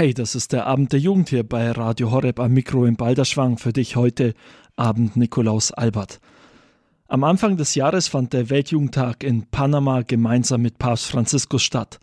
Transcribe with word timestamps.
Hey, 0.00 0.14
das 0.14 0.34
ist 0.34 0.54
der 0.54 0.66
Abend 0.66 0.94
der 0.94 0.98
Jugend 0.98 1.28
hier 1.28 1.46
bei 1.46 1.70
Radio 1.72 2.10
Horeb 2.10 2.40
am 2.40 2.54
Mikro 2.54 2.86
in 2.86 2.96
Balderschwang. 2.96 3.58
Für 3.58 3.74
dich 3.74 3.96
heute 3.96 4.32
Abend 4.74 5.14
Nikolaus 5.14 5.72
Albert. 5.72 6.20
Am 7.06 7.22
Anfang 7.22 7.58
des 7.58 7.74
Jahres 7.74 8.08
fand 8.08 8.32
der 8.32 8.48
Weltjugendtag 8.48 9.22
in 9.22 9.44
Panama 9.50 10.00
gemeinsam 10.00 10.62
mit 10.62 10.78
Papst 10.78 11.08
Franziskus 11.08 11.62
statt. 11.62 12.00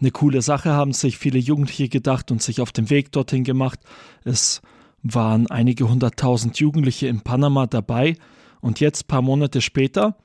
Eine 0.00 0.12
coole 0.12 0.42
Sache 0.42 0.74
haben 0.74 0.92
sich 0.92 1.18
viele 1.18 1.40
Jugendliche 1.40 1.88
gedacht 1.88 2.30
und 2.30 2.40
sich 2.40 2.60
auf 2.60 2.70
den 2.70 2.88
Weg 2.88 3.10
dorthin 3.10 3.42
gemacht. 3.42 3.80
Es 4.22 4.62
waren 5.02 5.50
einige 5.50 5.88
hunderttausend 5.88 6.60
Jugendliche 6.60 7.08
in 7.08 7.22
Panama 7.22 7.66
dabei 7.66 8.14
und 8.60 8.78
jetzt, 8.78 9.08
paar 9.08 9.22
Monate 9.22 9.60
später, 9.60 10.16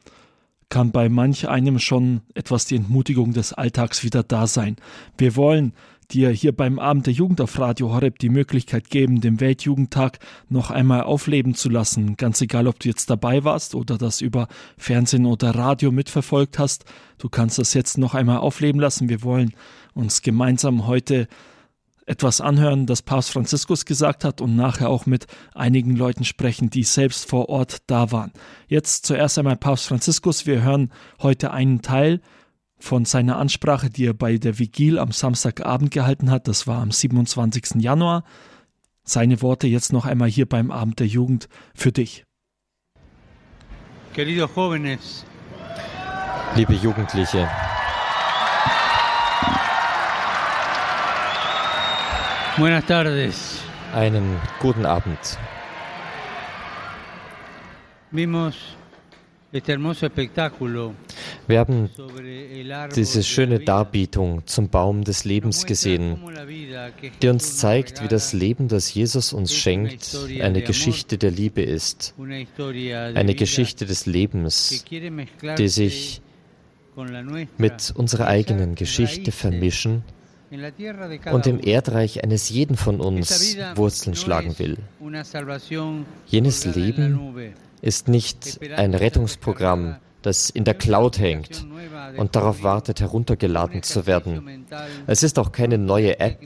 kann 0.70 0.92
bei 0.92 1.10
manch 1.10 1.50
einem 1.50 1.80
schon 1.80 2.22
etwas 2.36 2.66
die 2.66 2.76
Entmutigung 2.76 3.34
des 3.34 3.52
Alltags 3.52 4.04
wieder 4.04 4.22
da 4.22 4.46
sein. 4.46 4.76
Wir 5.18 5.36
wollen 5.36 5.74
dir 6.12 6.30
hier 6.30 6.52
beim 6.52 6.80
Abend 6.80 7.06
der 7.06 7.14
Jugend 7.14 7.42
auf 7.42 7.58
Radio 7.60 7.94
Horeb 7.94 8.20
die 8.20 8.30
Möglichkeit 8.30 8.90
geben, 8.90 9.22
den 9.22 9.40
Weltjugendtag 9.40 10.20
noch 10.50 10.72
einmal 10.72 11.04
aufleben 11.04 11.56
zu 11.56 11.70
lassen. 11.70 12.18
Ganz 12.18 12.42
egal, 12.42 12.68
ob 12.68 12.80
du 12.80 12.88
jetzt 12.88 13.10
dabei 13.10 13.44
warst 13.44 13.76
oder 13.76 13.98
das 13.98 14.22
über 14.22 14.48
Fernsehen 14.78 15.26
oder 15.26 15.56
Radio 15.56 15.92
mitverfolgt 15.92 16.60
hast. 16.60 16.86
Du 17.18 17.30
kannst 17.30 17.60
das 17.60 17.74
jetzt 17.74 17.98
noch 17.98 18.16
einmal 18.16 18.38
aufleben 18.38 18.82
lassen. 18.82 19.10
Wir 19.10 19.24
wollen 19.24 19.54
uns 19.94 20.22
gemeinsam 20.22 20.88
heute 20.88 21.28
etwas 22.10 22.42
anhören, 22.42 22.88
das 22.88 23.04
Papst 23.04 23.30
Franziskus 23.30 23.86
gesagt 23.86 24.26
hat 24.26 24.42
und 24.42 24.56
nachher 24.56 24.90
auch 24.90 25.06
mit 25.06 25.28
einigen 25.54 25.96
Leuten 25.96 26.26
sprechen, 26.26 26.72
die 26.72 26.82
selbst 26.82 27.30
vor 27.30 27.50
Ort 27.50 27.84
da 27.86 28.12
waren. 28.12 28.32
Jetzt 28.68 29.06
zuerst 29.06 29.38
einmal 29.38 29.58
Papst 29.58 29.88
Franziskus. 29.88 30.48
Wir 30.48 30.64
hören 30.64 30.92
heute 31.22 31.52
einen 31.52 31.84
Teil 31.84 32.22
von 32.80 33.06
seiner 33.06 33.38
Ansprache, 33.38 33.90
die 33.90 34.06
er 34.06 34.14
bei 34.14 34.38
der 34.38 34.58
Vigil 34.58 34.98
am 35.00 35.12
Samstagabend 35.12 35.92
gehalten 35.92 36.32
hat. 36.32 36.48
Das 36.48 36.66
war 36.68 36.82
am 36.82 36.92
27. 36.92 37.76
Januar. 37.82 38.24
Seine 39.04 39.42
Worte 39.42 39.68
jetzt 39.68 39.92
noch 39.92 40.06
einmal 40.06 40.30
hier 40.30 40.48
beim 40.48 40.72
Abend 40.72 41.00
der 41.00 41.08
Jugend 41.08 41.50
für 41.76 41.92
dich. 41.92 42.26
Liebe 46.56 46.74
Jugendliche, 46.74 47.48
Buenas 52.58 52.86
tardes. 52.86 53.62
einen 53.94 54.38
guten 54.60 54.86
Abend. 54.86 55.38
Vimos 58.12 58.56
este 59.52 59.72
hermoso 59.72 60.06
espectáculo 60.06 60.94
Wir 61.48 61.60
haben 61.60 61.90
diese 62.96 63.24
schöne. 63.24 63.60
Darbietung 63.60 64.46
zum 64.46 64.70
Baum 64.70 65.04
des 65.04 65.26
Lebens 65.26 65.66
gesehen, 65.66 66.20
die 67.22 67.28
uns 67.28 67.58
zeigt, 67.58 68.04
wie 68.04 68.08
das 68.08 68.34
Leben, 68.34 68.68
das 68.68 68.94
Jesus 68.94 69.34
uns 69.34 69.54
schenkt, 69.54 70.18
eine 70.42 70.62
Geschichte 70.62 71.18
der 71.18 71.32
Liebe 71.32 71.62
ist, 71.62 72.16
eine 72.18 73.36
Geschichte 73.36 73.86
des 73.86 74.06
Lebens, 74.06 74.86
die 75.58 75.68
sich 75.68 76.22
mit 77.58 77.94
unserer 77.96 78.28
eigenen 78.28 78.76
Geschichte 78.76 79.32
vermischen 79.32 80.04
und 81.32 81.48
im. 81.48 81.60
Erdreich 81.60 82.24
eines 82.24 82.50
jeden 82.50 82.76
von 82.76 83.00
uns 83.00 83.58
Wurzeln 83.76 84.16
schlagen 84.16 84.58
will. 84.58 84.78
Jenes 86.28 86.66
Leben 86.66 87.54
ist 87.82 88.08
nicht 88.08 88.60
ein 88.76 88.94
Rettungsprogramm, 88.94 89.98
das 90.22 90.50
in 90.50 90.64
der 90.64 90.74
Cloud 90.74 91.20
hängt 91.20 91.66
und 92.18 92.36
darauf 92.36 92.64
wartet, 92.64 93.00
heruntergeladen 93.02 93.84
zu 93.84 94.06
werden. 94.06 94.66
Es 95.08 95.24
ist 95.24 95.40
auch 95.40 95.52
keine 95.52 95.78
neue 95.78 96.20
App, 96.20 96.40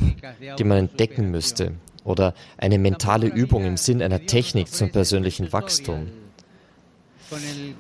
die 0.58 0.64
man 0.64 0.78
entdecken 0.78 1.32
müsste 1.32 1.74
oder 2.04 2.34
eine 2.58 2.78
mentale 2.78 3.28
Übung 3.28 3.66
im 3.66 3.78
Sinn 3.78 4.02
einer 4.02 4.26
Technik 4.26 4.70
zum 4.70 4.92
persönlichen 4.92 5.52
Wachstum. 5.54 6.08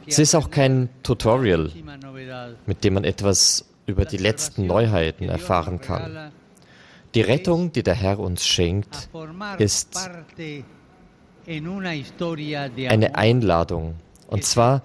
Es 0.07 0.19
ist 0.19 0.35
auch 0.35 0.49
kein 0.49 0.89
Tutorial, 1.03 1.69
mit 2.65 2.83
dem 2.83 2.95
man 2.95 3.03
etwas 3.03 3.65
über 3.85 4.05
die 4.05 4.17
letzten 4.17 4.65
Neuheiten 4.65 5.29
erfahren 5.29 5.81
kann. 5.81 6.31
Die 7.13 7.21
Rettung, 7.21 7.71
die 7.71 7.83
der 7.83 7.93
Herr 7.93 8.19
uns 8.19 8.45
schenkt, 8.45 9.09
ist 9.59 10.09
eine 11.45 13.15
Einladung, 13.15 13.95
und 14.33 14.43
zwar 14.43 14.81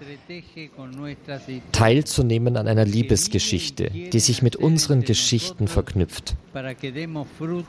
teilzunehmen 1.71 2.55
an 2.55 2.67
einer 2.67 2.85
Liebesgeschichte, 2.85 3.89
die 3.89 4.19
sich 4.19 4.43
mit 4.43 4.55
unseren 4.55 5.01
Geschichten 5.01 5.67
verknüpft. 5.67 6.35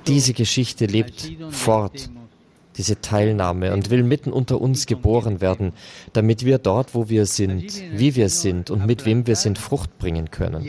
Diese 0.06 0.34
Geschichte 0.34 0.84
lebt 0.84 1.32
fort, 1.50 2.10
diese 2.76 3.00
Teilnahme, 3.00 3.72
und 3.72 3.90
will 3.90 4.02
mitten 4.02 4.32
unter 4.32 4.60
uns 4.60 4.86
geboren 4.86 5.40
werden, 5.40 5.72
damit 6.12 6.44
wir 6.44 6.58
dort, 6.58 6.94
wo 6.94 7.08
wir 7.08 7.26
sind, 7.26 7.82
wie 7.92 8.14
wir 8.14 8.28
sind 8.28 8.70
und 8.70 8.86
mit 8.86 9.04
wem 9.04 9.26
wir 9.26 9.36
sind, 9.36 9.58
Frucht 9.58 9.98
bringen 9.98 10.30
können. 10.30 10.68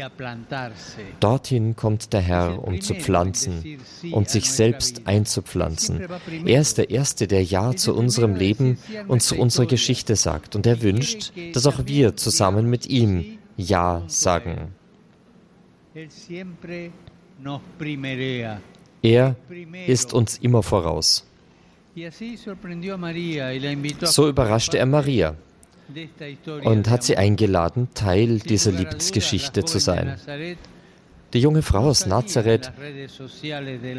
Dorthin 1.20 1.76
kommt 1.76 2.14
der 2.14 2.22
Herr, 2.22 2.64
um 2.64 2.82
zu 2.82 2.96
pflanzen 2.96 3.80
und 4.12 4.30
sich 4.30 4.52
selbst 4.52 5.08
einzupflanzen. 5.08 6.02
Er 6.46 6.62
ist 6.62 6.78
der 6.78 6.90
Erste, 6.90 7.28
der 7.28 7.44
Ja 7.44 7.76
zu 7.76 7.96
unserem 7.96 8.36
Leben 8.36 8.78
und 9.08 9.22
zu 9.22 9.36
unserer 9.38 9.66
Geschichte 9.66 10.16
sagt. 10.16 10.56
Und 10.56 10.66
er 10.66 10.82
wünscht, 10.82 11.32
dass 11.54 11.66
auch 11.66 11.86
wir 11.86 12.16
zusammen 12.16 12.70
mit 12.70 12.88
ihm 12.88 13.38
Ja 13.58 14.04
sagen. 14.08 14.74
Er 19.04 19.36
ist 19.88 20.14
uns 20.14 20.38
immer 20.38 20.64
voraus. 20.64 21.26
So 24.04 24.30
überraschte 24.30 24.78
er 24.78 24.86
Maria 24.86 25.36
und 26.64 26.90
hat 26.90 27.04
sie 27.04 27.18
eingeladen, 27.18 27.90
Teil 27.94 28.40
dieser 28.40 28.72
Liebesgeschichte 28.72 29.66
zu 29.66 29.80
sein. 29.80 30.18
Die 31.34 31.40
junge 31.40 31.62
Frau 31.62 31.86
aus 31.86 32.06
Nazareth 32.06 32.72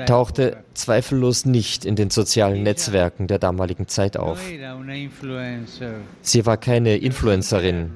tauchte 0.06 0.64
zweifellos 0.75 1.47
nicht 1.47 1.84
in 1.84 1.97
den 1.97 2.10
sozialen 2.10 2.62
Netzwerken 2.62 3.26
der 3.26 3.38
damaligen 3.38 3.88
Zeit 3.88 4.16
auf. 4.16 4.38
Sie 6.22 6.47
war 6.47 6.56
keine 6.58 6.97
Influencerin. 6.97 7.91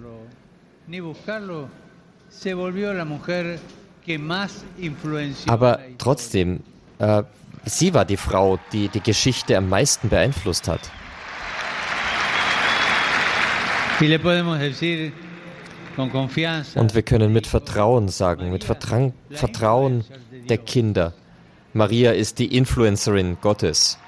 Aber 5.47 5.81
trotzdem, 5.99 6.61
äh, 6.99 7.23
sie 7.67 7.93
war 7.93 8.05
die 8.05 8.17
Frau, 8.17 8.59
die 8.73 8.89
die 8.89 9.01
Geschichte 9.01 9.57
am 9.57 9.69
meisten 9.69 10.09
beeinflusst 10.09 10.69
hat. 10.69 10.81
Und 16.75 16.95
wir 16.95 17.03
können 17.03 17.33
mit 17.33 17.47
Vertrauen 17.47 18.09
sagen, 18.09 18.51
mit 18.51 18.65
Vertra 18.65 19.13
Vertrauen 19.31 20.05
der 20.49 20.59
Kinder, 20.59 21.15
Maria 21.73 22.13
ist 22.13 22.39
die 22.39 22.57
Influencerin 22.57 23.39
Gottes. 23.41 23.99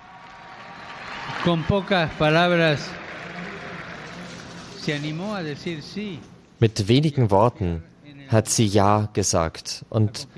Mit 6.60 6.88
wenigen 6.88 7.30
Worten 7.30 7.82
hat 8.28 8.48
sie 8.48 8.66
Ja 8.66 9.08
gesagt 9.12 9.84
und 9.88 10.28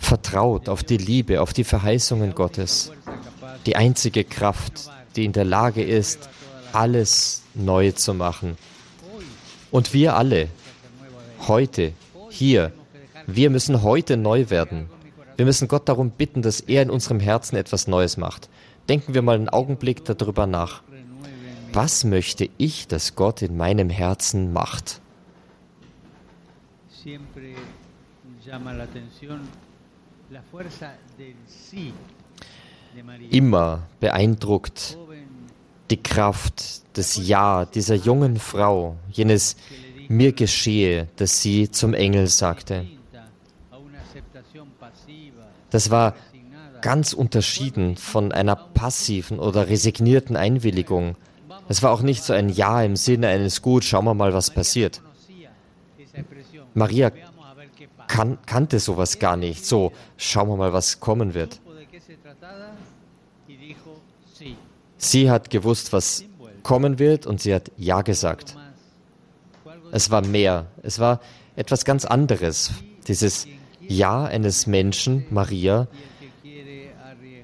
vertraut 0.00 0.68
auf 0.68 0.82
die 0.82 0.96
Liebe, 0.96 1.40
auf 1.40 1.52
die 1.52 1.64
Verheißungen 1.64 2.34
Gottes. 2.34 2.90
Die 3.66 3.76
einzige 3.76 4.24
Kraft, 4.24 4.90
die 5.14 5.24
in 5.24 5.32
der 5.32 5.44
Lage 5.44 5.84
ist, 5.84 6.28
alles 6.72 7.42
neu 7.54 7.92
zu 7.92 8.14
machen. 8.14 8.56
Und 9.70 9.92
wir 9.92 10.16
alle, 10.16 10.48
heute, 11.46 11.92
hier, 12.30 12.72
wir 13.26 13.50
müssen 13.50 13.82
heute 13.82 14.16
neu 14.16 14.50
werden. 14.50 14.88
Wir 15.36 15.44
müssen 15.44 15.68
Gott 15.68 15.88
darum 15.88 16.10
bitten, 16.10 16.42
dass 16.42 16.60
er 16.60 16.82
in 16.82 16.90
unserem 16.90 17.20
Herzen 17.20 17.56
etwas 17.56 17.86
Neues 17.86 18.16
macht. 18.16 18.48
Denken 18.88 19.14
wir 19.14 19.22
mal 19.22 19.36
einen 19.36 19.48
Augenblick 19.48 20.04
darüber 20.04 20.46
nach. 20.46 20.82
Was 21.72 22.04
möchte 22.04 22.48
ich, 22.58 22.88
dass 22.88 23.14
Gott 23.14 23.42
in 23.42 23.56
meinem 23.56 23.90
Herzen 23.90 24.52
macht? 24.52 25.00
Immer 33.30 33.82
beeindruckt 34.00 34.98
die 35.90 36.02
Kraft 36.02 36.96
des 36.96 37.16
Ja 37.26 37.64
dieser 37.64 37.94
jungen 37.94 38.38
Frau, 38.38 38.96
jenes 39.10 39.56
mir 40.08 40.32
geschehe, 40.32 41.08
das 41.16 41.42
sie 41.42 41.70
zum 41.70 41.94
Engel 41.94 42.26
sagte. 42.26 42.86
Das 45.70 45.90
war 45.90 46.14
ganz 46.80 47.12
unterschieden 47.12 47.96
von 47.96 48.32
einer 48.32 48.56
passiven 48.56 49.38
oder 49.38 49.68
resignierten 49.68 50.36
Einwilligung. 50.36 51.16
Es 51.68 51.82
war 51.82 51.92
auch 51.92 52.02
nicht 52.02 52.24
so 52.24 52.32
ein 52.32 52.48
Ja 52.48 52.82
im 52.82 52.96
Sinne 52.96 53.28
eines 53.28 53.62
Gut, 53.62 53.84
schauen 53.84 54.04
wir 54.04 54.14
mal, 54.14 54.32
was 54.32 54.50
passiert. 54.50 55.02
Maria 56.74 57.10
kan 58.10 58.38
kannte 58.44 58.80
sowas 58.80 59.18
gar 59.18 59.36
nicht. 59.36 59.64
So, 59.64 59.92
schauen 60.16 60.48
wir 60.48 60.56
mal, 60.56 60.72
was 60.72 60.98
kommen 60.98 61.32
wird. 61.34 61.60
Sie 64.98 65.30
hat 65.30 65.48
gewusst, 65.50 65.92
was 65.92 66.24
kommen 66.62 66.98
wird 66.98 67.26
und 67.26 67.40
sie 67.40 67.54
hat 67.54 67.70
Ja 67.76 68.02
gesagt. 68.02 68.56
Es 69.92 70.10
war 70.10 70.26
mehr, 70.26 70.66
es 70.82 70.98
war 70.98 71.20
etwas 71.56 71.84
ganz 71.84 72.04
anderes. 72.04 72.72
Dieses 73.06 73.46
Ja 73.80 74.24
eines 74.24 74.66
Menschen, 74.66 75.26
Maria, 75.30 75.86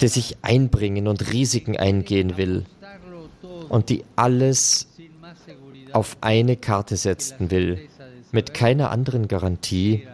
der 0.00 0.08
sich 0.08 0.36
einbringen 0.42 1.06
und 1.06 1.32
Risiken 1.32 1.76
eingehen 1.76 2.36
will 2.36 2.66
und 3.68 3.88
die 3.88 4.04
alles 4.16 4.88
auf 5.92 6.16
eine 6.20 6.56
Karte 6.56 6.96
setzen 6.96 7.50
will, 7.50 7.88
mit 8.32 8.52
keiner 8.52 8.90
anderen 8.90 9.28
Garantie 9.28 10.06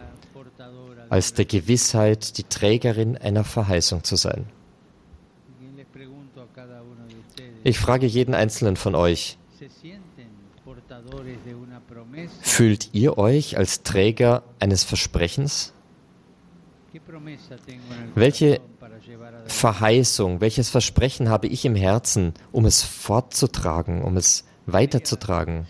als 1.13 1.35
der 1.35 1.45
Gewissheit, 1.45 2.39
die 2.39 2.43
Trägerin 2.43 3.15
einer 3.17 3.43
Verheißung 3.43 4.03
zu 4.03 4.15
sein. 4.15 4.47
Ich 7.63 7.77
frage 7.77 8.07
jeden 8.07 8.33
einzelnen 8.33 8.77
von 8.77 8.95
euch, 8.95 9.37
fühlt 12.41 12.89
ihr 12.93 13.19
euch 13.19 13.57
als 13.59 13.83
Träger 13.83 14.41
eines 14.59 14.83
Versprechens? 14.83 15.73
Welche 18.15 18.59
Verheißung, 19.45 20.41
welches 20.41 20.71
Versprechen 20.71 21.29
habe 21.29 21.45
ich 21.45 21.63
im 21.63 21.75
Herzen, 21.75 22.33
um 22.51 22.65
es 22.65 22.81
fortzutragen, 22.81 24.01
um 24.01 24.17
es 24.17 24.45
weiterzutragen? 24.65 25.67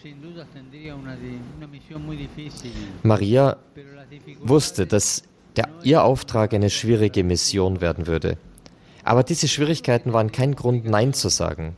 Maria 3.03 3.57
wusste, 4.41 4.87
dass 4.87 5.23
der, 5.55 5.69
ihr 5.83 6.03
Auftrag 6.03 6.53
eine 6.53 6.69
schwierige 6.69 7.23
Mission 7.23 7.81
werden 7.81 8.07
würde. 8.07 8.37
Aber 9.03 9.23
diese 9.23 9.47
Schwierigkeiten 9.47 10.13
waren 10.13 10.31
kein 10.31 10.55
Grund, 10.55 10.85
Nein 10.85 11.13
zu 11.13 11.29
sagen. 11.29 11.75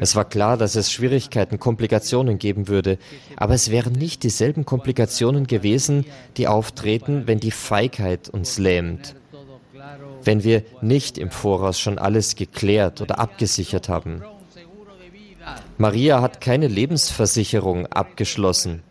Es 0.00 0.16
war 0.16 0.24
klar, 0.24 0.56
dass 0.56 0.74
es 0.74 0.90
Schwierigkeiten, 0.90 1.58
Komplikationen 1.58 2.38
geben 2.38 2.68
würde, 2.68 2.98
aber 3.36 3.54
es 3.54 3.70
wären 3.70 3.92
nicht 3.92 4.22
dieselben 4.22 4.64
Komplikationen 4.64 5.46
gewesen, 5.46 6.06
die 6.36 6.48
auftreten, 6.48 7.26
wenn 7.26 7.40
die 7.40 7.50
Feigheit 7.50 8.30
uns 8.30 8.58
lähmt, 8.58 9.14
wenn 10.24 10.44
wir 10.44 10.62
nicht 10.80 11.18
im 11.18 11.30
Voraus 11.30 11.78
schon 11.78 11.98
alles 11.98 12.36
geklärt 12.36 13.02
oder 13.02 13.18
abgesichert 13.18 13.88
haben. 13.90 14.22
Maria 15.76 16.22
hat 16.22 16.40
keine 16.40 16.68
Lebensversicherung 16.68 17.86
abgeschlossen. 17.86 18.82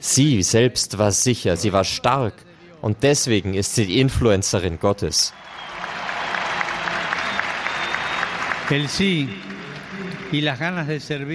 Sie 0.00 0.42
selbst 0.42 0.98
war 0.98 1.12
sicher, 1.12 1.56
sie 1.56 1.72
war 1.72 1.84
stark 1.84 2.34
und 2.86 3.02
deswegen 3.02 3.54
ist 3.54 3.74
sie 3.74 3.84
die 3.84 3.98
Influencerin 3.98 4.78
Gottes. 4.78 5.32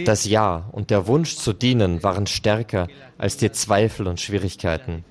Das 0.06 0.26
Ja 0.26 0.70
und 0.72 0.90
der 0.90 1.08
Wunsch 1.08 1.36
zu 1.36 1.52
dienen 1.52 2.04
waren 2.04 2.26
stärker 2.26 2.88
als 3.18 3.36
die 3.36 3.52
Zweifel 3.52 4.08
und 4.08 4.22
Schwierigkeiten. 4.22 5.04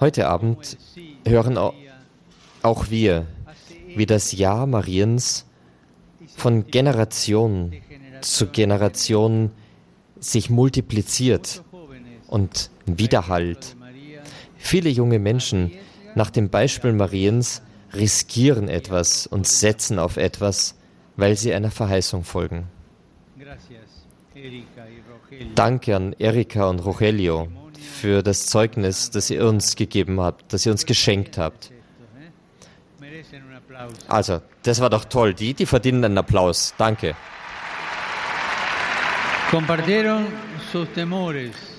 Heute 0.00 0.28
Abend 0.28 0.76
hören 1.24 1.56
auch 2.62 2.90
wir, 2.90 3.26
wie 3.94 4.06
das 4.06 4.32
Ja 4.32 4.66
Mariens 4.66 5.46
von 6.34 6.66
Generation 6.66 7.72
zu 8.22 8.46
Generation 8.46 9.50
sich 10.20 10.50
multipliziert 10.50 11.62
und 12.26 12.70
widerhallt. 12.86 13.76
Viele 14.56 14.90
junge 14.90 15.18
Menschen, 15.18 15.72
nach 16.14 16.30
dem 16.30 16.48
Beispiel 16.50 16.92
Mariens, 16.92 17.62
riskieren 17.94 18.68
etwas 18.68 19.26
und 19.26 19.46
setzen 19.46 19.98
auf 19.98 20.16
etwas, 20.16 20.74
weil 21.16 21.36
sie 21.36 21.54
einer 21.54 21.70
Verheißung 21.70 22.24
folgen. 22.24 22.66
Danke 25.54 25.96
an 25.96 26.14
Erika 26.18 26.68
und 26.68 26.80
Rogelio 26.80 27.48
für 27.78 28.22
das 28.22 28.46
Zeugnis, 28.46 29.10
das 29.10 29.30
ihr 29.30 29.46
uns 29.46 29.76
gegeben 29.76 30.20
habt, 30.20 30.52
das 30.52 30.66
ihr 30.66 30.72
uns 30.72 30.86
geschenkt 30.86 31.38
habt. 31.38 31.72
Also, 34.08 34.40
das 34.62 34.80
war 34.80 34.90
doch 34.90 35.04
toll. 35.04 35.34
Die, 35.34 35.54
die 35.54 35.66
verdienen 35.66 36.04
einen 36.04 36.18
Applaus. 36.18 36.74
Danke. 36.78 37.14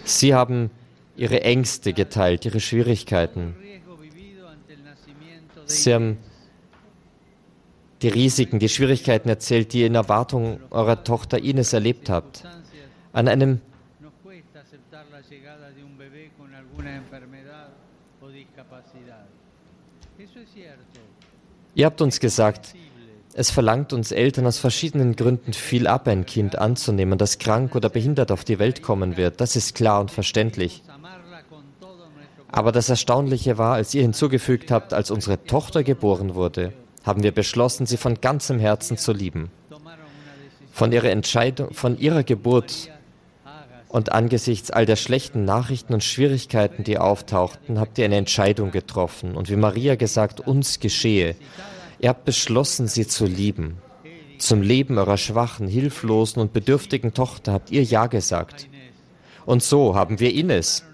Sie 0.03 0.33
haben 0.33 0.71
ihre 1.15 1.41
Ängste 1.41 1.93
geteilt, 1.93 2.45
ihre 2.45 2.59
Schwierigkeiten. 2.59 3.55
Sie 5.65 5.93
haben 5.93 6.17
die 8.01 8.07
Risiken, 8.07 8.57
die 8.57 8.69
Schwierigkeiten 8.69 9.29
erzählt, 9.29 9.73
die 9.73 9.81
ihr 9.81 9.87
in 9.87 9.93
Erwartung 9.95 10.59
eurer 10.71 11.03
Tochter 11.03 11.37
Ines 11.43 11.73
erlebt 11.73 12.09
habt. 12.09 12.43
An 13.13 13.27
einem 13.27 13.61
Ihr 21.75 21.85
habt 21.85 22.01
uns 22.01 22.19
gesagt, 22.19 22.73
es 23.39 23.51
verlangt 23.51 23.93
uns 23.93 24.11
Eltern 24.11 24.45
aus 24.47 24.57
verschiedenen 24.57 25.15
Gründen 25.15 25.53
viel 25.53 25.87
ab, 25.87 26.09
ein 26.09 26.25
Kind 26.25 26.57
anzunehmen, 26.57 27.17
das 27.17 27.39
krank 27.39 27.73
oder 27.73 27.87
behindert 27.87 28.33
auf 28.33 28.43
die 28.43 28.59
Welt 28.59 28.81
kommen 28.81 29.15
wird. 29.15 29.39
Das 29.39 29.55
ist 29.55 29.75
klar 29.75 30.01
und 30.01 30.11
verständlich. 30.11 30.83
Aber 32.51 32.73
das 32.73 32.89
Erstaunliche 32.89 33.57
war, 33.57 33.75
als 33.75 33.93
ihr 33.93 34.01
hinzugefügt 34.01 34.71
habt, 34.71 34.93
als 34.93 35.09
unsere 35.09 35.41
Tochter 35.45 35.83
geboren 35.83 36.35
wurde, 36.35 36.73
haben 37.05 37.23
wir 37.23 37.31
beschlossen, 37.31 37.85
sie 37.85 37.95
von 37.95 38.19
ganzem 38.19 38.59
Herzen 38.59 38.97
zu 38.97 39.13
lieben. 39.13 39.49
Von 40.73 40.91
ihrer 40.91 41.09
Entscheidung, 41.09 41.73
von 41.73 41.97
ihrer 41.97 42.23
Geburt 42.23 42.89
und 43.87 44.11
angesichts 44.11 44.69
all 44.69 44.85
der 44.85 44.97
schlechten 44.97 45.45
Nachrichten 45.45 45.93
und 45.93 46.03
Schwierigkeiten, 46.03 46.83
die 46.83 46.97
auftauchten, 46.97 47.79
habt 47.79 47.99
ihr 47.99 48.05
eine 48.05 48.17
Entscheidung 48.17 48.71
getroffen. 48.71 49.37
Und 49.37 49.49
wie 49.49 49.55
Maria 49.55 49.95
gesagt, 49.95 50.41
uns 50.41 50.81
geschehe. 50.81 51.37
Ihr 51.99 52.09
habt 52.09 52.25
beschlossen, 52.25 52.87
sie 52.87 53.07
zu 53.07 53.25
lieben. 53.25 53.77
Zum 54.37 54.61
Leben 54.61 54.97
eurer 54.97 55.17
schwachen, 55.17 55.67
hilflosen 55.67 56.41
und 56.41 56.53
bedürftigen 56.53 57.13
Tochter 57.13 57.51
habt 57.51 57.71
ihr 57.71 57.83
Ja 57.83 58.07
gesagt. 58.07 58.69
Und 59.45 59.63
so 59.63 59.95
haben 59.95 60.19
wir 60.19 60.33
Ines, 60.33 60.85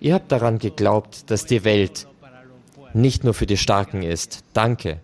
Ihr 0.00 0.14
habt 0.14 0.30
daran 0.30 0.58
geglaubt, 0.58 1.28
dass 1.30 1.44
die 1.44 1.64
Welt 1.64 2.06
nicht 2.94 3.24
nur 3.24 3.34
für 3.34 3.46
die 3.46 3.56
Starken 3.56 4.02
ist. 4.02 4.44
Danke. 4.52 5.00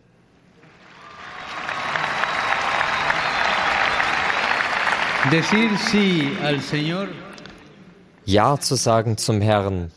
Ja 8.25 8.61
zu 8.61 8.77
sagen 8.77 9.17
zum 9.17 9.41
Herrn 9.41 9.91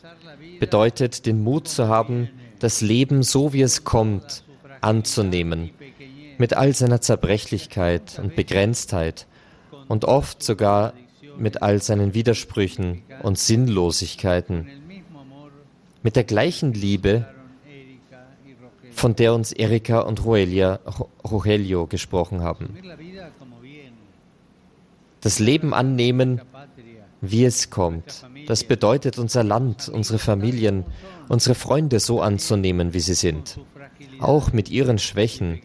bedeutet, 0.58 1.26
den 1.26 1.44
Mut 1.44 1.68
zu 1.68 1.86
haben, 1.86 2.28
das 2.58 2.80
Leben 2.80 3.22
so 3.22 3.52
wie 3.52 3.62
es 3.62 3.84
kommt 3.84 4.42
anzunehmen, 4.88 5.70
mit 6.38 6.54
all 6.54 6.74
seiner 6.74 7.00
Zerbrechlichkeit 7.00 8.18
und 8.18 8.34
Begrenztheit 8.34 9.26
und 9.86 10.04
oft 10.04 10.42
sogar 10.42 10.94
mit 11.36 11.62
all 11.62 11.82
seinen 11.82 12.14
Widersprüchen 12.14 13.02
und 13.22 13.38
Sinnlosigkeiten 13.38 14.66
mit 16.02 16.16
der 16.16 16.24
gleichen 16.24 16.72
Liebe, 16.72 17.26
von 18.92 19.14
der 19.14 19.34
uns 19.34 19.52
Erika 19.52 20.00
und 20.00 20.24
Roelia, 20.24 20.80
Rogelio 21.24 21.86
gesprochen 21.86 22.42
haben. 22.42 22.76
Das 25.20 25.38
Leben 25.38 25.74
annehmen, 25.74 26.40
wie 27.20 27.44
es 27.44 27.70
kommt. 27.70 28.24
Das 28.46 28.64
bedeutet, 28.64 29.18
unser 29.18 29.44
Land, 29.44 29.88
unsere 29.88 30.18
Familien, 30.18 30.84
unsere 31.28 31.54
Freunde 31.54 32.00
so 32.00 32.20
anzunehmen, 32.20 32.94
wie 32.94 33.00
sie 33.00 33.14
sind. 33.14 33.58
Auch 34.20 34.52
mit 34.52 34.70
ihren 34.70 34.98
Schwächen 34.98 35.60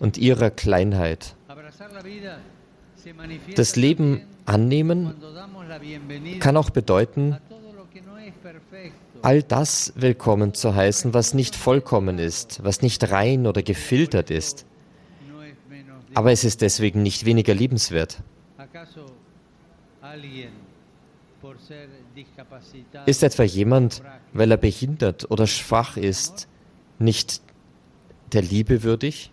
und 0.00 0.18
ihrer 0.18 0.50
Kleinheit. 0.50 1.34
Das 3.54 3.76
Leben 3.76 4.22
annehmen 4.44 5.14
kann 6.40 6.56
auch 6.56 6.70
bedeuten, 6.70 7.36
all 9.22 9.42
das 9.42 9.92
willkommen 9.96 10.54
zu 10.54 10.74
heißen, 10.74 11.14
was 11.14 11.34
nicht 11.34 11.56
vollkommen 11.56 12.18
ist, 12.18 12.62
was 12.64 12.82
nicht 12.82 13.10
rein 13.10 13.46
oder 13.46 13.62
gefiltert 13.62 14.30
ist. 14.30 14.64
Aber 16.14 16.32
es 16.32 16.44
ist 16.44 16.62
deswegen 16.62 17.02
nicht 17.02 17.24
weniger 17.24 17.54
liebenswert. 17.54 18.18
Ist 23.06 23.22
etwa 23.22 23.42
jemand, 23.42 24.02
weil 24.32 24.50
er 24.50 24.56
behindert 24.56 25.30
oder 25.30 25.46
schwach 25.46 25.96
ist, 25.96 26.48
nicht 26.98 27.42
der 28.32 28.42
Liebe 28.42 28.82
würdig? 28.82 29.30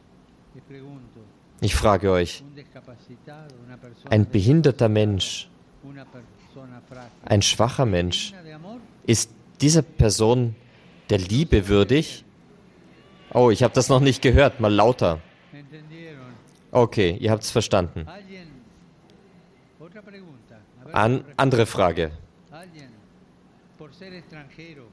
Ich 1.62 1.76
frage 1.76 2.12
euch, 2.12 2.44
ein 4.10 4.30
behinderter 4.30 4.90
Mensch 4.90 5.50
ein 7.26 7.42
schwacher 7.42 7.86
Mensch, 7.86 8.34
ist 9.06 9.30
dieser 9.62 9.82
Person 9.82 10.56
der 11.10 11.18
Liebe 11.18 11.68
würdig? 11.68 12.24
Oh, 13.34 13.50
ich 13.52 13.64
habe 13.64 13.74
das 13.74 13.90
noch 13.90 14.00
nicht 14.00 14.22
gehört, 14.22 14.60
mal 14.60 14.74
lauter. 14.74 15.20
Okay, 16.72 17.18
ihr 17.20 17.32
habt 17.32 17.44
es 17.44 17.52
verstanden. 17.52 18.06
An, 20.92 21.24
andere 21.36 21.66
Frage. 21.66 22.12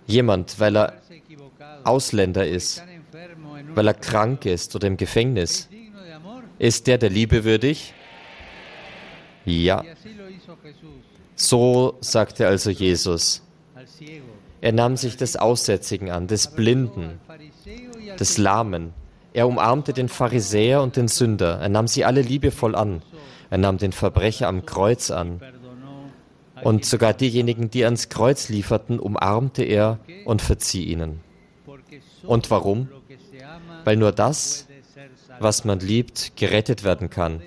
Jemand, 0.07 0.59
weil 0.59 0.77
er 0.77 0.95
Ausländer 1.85 2.47
ist, 2.47 2.83
weil 3.75 3.87
er 3.87 3.95
krank 3.95 4.47
ist 4.47 4.75
oder 4.75 4.87
im 4.89 4.97
Gefängnis, 4.97 5.69
ist 6.59 6.87
der 6.87 6.99
der 6.99 7.11
Liebe 7.11 7.45
würdig? 7.45 7.95
Ja. 9.45 9.83
So 11.35 11.97
sagte 12.01 12.47
also 12.47 12.71
Jesus. 12.71 13.43
Er 14.61 14.73
nahm 14.73 14.97
sich 14.97 15.17
des 15.17 15.37
Aussätzigen 15.37 16.11
an, 16.11 16.29
des 16.29 16.47
Blinden, 16.49 17.19
des 18.19 18.39
Lahmen. 18.39 18.93
Er 19.33 19.49
umarmte 19.49 19.93
den 19.93 20.09
Pharisäer 20.09 20.83
und 20.83 20.97
den 20.97 21.09
Sünder. 21.09 21.59
Er 21.59 21.69
nahm 21.69 21.89
sie 21.89 22.05
alle 22.05 22.23
liebevoll 22.23 22.75
an. 22.75 23.03
Er 23.51 23.59
nahm 23.59 23.79
den 23.79 23.93
Verbrecher 23.93 24.47
am 24.47 24.65
Kreuz 24.67 25.11
an. 25.11 25.41
Und 26.63 26.85
sogar 26.85 27.13
diejenigen, 27.13 27.71
die 27.71 27.85
ans 27.85 28.09
Kreuz 28.09 28.49
lieferten, 28.49 29.01
umarmte 29.01 29.65
er 29.65 29.99
und 30.25 30.43
verzieh 30.43 30.85
ihnen. 30.85 31.21
Und 32.25 32.51
warum? 32.51 32.89
Weil 33.85 33.97
nur 33.97 34.13
das, 34.13 34.67
was 35.39 35.65
man 35.65 35.81
liebt, 35.81 36.37
gerettet 36.37 36.85
werden 36.85 37.11
kann. 37.11 37.43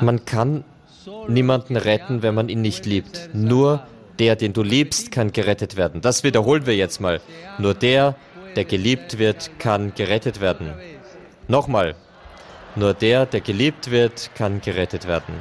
Man 0.00 0.24
kann 0.24 0.64
niemanden 1.28 1.76
retten, 1.76 2.22
wenn 2.22 2.34
man 2.34 2.48
ihn 2.48 2.60
nicht 2.62 2.86
liebt. 2.86 3.30
Nur 3.32 3.86
der, 4.18 4.36
den 4.36 4.52
du 4.52 4.62
liebst, 4.62 5.10
kann 5.10 5.32
gerettet 5.32 5.76
werden. 5.76 6.00
Das 6.00 6.24
wiederholen 6.24 6.66
wir 6.66 6.76
jetzt 6.76 7.00
mal. 7.00 7.20
Nur 7.58 7.74
der, 7.74 8.16
der 8.56 8.64
geliebt 8.64 9.18
wird, 9.18 9.58
kann 9.58 9.94
gerettet 9.94 10.40
werden. 10.40 10.72
Nochmal. 11.48 11.94
Nur 12.76 12.94
der, 12.94 13.26
der 13.26 13.40
geliebt 13.40 13.90
wird, 13.90 14.30
kann 14.34 14.60
gerettet 14.60 15.06
werden. 15.06 15.34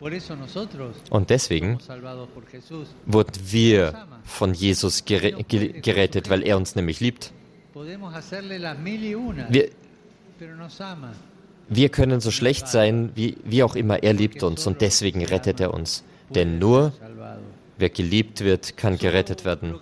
Und 0.00 1.30
deswegen 1.30 1.78
wurden 3.06 3.52
wir 3.52 4.06
von 4.24 4.54
Jesus 4.54 5.04
gerettet, 5.04 6.30
weil 6.30 6.42
er 6.42 6.56
uns 6.56 6.74
nämlich 6.74 7.00
liebt. 7.00 7.32
Wir, 9.48 9.70
wir 11.68 11.88
können 11.88 12.20
so 12.20 12.30
schlecht 12.30 12.68
sein, 12.68 13.10
wie, 13.14 13.36
wie 13.44 13.62
auch 13.62 13.76
immer, 13.76 14.02
er 14.02 14.12
liebt 14.12 14.42
uns. 14.42 14.66
Und 14.66 14.80
deswegen 14.80 15.24
rettet 15.24 15.60
er 15.60 15.72
uns. 15.72 16.04
Denn 16.30 16.58
nur 16.58 16.92
wer 17.78 17.90
geliebt 17.90 18.40
wird, 18.40 18.76
kann 18.76 18.98
gerettet 18.98 19.44
werden. 19.44 19.74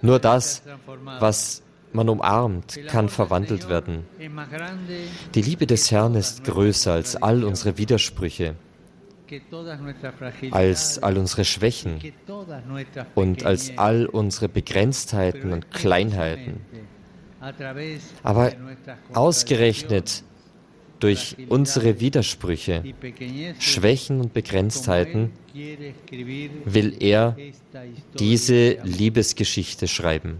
Nur 0.00 0.18
das, 0.18 0.62
was 1.20 1.62
man 1.94 2.08
umarmt, 2.08 2.78
kann 2.88 3.08
verwandelt 3.08 3.68
werden. 3.68 4.04
Die 5.34 5.42
Liebe 5.42 5.66
des 5.66 5.90
Herrn 5.90 6.14
ist 6.14 6.44
größer 6.44 6.92
als 6.92 7.16
all 7.16 7.44
unsere 7.44 7.78
Widersprüche, 7.78 8.54
als 10.50 11.02
all 11.02 11.16
unsere 11.18 11.44
Schwächen 11.44 12.00
und 13.14 13.44
als 13.44 13.72
all 13.76 14.06
unsere 14.06 14.48
Begrenztheiten 14.48 15.52
und 15.52 15.70
Kleinheiten. 15.70 16.60
Aber 18.22 18.52
ausgerechnet 19.14 20.22
durch 21.00 21.36
unsere 21.48 21.98
Widersprüche, 21.98 22.84
Schwächen 23.58 24.20
und 24.20 24.32
Begrenztheiten 24.32 25.32
will 26.64 26.96
er 27.00 27.36
diese 28.18 28.78
Liebesgeschichte 28.84 29.88
schreiben. 29.88 30.38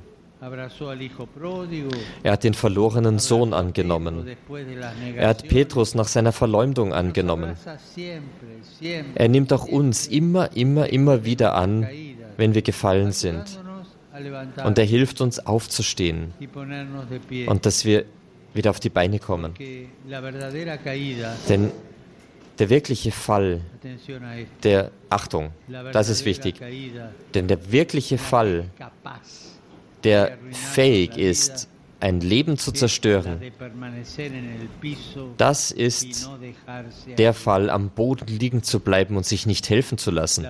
Er 2.23 2.33
hat 2.33 2.43
den 2.43 2.55
verlorenen 2.55 3.19
Sohn 3.21 3.53
angenommen. 3.53 4.27
Er 5.17 5.29
hat 5.29 5.47
Petrus 5.47 5.95
nach 5.95 6.09
seiner 6.09 6.33
Verleumdung 6.33 6.93
angenommen. 6.93 7.55
Er 9.15 9.29
nimmt 9.29 9.53
auch 9.53 9.67
uns 9.67 10.09
immer, 10.09 10.53
immer, 10.57 10.89
immer 10.89 11.25
wieder 11.25 11.55
an, 11.55 11.87
wenn 12.37 12.55
wir 12.55 12.63
gefallen 12.63 13.13
sind. 13.13 13.45
Und 14.65 14.79
er 14.79 14.85
hilft 14.85 15.21
uns 15.21 15.39
aufzustehen 15.47 16.35
und 17.47 17.65
dass 17.65 17.85
wir 17.85 18.05
wieder 18.53 18.71
auf 18.71 18.81
die 18.81 18.91
Beine 18.91 19.21
kommen. 19.21 19.55
Denn 21.49 21.71
der 22.59 22.69
wirkliche 22.69 23.13
Fall, 23.13 23.61
der, 24.65 24.91
Achtung, 25.09 25.51
das 25.93 26.09
ist 26.09 26.25
wichtig, 26.25 26.61
denn 27.33 27.47
der 27.47 27.71
wirkliche 27.71 28.19
Fall 28.19 28.67
der 30.05 30.39
fähig 30.51 31.17
ist, 31.17 31.69
ein 32.01 32.21
Leben 32.21 32.59
zu 32.59 32.73
zerstören, 32.73 33.41
das 35.37 35.71
ist 35.71 36.29
der 37.17 37.33
Fall, 37.33 37.71
am 37.71 37.91
Boden 37.91 38.27
liegen 38.27 38.65
zu 38.65 38.81
bleiben 38.81 39.17
und 39.17 39.25
sich 39.25 39.47
nicht 39.47 39.71
helfen 39.71 39.99
zu 39.99 40.11
lassen. 40.11 40.45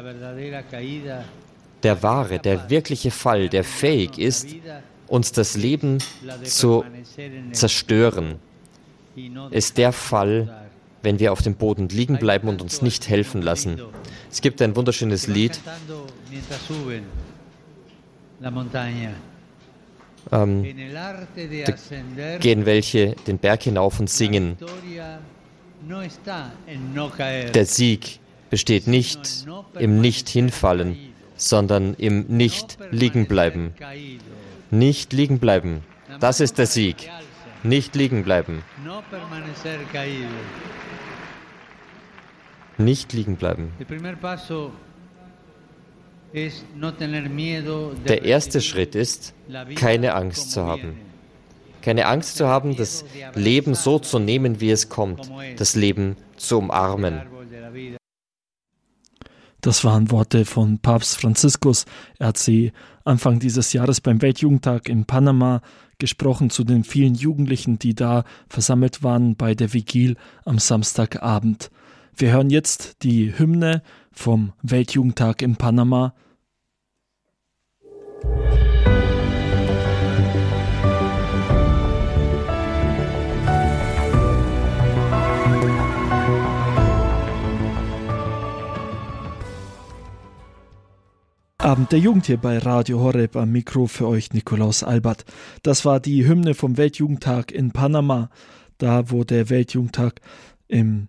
Der 1.82 2.02
wahre, 2.02 2.38
der 2.38 2.70
wirkliche 2.70 3.10
Fall, 3.10 3.48
der 3.50 3.64
fähig 3.64 4.18
ist, 4.18 4.48
uns 5.08 5.32
das 5.32 5.56
Leben 5.56 5.98
zu 6.42 6.84
zerstören, 7.52 8.36
ist 9.50 9.76
der 9.76 9.92
Fall, 9.92 10.62
wenn 11.02 11.18
wir 11.18 11.32
auf 11.32 11.42
dem 11.42 11.56
Boden 11.56 11.88
liegen 11.88 12.18
bleiben 12.18 12.48
und 12.48 12.62
uns 12.62 12.80
nicht 12.80 13.10
helfen 13.10 13.42
lassen. 13.42 13.78
Es 14.30 14.40
gibt 14.40 14.62
ein 14.62 14.74
wunderschönes 14.74 15.26
Lied 15.26 15.60
ähm, 20.30 20.62
gehen 22.40 22.66
welche 22.66 23.14
den 23.26 23.38
Berg 23.38 23.62
hinauf 23.62 23.98
und 24.00 24.08
singen. 24.08 24.56
Der 27.54 27.66
Sieg 27.66 28.20
besteht 28.50 28.86
nicht 28.86 29.46
im 29.78 30.00
Nicht-Hinfallen, 30.00 30.96
sondern 31.36 31.94
im 31.94 32.26
Nicht-Liegenbleiben. 32.28 33.74
Nicht 34.70 35.12
liegen 35.12 35.38
bleiben. 35.38 35.82
Das 36.20 36.40
ist 36.40 36.58
der 36.58 36.66
Sieg. 36.66 37.10
Nicht 37.62 37.94
liegen 37.94 38.24
bleiben. 38.24 38.62
Nicht 42.78 43.12
liegen 43.12 43.36
bleiben. 43.36 43.72
Der 46.34 48.24
erste 48.24 48.60
Schritt 48.60 48.94
ist, 48.94 49.34
keine 49.74 50.14
Angst 50.14 50.52
zu 50.52 50.64
haben. 50.64 50.98
Keine 51.82 52.06
Angst 52.06 52.36
zu 52.36 52.46
haben, 52.46 52.76
das 52.76 53.04
Leben 53.34 53.74
so 53.74 53.98
zu 53.98 54.18
nehmen, 54.18 54.60
wie 54.60 54.70
es 54.70 54.88
kommt, 54.88 55.30
das 55.56 55.74
Leben 55.74 56.16
zu 56.36 56.58
umarmen. 56.58 57.22
Das 59.60 59.84
waren 59.84 60.10
Worte 60.10 60.44
von 60.44 60.78
Papst 60.78 61.20
Franziskus. 61.20 61.84
Er 62.18 62.28
hat 62.28 62.38
sie 62.38 62.72
Anfang 63.04 63.38
dieses 63.38 63.72
Jahres 63.72 64.00
beim 64.00 64.20
Weltjugendtag 64.20 64.88
in 64.88 65.04
Panama 65.04 65.60
gesprochen 65.98 66.50
zu 66.50 66.64
den 66.64 66.82
vielen 66.82 67.14
Jugendlichen, 67.14 67.78
die 67.78 67.94
da 67.94 68.24
versammelt 68.48 69.04
waren 69.04 69.36
bei 69.36 69.54
der 69.54 69.72
Vigil 69.72 70.16
am 70.44 70.58
Samstagabend. 70.58 71.70
Wir 72.16 72.32
hören 72.32 72.50
jetzt 72.50 73.04
die 73.04 73.38
Hymne 73.38 73.82
vom 74.12 74.52
Weltjugendtag 74.62 75.42
in 75.42 75.56
Panama. 75.56 76.14
Abend 91.58 91.92
der 91.92 92.00
Jugend 92.00 92.26
hier 92.26 92.38
bei 92.38 92.58
Radio 92.58 92.98
Horeb 92.98 93.36
am 93.36 93.52
Mikro 93.52 93.86
für 93.86 94.08
euch 94.08 94.32
Nikolaus 94.32 94.82
Albert. 94.82 95.24
Das 95.62 95.84
war 95.84 96.00
die 96.00 96.26
Hymne 96.26 96.54
vom 96.54 96.76
Weltjugendtag 96.76 97.52
in 97.52 97.70
Panama, 97.70 98.30
da 98.78 99.10
wo 99.10 99.22
der 99.22 99.48
Weltjugendtag 99.48 100.20
im 100.66 101.06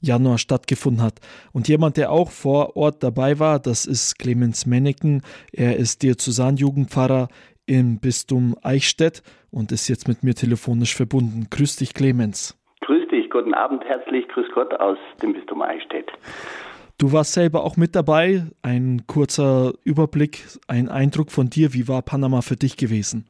Januar 0.00 0.38
stattgefunden 0.38 1.02
hat. 1.02 1.20
Und 1.52 1.68
jemand, 1.68 1.96
der 1.96 2.10
auch 2.10 2.30
vor 2.30 2.76
Ort 2.76 3.02
dabei 3.02 3.38
war, 3.38 3.58
das 3.58 3.86
ist 3.86 4.18
Clemens 4.18 4.66
Menneken. 4.66 5.22
Er 5.52 5.76
ist 5.76 6.02
Diözesanjugendpfarrer 6.02 7.28
im 7.66 8.00
Bistum 8.00 8.56
Eichstätt 8.62 9.22
und 9.50 9.72
ist 9.72 9.88
jetzt 9.88 10.08
mit 10.08 10.22
mir 10.22 10.34
telefonisch 10.34 10.94
verbunden. 10.94 11.48
Grüß 11.50 11.76
dich, 11.76 11.94
Clemens. 11.94 12.56
Grüß 12.80 13.08
dich, 13.08 13.30
guten 13.30 13.54
Abend, 13.54 13.84
herzlich 13.84 14.26
grüß 14.28 14.46
Gott 14.54 14.72
aus 14.80 14.98
dem 15.22 15.34
Bistum 15.34 15.62
Eichstätt. 15.62 16.10
Du 16.96 17.12
warst 17.12 17.32
selber 17.32 17.64
auch 17.64 17.76
mit 17.76 17.94
dabei. 17.94 18.44
Ein 18.62 19.04
kurzer 19.06 19.72
Überblick, 19.84 20.44
ein 20.66 20.88
Eindruck 20.88 21.30
von 21.30 21.48
dir. 21.48 21.72
Wie 21.72 21.86
war 21.86 22.02
Panama 22.02 22.40
für 22.40 22.56
dich 22.56 22.76
gewesen? 22.76 23.26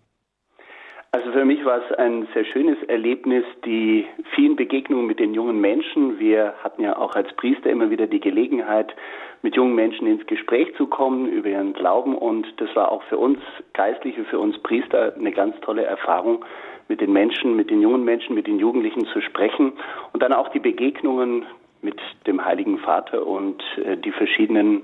Also 1.10 1.32
für 1.32 1.46
mich 1.46 1.64
war 1.64 1.82
es 1.82 1.96
ein 1.96 2.28
sehr 2.34 2.44
schönes 2.44 2.76
Erlebnis, 2.82 3.42
die 3.64 4.06
vielen 4.34 4.56
Begegnungen 4.56 5.06
mit 5.06 5.18
den 5.18 5.32
jungen 5.32 5.58
Menschen. 5.58 6.18
Wir 6.18 6.52
hatten 6.62 6.82
ja 6.82 6.98
auch 6.98 7.14
als 7.14 7.32
Priester 7.32 7.70
immer 7.70 7.88
wieder 7.88 8.06
die 8.06 8.20
Gelegenheit, 8.20 8.94
mit 9.40 9.56
jungen 9.56 9.74
Menschen 9.74 10.06
ins 10.06 10.26
Gespräch 10.26 10.74
zu 10.76 10.86
kommen 10.86 11.26
über 11.26 11.48
ihren 11.48 11.72
Glauben. 11.72 12.14
Und 12.14 12.46
das 12.58 12.74
war 12.76 12.92
auch 12.92 13.02
für 13.04 13.16
uns 13.16 13.38
Geistliche, 13.72 14.24
für 14.24 14.38
uns 14.38 14.58
Priester 14.58 15.14
eine 15.14 15.32
ganz 15.32 15.58
tolle 15.62 15.84
Erfahrung, 15.84 16.44
mit 16.88 17.00
den 17.00 17.12
Menschen, 17.12 17.56
mit 17.56 17.70
den 17.70 17.80
jungen 17.80 18.04
Menschen, 18.04 18.34
mit 18.34 18.46
den 18.46 18.58
Jugendlichen 18.58 19.06
zu 19.06 19.22
sprechen. 19.22 19.72
Und 20.12 20.22
dann 20.22 20.34
auch 20.34 20.48
die 20.48 20.60
Begegnungen 20.60 21.46
mit 21.82 22.00
dem 22.26 22.44
Heiligen 22.44 22.78
Vater 22.78 23.26
und 23.26 23.62
äh, 23.84 23.96
die 23.96 24.12
verschiedenen 24.12 24.82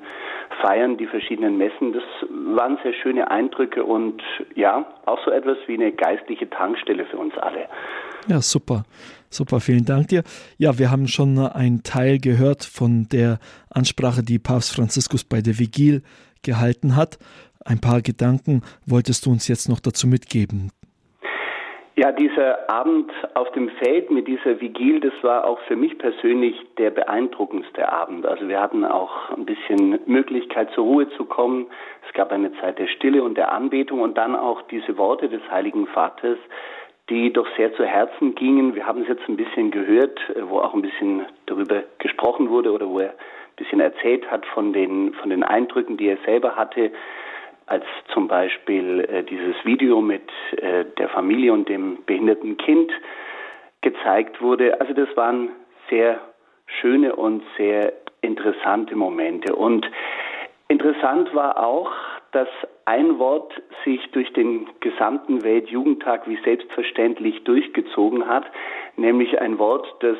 Feiern, 0.60 0.96
die 0.96 1.06
verschiedenen 1.06 1.58
Messen. 1.58 1.92
Das 1.92 2.04
waren 2.30 2.78
sehr 2.82 2.94
schöne 2.94 3.30
Eindrücke 3.30 3.84
und 3.84 4.22
ja, 4.54 4.86
auch 5.06 5.18
so 5.24 5.30
etwas 5.30 5.58
wie 5.66 5.74
eine 5.74 5.92
geistliche 5.92 6.48
Tankstelle 6.48 7.06
für 7.06 7.18
uns 7.18 7.36
alle. 7.38 7.68
Ja, 8.28 8.40
super. 8.40 8.84
Super, 9.28 9.58
vielen 9.60 9.84
Dank 9.84 10.08
dir. 10.08 10.22
Ja, 10.58 10.78
wir 10.78 10.92
haben 10.92 11.08
schon 11.08 11.38
einen 11.38 11.82
Teil 11.82 12.18
gehört 12.18 12.64
von 12.64 13.08
der 13.10 13.38
Ansprache, 13.68 14.22
die 14.22 14.38
Papst 14.38 14.76
Franziskus 14.76 15.24
bei 15.24 15.40
der 15.40 15.58
Vigil 15.58 16.02
gehalten 16.42 16.94
hat. 16.94 17.18
Ein 17.64 17.80
paar 17.80 18.00
Gedanken 18.00 18.62
wolltest 18.86 19.26
du 19.26 19.30
uns 19.30 19.48
jetzt 19.48 19.68
noch 19.68 19.80
dazu 19.80 20.06
mitgeben. 20.06 20.70
Ja, 21.96 22.10
dieser 22.10 22.68
Abend 22.68 23.12
auf 23.34 23.52
dem 23.52 23.68
Feld 23.68 24.10
mit 24.10 24.26
dieser 24.26 24.60
Vigil, 24.60 24.98
das 24.98 25.12
war 25.22 25.44
auch 25.44 25.60
für 25.68 25.76
mich 25.76 25.96
persönlich 25.96 26.56
der 26.76 26.90
beeindruckendste 26.90 27.88
Abend. 27.88 28.26
Also 28.26 28.48
wir 28.48 28.60
hatten 28.60 28.84
auch 28.84 29.30
ein 29.30 29.44
bisschen 29.44 30.00
Möglichkeit 30.04 30.72
zur 30.72 30.84
Ruhe 30.84 31.08
zu 31.10 31.24
kommen. 31.24 31.66
Es 32.08 32.12
gab 32.12 32.32
eine 32.32 32.52
Zeit 32.54 32.80
der 32.80 32.88
Stille 32.88 33.22
und 33.22 33.36
der 33.36 33.52
Anbetung 33.52 34.00
und 34.00 34.18
dann 34.18 34.34
auch 34.34 34.62
diese 34.62 34.98
Worte 34.98 35.28
des 35.28 35.40
Heiligen 35.52 35.86
Vaters, 35.86 36.38
die 37.10 37.32
doch 37.32 37.46
sehr 37.56 37.72
zu 37.74 37.84
Herzen 37.84 38.34
gingen. 38.34 38.74
Wir 38.74 38.88
haben 38.88 39.02
es 39.02 39.08
jetzt 39.08 39.28
ein 39.28 39.36
bisschen 39.36 39.70
gehört, 39.70 40.18
wo 40.48 40.58
auch 40.58 40.74
ein 40.74 40.82
bisschen 40.82 41.26
darüber 41.46 41.84
gesprochen 42.00 42.50
wurde 42.50 42.72
oder 42.72 42.88
wo 42.88 42.98
er 42.98 43.10
ein 43.10 43.56
bisschen 43.56 43.78
erzählt 43.78 44.28
hat 44.32 44.44
von 44.46 44.72
den, 44.72 45.14
von 45.14 45.30
den 45.30 45.44
Eindrücken, 45.44 45.96
die 45.96 46.08
er 46.08 46.18
selber 46.26 46.56
hatte 46.56 46.90
als 47.66 47.85
zum 48.12 48.28
Beispiel 48.28 49.00
äh, 49.00 49.23
dieses 49.23 49.56
Video 49.64 50.00
mit 50.00 50.28
äh, 50.56 50.85
der 50.99 51.09
Familie 51.09 51.52
und 51.52 51.68
dem 51.68 52.04
behinderten 52.04 52.56
Kind 52.56 52.92
gezeigt 53.80 54.40
wurde. 54.40 54.80
Also 54.80 54.92
das 54.94 55.09
waren 55.16 55.50
sehr 55.88 56.21
schöne 56.66 57.14
und 57.14 57.42
sehr 57.56 57.92
interessante 58.21 58.97
Momente. 58.97 59.54
Und 59.54 59.87
interessant 60.68 61.35
war 61.35 61.62
auch, 61.62 61.92
dass 62.33 62.49
ein 62.85 63.18
Wort 63.18 63.52
sich 63.85 64.11
durch 64.11 64.33
den 64.33 64.68
gesamten 64.80 65.44
Weltjugendtag 65.44 66.28
wie 66.28 66.38
selbstverständlich 66.44 67.44
durchgezogen 67.44 68.26
hat, 68.26 68.44
nämlich 68.97 69.40
ein 69.40 69.59
Wort, 69.59 69.87
das 70.00 70.16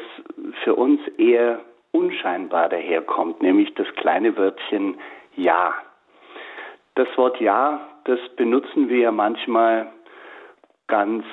für 0.63 0.75
uns 0.75 1.01
eher 1.19 1.61
unscheinbar 1.93 2.69
daherkommt, 2.69 3.43
nämlich 3.43 3.75
das 3.75 3.87
kleine 3.97 4.37
Wörtchen 4.37 4.97
Ja. 5.37 5.75
Das 6.97 7.09
Wort 7.17 7.41
Ja, 7.41 7.81
das 8.05 8.21
benutzen 8.37 8.89
wir 8.89 8.99
ja 8.99 9.11
manchmal 9.11 9.89
ganz 10.87 11.25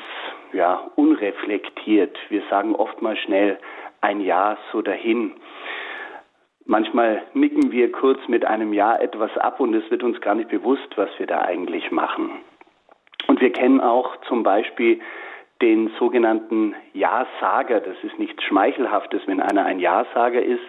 ja, 0.53 0.89
unreflektiert. 0.95 2.17
Wir 2.29 2.41
sagen 2.49 2.75
oft 2.75 3.01
mal 3.01 3.15
schnell 3.15 3.59
ein 4.01 4.21
Ja 4.21 4.57
so 4.71 4.81
dahin. 4.81 5.33
Manchmal 6.65 7.21
nicken 7.33 7.71
wir 7.71 7.91
kurz 7.91 8.19
mit 8.27 8.43
einem 8.43 8.73
Ja 8.73 8.95
etwas 8.97 9.35
ab 9.37 9.59
und 9.59 9.75
es 9.75 9.89
wird 9.91 10.01
uns 10.01 10.19
gar 10.21 10.35
nicht 10.35 10.49
bewusst, 10.49 10.95
was 10.95 11.09
wir 11.17 11.27
da 11.27 11.41
eigentlich 11.41 11.91
machen. 11.91 12.31
Und 13.27 13.39
wir 13.39 13.51
kennen 13.51 13.81
auch 13.81 14.17
zum 14.27 14.41
Beispiel 14.41 14.99
den 15.61 15.91
sogenannten 15.99 16.73
Ja-Sager. 16.93 17.81
Das 17.81 17.97
ist 18.03 18.17
nichts 18.17 18.43
Schmeichelhaftes. 18.43 19.21
Wenn 19.27 19.39
einer 19.39 19.65
ein 19.65 19.79
Ja-Sager 19.79 20.41
ist, 20.41 20.63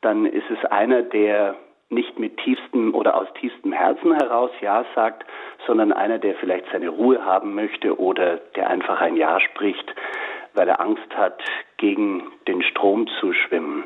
dann 0.00 0.26
ist 0.26 0.48
es 0.48 0.64
einer, 0.66 1.02
der 1.02 1.56
nicht 1.90 2.18
mit 2.18 2.36
tiefstem 2.38 2.94
oder 2.94 3.16
aus 3.16 3.28
tiefstem 3.40 3.72
Herzen 3.72 4.12
heraus 4.14 4.50
Ja 4.60 4.84
sagt, 4.94 5.24
sondern 5.66 5.92
einer, 5.92 6.18
der 6.18 6.34
vielleicht 6.36 6.66
seine 6.70 6.88
Ruhe 6.88 7.24
haben 7.24 7.54
möchte 7.54 7.98
oder 7.98 8.36
der 8.56 8.68
einfach 8.68 9.00
ein 9.00 9.16
Ja 9.16 9.40
spricht, 9.40 9.94
weil 10.54 10.68
er 10.68 10.80
Angst 10.80 11.16
hat, 11.16 11.42
gegen 11.78 12.24
den 12.46 12.62
Strom 12.62 13.06
zu 13.20 13.32
schwimmen. 13.32 13.84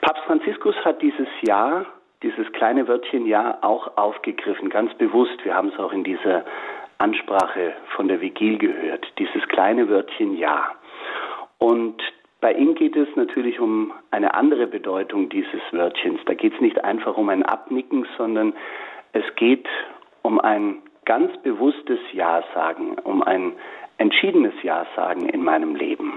Papst 0.00 0.22
Franziskus 0.24 0.76
hat 0.84 1.02
dieses 1.02 1.28
Ja, 1.42 1.84
dieses 2.22 2.50
kleine 2.52 2.86
Wörtchen 2.86 3.26
Ja 3.26 3.58
auch 3.62 3.96
aufgegriffen, 3.96 4.70
ganz 4.70 4.94
bewusst. 4.94 5.44
Wir 5.44 5.54
haben 5.54 5.68
es 5.68 5.78
auch 5.78 5.92
in 5.92 6.04
dieser 6.04 6.44
Ansprache 6.98 7.74
von 7.94 8.08
der 8.08 8.20
Vigil 8.20 8.58
gehört, 8.58 9.06
dieses 9.18 9.46
kleine 9.48 9.88
Wörtchen 9.88 10.36
Ja. 10.36 10.70
Und 11.58 12.00
bei 12.46 12.52
ihm 12.52 12.76
geht 12.76 12.94
es 12.94 13.08
natürlich 13.16 13.58
um 13.58 13.92
eine 14.12 14.34
andere 14.34 14.68
Bedeutung 14.68 15.28
dieses 15.28 15.60
Wörtchens. 15.72 16.20
Da 16.26 16.34
geht 16.34 16.54
es 16.54 16.60
nicht 16.60 16.84
einfach 16.84 17.16
um 17.16 17.28
ein 17.28 17.42
Abnicken, 17.42 18.06
sondern 18.16 18.54
es 19.12 19.24
geht 19.34 19.66
um 20.22 20.38
ein 20.38 20.80
ganz 21.06 21.36
bewusstes 21.38 21.98
Ja 22.12 22.44
sagen, 22.54 23.00
um 23.02 23.24
ein 23.24 23.54
entschiedenes 23.98 24.54
Ja 24.62 24.86
sagen 24.94 25.28
in 25.28 25.42
meinem 25.42 25.74
Leben. 25.74 26.12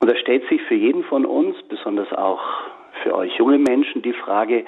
Und 0.00 0.10
da 0.10 0.16
stellt 0.16 0.48
sich 0.48 0.60
für 0.62 0.74
jeden 0.74 1.04
von 1.04 1.24
uns, 1.24 1.54
besonders 1.68 2.12
auch 2.12 2.42
für 3.04 3.14
euch 3.14 3.32
junge 3.38 3.58
Menschen, 3.58 4.02
die 4.02 4.14
Frage, 4.14 4.64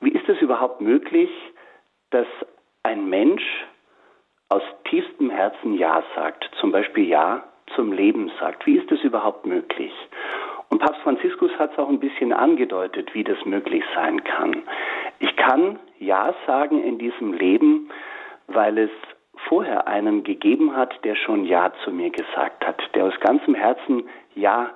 wie 0.00 0.12
ist 0.12 0.26
es 0.26 0.40
überhaupt 0.40 0.80
möglich, 0.80 1.28
dass 2.08 2.26
ein 2.82 3.10
Mensch 3.10 3.44
aus 4.48 4.62
tiefstem 4.88 5.28
Herzen 5.28 5.74
Ja 5.74 6.02
sagt, 6.14 6.50
zum 6.60 6.72
Beispiel 6.72 7.06
Ja 7.06 7.44
zum 7.74 7.92
Leben 7.92 8.30
sagt. 8.40 8.66
Wie 8.66 8.76
ist 8.76 8.90
das 8.90 9.00
überhaupt 9.00 9.46
möglich? 9.46 9.92
Und 10.68 10.80
Papst 10.80 11.00
Franziskus 11.02 11.50
hat 11.58 11.72
es 11.72 11.78
auch 11.78 11.88
ein 11.88 12.00
bisschen 12.00 12.32
angedeutet, 12.32 13.14
wie 13.14 13.24
das 13.24 13.44
möglich 13.44 13.84
sein 13.94 14.22
kann. 14.24 14.62
Ich 15.20 15.34
kann 15.36 15.78
Ja 15.98 16.34
sagen 16.46 16.82
in 16.82 16.98
diesem 16.98 17.32
Leben, 17.32 17.90
weil 18.48 18.78
es 18.78 18.90
vorher 19.48 19.86
einen 19.86 20.24
gegeben 20.24 20.74
hat, 20.76 20.92
der 21.04 21.14
schon 21.14 21.44
Ja 21.44 21.72
zu 21.84 21.92
mir 21.92 22.10
gesagt 22.10 22.66
hat, 22.66 22.82
der 22.94 23.06
aus 23.06 23.20
ganzem 23.20 23.54
Herzen 23.54 24.08
Ja 24.34 24.70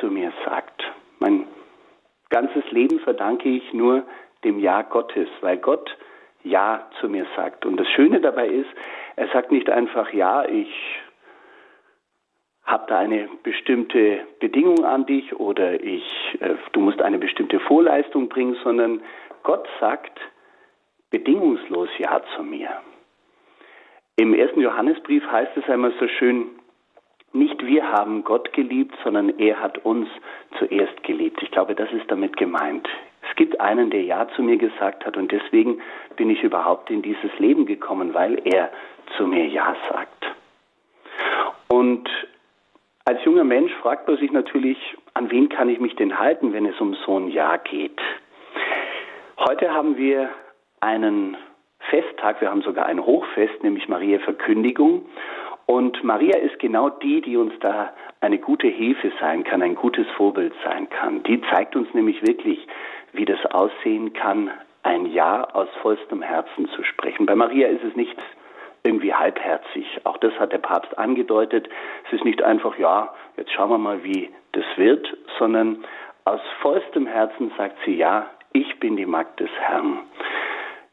zu 0.00 0.06
mir 0.06 0.32
sagt. 0.44 0.82
Mein 1.18 1.46
ganzes 2.30 2.68
Leben 2.70 2.98
verdanke 3.00 3.48
ich 3.48 3.72
nur 3.72 4.04
dem 4.44 4.58
Ja 4.58 4.82
Gottes, 4.82 5.28
weil 5.40 5.58
Gott 5.58 5.96
Ja 6.42 6.88
zu 7.00 7.08
mir 7.08 7.26
sagt. 7.36 7.66
Und 7.66 7.76
das 7.76 7.88
Schöne 7.88 8.20
dabei 8.20 8.48
ist, 8.48 8.70
er 9.16 9.28
sagt 9.28 9.52
nicht 9.52 9.68
einfach 9.70 10.12
Ja, 10.12 10.44
ich 10.44 10.68
habe 12.64 12.84
da 12.88 12.98
eine 12.98 13.28
bestimmte 13.42 14.20
Bedingung 14.40 14.84
an 14.84 15.06
dich 15.06 15.34
oder 15.38 15.82
ich, 15.82 16.04
äh, 16.40 16.54
du 16.72 16.80
musst 16.80 17.02
eine 17.02 17.18
bestimmte 17.18 17.60
Vorleistung 17.60 18.28
bringen, 18.28 18.56
sondern 18.62 19.02
Gott 19.42 19.66
sagt 19.80 20.18
bedingungslos 21.10 21.88
Ja 21.98 22.22
zu 22.34 22.42
mir. 22.42 22.70
Im 24.16 24.32
ersten 24.32 24.60
Johannesbrief 24.60 25.24
heißt 25.30 25.56
es 25.56 25.68
einmal 25.68 25.92
so 25.98 26.08
schön, 26.08 26.46
nicht 27.32 27.66
wir 27.66 27.90
haben 27.90 28.22
Gott 28.22 28.52
geliebt, 28.52 28.94
sondern 29.02 29.38
er 29.40 29.60
hat 29.60 29.78
uns 29.84 30.08
zuerst 30.58 31.02
geliebt. 31.02 31.42
Ich 31.42 31.50
glaube, 31.50 31.74
das 31.74 31.90
ist 31.92 32.08
damit 32.08 32.36
gemeint. 32.36 32.88
Es 33.28 33.36
gibt 33.36 33.60
einen, 33.60 33.90
der 33.90 34.02
Ja 34.04 34.28
zu 34.36 34.42
mir 34.42 34.56
gesagt 34.56 35.04
hat 35.04 35.16
und 35.16 35.32
deswegen 35.32 35.80
bin 36.16 36.30
ich 36.30 36.42
überhaupt 36.44 36.90
in 36.90 37.02
dieses 37.02 37.36
Leben 37.38 37.66
gekommen, 37.66 38.14
weil 38.14 38.40
er 38.44 38.70
zu 39.16 39.26
mir 39.26 39.46
Ja 39.48 39.74
sagt. 39.90 40.26
Und 41.68 42.08
als 43.06 43.22
junger 43.24 43.44
Mensch 43.44 43.72
fragt 43.82 44.08
man 44.08 44.16
sich 44.16 44.32
natürlich, 44.32 44.78
an 45.12 45.30
wen 45.30 45.48
kann 45.48 45.68
ich 45.68 45.78
mich 45.78 45.94
denn 45.96 46.18
halten, 46.18 46.52
wenn 46.52 46.64
es 46.66 46.80
um 46.80 46.94
so 47.06 47.18
ein 47.18 47.28
Jahr 47.28 47.58
geht. 47.58 48.00
Heute 49.38 49.74
haben 49.74 49.96
wir 49.96 50.30
einen 50.80 51.36
Festtag, 51.90 52.40
wir 52.40 52.50
haben 52.50 52.62
sogar 52.62 52.86
ein 52.86 53.04
Hochfest, 53.04 53.62
nämlich 53.62 53.88
Maria 53.88 54.20
Verkündigung. 54.20 55.04
Und 55.66 56.02
Maria 56.02 56.38
ist 56.38 56.58
genau 56.58 56.88
die, 56.88 57.20
die 57.20 57.36
uns 57.36 57.52
da 57.60 57.92
eine 58.20 58.38
gute 58.38 58.68
Hilfe 58.68 59.12
sein 59.20 59.44
kann, 59.44 59.62
ein 59.62 59.74
gutes 59.74 60.06
Vorbild 60.16 60.54
sein 60.64 60.88
kann. 60.88 61.22
Die 61.24 61.42
zeigt 61.50 61.76
uns 61.76 61.92
nämlich 61.92 62.22
wirklich, 62.26 62.66
wie 63.12 63.26
das 63.26 63.44
aussehen 63.46 64.14
kann, 64.14 64.50
ein 64.82 65.06
Ja 65.06 65.44
aus 65.52 65.68
vollstem 65.82 66.22
Herzen 66.22 66.68
zu 66.70 66.82
sprechen. 66.82 67.26
Bei 67.26 67.34
Maria 67.34 67.68
ist 67.68 67.84
es 67.84 67.96
nicht 67.96 68.16
irgendwie 68.84 69.14
halbherzig. 69.14 69.86
Auch 70.04 70.18
das 70.18 70.32
hat 70.38 70.52
der 70.52 70.58
Papst 70.58 70.96
angedeutet. 70.98 71.68
Es 72.06 72.12
ist 72.12 72.24
nicht 72.24 72.42
einfach, 72.42 72.78
ja, 72.78 73.12
jetzt 73.36 73.52
schauen 73.52 73.70
wir 73.70 73.78
mal, 73.78 74.04
wie 74.04 74.30
das 74.52 74.64
wird, 74.76 75.06
sondern 75.38 75.84
aus 76.24 76.40
vollstem 76.60 77.06
Herzen 77.06 77.50
sagt 77.56 77.76
sie, 77.84 77.96
ja, 77.96 78.26
ich 78.52 78.78
bin 78.80 78.96
die 78.96 79.06
Magd 79.06 79.40
des 79.40 79.50
Herrn. 79.58 80.00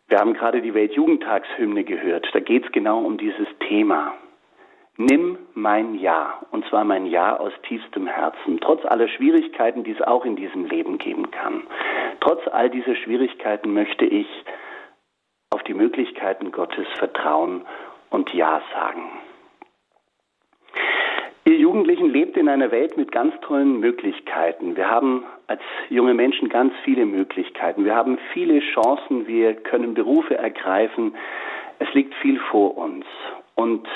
Wir 0.07 0.17
haben 0.17 0.33
gerade 0.33 0.61
die 0.61 0.73
Weltjugendtagshymne 0.73 1.83
gehört. 1.83 2.27
Da 2.33 2.39
geht 2.39 2.65
es 2.65 2.71
genau 2.71 2.99
um 2.99 3.17
dieses 3.17 3.47
Thema. 3.67 4.13
Nimm 4.97 5.37
mein 5.53 5.95
Ja, 5.95 6.39
und 6.51 6.65
zwar 6.67 6.83
mein 6.83 7.05
Ja 7.05 7.37
aus 7.37 7.53
tiefstem 7.63 8.07
Herzen, 8.07 8.59
trotz 8.59 8.85
aller 8.85 9.07
Schwierigkeiten, 9.07 9.83
die 9.83 9.91
es 9.91 10.01
auch 10.01 10.25
in 10.25 10.35
diesem 10.35 10.65
Leben 10.65 10.97
geben 10.97 11.31
kann. 11.31 11.63
Trotz 12.19 12.45
all 12.49 12.69
dieser 12.69 12.95
Schwierigkeiten 12.95 13.73
möchte 13.73 14.05
ich 14.05 14.27
die 15.71 15.77
Möglichkeiten 15.77 16.51
Gottes 16.51 16.85
vertrauen 16.97 17.61
und 18.09 18.33
Ja 18.33 18.61
sagen. 18.73 19.03
Ihr 21.45 21.55
Jugendlichen 21.55 22.09
lebt 22.09 22.35
in 22.35 22.49
einer 22.49 22.71
Welt 22.71 22.97
mit 22.97 23.11
ganz 23.13 23.33
tollen 23.41 23.79
Möglichkeiten. 23.79 24.75
Wir 24.75 24.89
haben 24.89 25.23
als 25.47 25.61
junge 25.89 26.13
Menschen 26.13 26.49
ganz 26.49 26.73
viele 26.83 27.05
Möglichkeiten. 27.05 27.85
Wir 27.85 27.95
haben 27.95 28.19
viele 28.33 28.59
Chancen. 28.59 29.27
Wir 29.27 29.53
können 29.53 29.93
Berufe 29.93 30.37
ergreifen. 30.37 31.15
Es 31.79 31.91
liegt 31.93 32.13
viel 32.15 32.37
vor 32.51 32.77
uns. 32.77 33.05
Und 33.55 33.87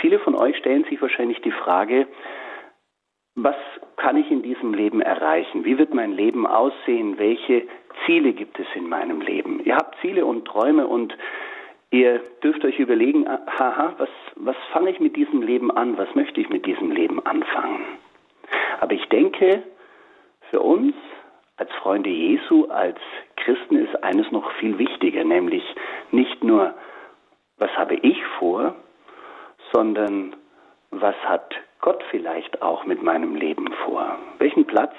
viele 0.00 0.18
von 0.18 0.34
euch 0.34 0.56
stellen 0.58 0.84
sich 0.84 1.00
wahrscheinlich 1.00 1.40
die 1.40 1.50
Frage, 1.50 2.06
was 3.36 3.56
kann 4.02 4.16
ich 4.16 4.32
in 4.32 4.42
diesem 4.42 4.74
Leben 4.74 5.00
erreichen? 5.00 5.64
Wie 5.64 5.78
wird 5.78 5.94
mein 5.94 6.12
Leben 6.12 6.44
aussehen? 6.44 7.18
Welche 7.18 7.68
Ziele 8.04 8.32
gibt 8.32 8.58
es 8.58 8.66
in 8.74 8.88
meinem 8.88 9.20
Leben? 9.20 9.60
Ihr 9.64 9.76
habt 9.76 9.96
Ziele 10.00 10.26
und 10.26 10.44
Träume 10.44 10.88
und 10.88 11.16
ihr 11.90 12.20
dürft 12.42 12.64
euch 12.64 12.80
überlegen, 12.80 13.28
haha, 13.28 13.94
was, 13.98 14.08
was 14.34 14.56
fange 14.72 14.90
ich 14.90 14.98
mit 14.98 15.14
diesem 15.14 15.40
Leben 15.40 15.70
an? 15.70 15.96
Was 15.98 16.12
möchte 16.16 16.40
ich 16.40 16.48
mit 16.48 16.66
diesem 16.66 16.90
Leben 16.90 17.24
anfangen? 17.24 17.84
Aber 18.80 18.92
ich 18.92 19.08
denke, 19.08 19.62
für 20.50 20.60
uns 20.60 20.96
als 21.56 21.70
Freunde 21.74 22.10
Jesu, 22.10 22.66
als 22.70 22.98
Christen 23.36 23.76
ist 23.76 24.02
eines 24.02 24.28
noch 24.32 24.50
viel 24.54 24.78
wichtiger, 24.78 25.22
nämlich 25.22 25.62
nicht 26.10 26.42
nur, 26.42 26.74
was 27.58 27.70
habe 27.76 27.94
ich 27.94 28.20
vor, 28.40 28.74
sondern 29.72 30.34
was 30.92 31.16
hat 31.24 31.54
Gott 31.80 32.02
vielleicht 32.10 32.62
auch 32.62 32.84
mit 32.84 33.02
meinem 33.02 33.34
Leben 33.34 33.72
vor? 33.84 34.18
Welchen 34.38 34.66
Platz 34.66 34.94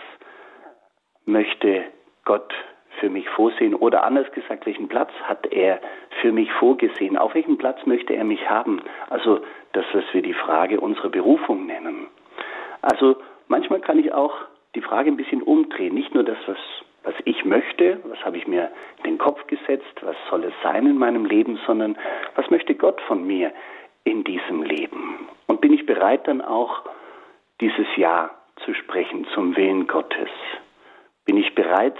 möchte 1.25 1.85
Gott 2.25 2.53
für 2.99 3.09
mich 3.09 3.29
vorsehen? 3.29 3.75
Oder 3.75 4.03
anders 4.03 4.29
gesagt, 4.33 4.65
welchen 4.65 4.89
Platz 4.89 5.11
hat 5.23 5.45
er 5.51 5.79
für 6.21 6.31
mich 6.31 6.51
vorgesehen? 6.53 7.17
Auf 7.17 7.35
welchen 7.35 7.57
Platz 7.57 7.85
möchte 7.85 8.13
er 8.13 8.23
mich 8.23 8.49
haben? 8.49 8.81
Also 9.09 9.39
das, 9.73 9.85
was 9.93 10.03
wir 10.11 10.21
die 10.21 10.33
Frage 10.33 10.79
unserer 10.79 11.09
Berufung 11.09 11.65
nennen. 11.67 12.07
Also 12.81 13.15
manchmal 13.47 13.79
kann 13.79 13.99
ich 13.99 14.11
auch 14.13 14.33
die 14.75 14.81
Frage 14.81 15.11
ein 15.11 15.17
bisschen 15.17 15.43
umdrehen. 15.43 15.93
Nicht 15.93 16.13
nur 16.13 16.23
das, 16.23 16.37
was, 16.47 16.57
was 17.03 17.13
ich 17.25 17.45
möchte, 17.45 17.99
was 18.05 18.23
habe 18.25 18.37
ich 18.37 18.47
mir 18.47 18.71
in 18.97 19.03
den 19.03 19.17
Kopf 19.19 19.45
gesetzt, 19.47 20.01
was 20.01 20.15
soll 20.29 20.43
es 20.43 20.53
sein 20.63 20.87
in 20.87 20.97
meinem 20.97 21.25
Leben, 21.25 21.59
sondern 21.67 21.97
was 22.35 22.49
möchte 22.49 22.73
Gott 22.73 22.99
von 23.01 23.25
mir 23.25 23.53
in 24.03 24.23
diesem 24.23 24.63
Leben? 24.63 25.27
Und 25.47 25.61
bin 25.61 25.73
ich 25.73 25.85
bereit 25.85 26.27
dann 26.27 26.41
auch 26.41 26.83
dieses 27.61 27.87
Ja 27.95 28.31
zu 28.65 28.73
sprechen 28.73 29.25
zum 29.33 29.55
Willen 29.55 29.87
Gottes? 29.87 30.29
Bin 31.25 31.37
ich 31.37 31.55
bereit, 31.55 31.95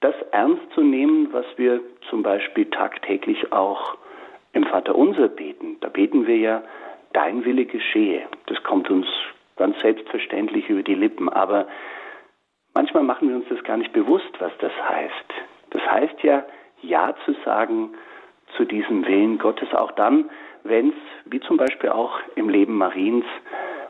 das 0.00 0.14
ernst 0.32 0.62
zu 0.74 0.82
nehmen, 0.82 1.32
was 1.32 1.46
wir 1.56 1.80
zum 2.10 2.22
Beispiel 2.22 2.66
tagtäglich 2.66 3.52
auch 3.52 3.96
im 4.52 4.64
Vater 4.64 4.94
Unser 4.94 5.28
beten? 5.28 5.78
Da 5.80 5.88
beten 5.88 6.26
wir 6.26 6.36
ja, 6.36 6.62
dein 7.14 7.44
Wille 7.44 7.64
geschehe. 7.64 8.26
Das 8.46 8.62
kommt 8.64 8.90
uns 8.90 9.06
ganz 9.56 9.80
selbstverständlich 9.80 10.68
über 10.68 10.82
die 10.82 10.94
Lippen, 10.94 11.28
aber 11.28 11.68
manchmal 12.74 13.04
machen 13.04 13.28
wir 13.28 13.36
uns 13.36 13.46
das 13.48 13.62
gar 13.64 13.76
nicht 13.76 13.92
bewusst, 13.92 14.30
was 14.40 14.52
das 14.58 14.72
heißt. 14.88 15.34
Das 15.70 15.82
heißt 15.82 16.22
ja, 16.22 16.44
Ja 16.82 17.14
zu 17.24 17.34
sagen 17.44 17.94
zu 18.56 18.64
diesem 18.64 19.06
Willen 19.06 19.38
Gottes, 19.38 19.72
auch 19.72 19.92
dann, 19.92 20.30
wenn 20.64 20.88
es, 20.88 20.94
wie 21.26 21.40
zum 21.40 21.56
Beispiel 21.56 21.90
auch 21.90 22.18
im 22.34 22.48
Leben 22.48 22.76
Mariens, 22.76 23.24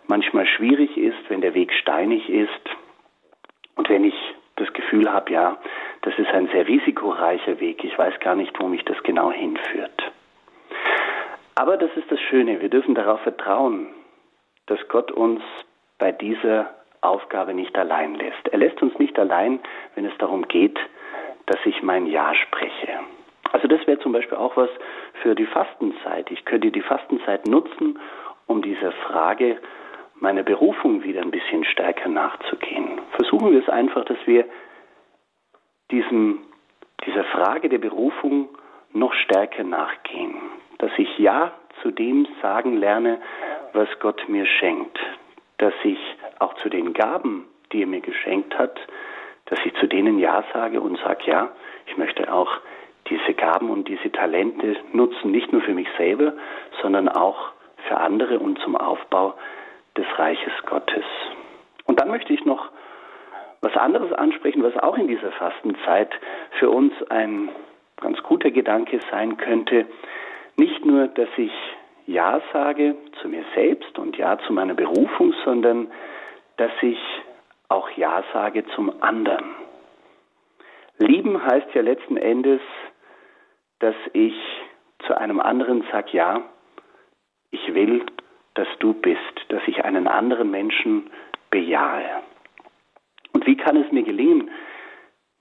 manchmal 0.06 0.46
schwierig 0.46 0.96
ist, 0.96 1.18
wenn 1.28 1.40
der 1.40 1.54
Weg 1.54 1.72
steinig 1.72 2.28
ist 2.28 2.50
und 3.76 3.88
wenn 3.88 4.04
ich 4.04 4.14
das 4.56 4.72
Gefühl 4.72 5.10
habe, 5.10 5.32
ja, 5.32 5.56
das 6.02 6.16
ist 6.18 6.28
ein 6.28 6.48
sehr 6.48 6.68
risikoreicher 6.68 7.58
Weg, 7.60 7.82
ich 7.82 7.96
weiß 7.96 8.20
gar 8.20 8.34
nicht, 8.34 8.60
wo 8.60 8.68
mich 8.68 8.84
das 8.84 9.02
genau 9.02 9.32
hinführt. 9.32 10.12
Aber 11.54 11.76
das 11.76 11.90
ist 11.96 12.10
das 12.10 12.20
Schöne, 12.20 12.60
wir 12.60 12.68
dürfen 12.68 12.94
darauf 12.94 13.20
vertrauen, 13.20 13.88
dass 14.66 14.78
Gott 14.88 15.10
uns 15.12 15.42
bei 15.98 16.12
dieser 16.12 16.74
Aufgabe 17.00 17.54
nicht 17.54 17.76
allein 17.78 18.14
lässt. 18.14 18.48
Er 18.50 18.58
lässt 18.58 18.82
uns 18.82 18.98
nicht 18.98 19.18
allein, 19.18 19.60
wenn 19.94 20.04
es 20.04 20.16
darum 20.18 20.48
geht, 20.48 20.78
dass 21.46 21.58
ich 21.64 21.82
mein 21.82 22.06
Ja 22.06 22.34
spreche. 22.34 23.00
Also 23.52 23.68
das 23.68 23.86
wäre 23.86 24.00
zum 24.00 24.12
Beispiel 24.12 24.38
auch 24.38 24.56
was 24.56 24.70
für 25.24 25.34
die 25.34 25.46
Fastenzeit. 25.46 26.30
Ich 26.30 26.44
könnte 26.44 26.70
die 26.70 26.82
Fastenzeit 26.82 27.48
nutzen, 27.48 27.98
um 28.46 28.60
dieser 28.60 28.92
Frage 28.92 29.58
meiner 30.16 30.42
Berufung 30.42 31.02
wieder 31.02 31.22
ein 31.22 31.30
bisschen 31.30 31.64
stärker 31.64 32.10
nachzugehen. 32.10 33.00
Versuchen 33.12 33.52
wir 33.52 33.60
es 33.60 33.68
einfach, 33.70 34.04
dass 34.04 34.18
wir 34.26 34.44
diesem, 35.90 36.40
dieser 37.06 37.24
Frage 37.24 37.70
der 37.70 37.78
Berufung 37.78 38.50
noch 38.92 39.14
stärker 39.14 39.64
nachgehen. 39.64 40.36
Dass 40.76 40.92
ich 40.98 41.18
Ja 41.18 41.52
zu 41.80 41.90
dem 41.90 42.28
sagen 42.42 42.76
lerne, 42.76 43.18
was 43.72 43.88
Gott 44.00 44.28
mir 44.28 44.44
schenkt. 44.44 44.98
Dass 45.56 45.74
ich 45.84 45.98
auch 46.38 46.52
zu 46.56 46.68
den 46.68 46.92
Gaben, 46.92 47.46
die 47.72 47.80
er 47.80 47.86
mir 47.86 48.02
geschenkt 48.02 48.58
hat, 48.58 48.78
dass 49.46 49.58
ich 49.64 49.74
zu 49.76 49.86
denen 49.86 50.18
Ja 50.18 50.44
sage 50.52 50.82
und 50.82 50.98
sage, 50.98 51.24
ja, 51.30 51.50
ich 51.86 51.96
möchte 51.96 52.30
auch 52.30 52.60
diese 53.08 53.34
Gaben 53.34 53.70
und 53.70 53.88
diese 53.88 54.10
Talente 54.10 54.76
nutzen, 54.92 55.30
nicht 55.30 55.52
nur 55.52 55.62
für 55.62 55.74
mich 55.74 55.88
selber, 55.98 56.32
sondern 56.80 57.08
auch 57.08 57.52
für 57.88 57.98
andere 57.98 58.38
und 58.38 58.58
zum 58.60 58.76
Aufbau 58.76 59.34
des 59.96 60.06
Reiches 60.18 60.52
Gottes. 60.66 61.04
Und 61.84 62.00
dann 62.00 62.08
möchte 62.08 62.32
ich 62.32 62.44
noch 62.44 62.70
was 63.60 63.76
anderes 63.76 64.12
ansprechen, 64.12 64.62
was 64.62 64.76
auch 64.82 64.96
in 64.96 65.08
dieser 65.08 65.32
Fastenzeit 65.32 66.10
für 66.58 66.70
uns 66.70 66.92
ein 67.10 67.48
ganz 68.00 68.22
guter 68.22 68.50
Gedanke 68.50 69.00
sein 69.10 69.36
könnte. 69.36 69.86
Nicht 70.56 70.84
nur, 70.84 71.08
dass 71.08 71.28
ich 71.36 71.52
Ja 72.06 72.40
sage 72.52 72.96
zu 73.20 73.28
mir 73.28 73.44
selbst 73.54 73.98
und 73.98 74.16
Ja 74.16 74.38
zu 74.46 74.52
meiner 74.52 74.74
Berufung, 74.74 75.34
sondern 75.44 75.90
dass 76.56 76.72
ich 76.82 76.98
auch 77.68 77.88
Ja 77.90 78.22
sage 78.32 78.64
zum 78.74 78.92
anderen. 79.02 79.54
Lieben 80.98 81.42
heißt 81.44 81.74
ja 81.74 81.82
letzten 81.82 82.16
Endes 82.16 82.60
dass 83.80 83.94
ich 84.12 84.34
zu 85.06 85.16
einem 85.16 85.40
anderen 85.40 85.84
sage, 85.90 86.10
ja, 86.12 86.42
ich 87.50 87.74
will, 87.74 88.04
dass 88.54 88.68
du 88.78 88.94
bist, 88.94 89.20
dass 89.48 89.62
ich 89.66 89.84
einen 89.84 90.06
anderen 90.06 90.50
Menschen 90.50 91.10
bejahe. 91.50 92.22
Und 93.32 93.46
wie 93.46 93.56
kann 93.56 93.76
es 93.76 93.90
mir 93.92 94.02
gelingen, 94.02 94.50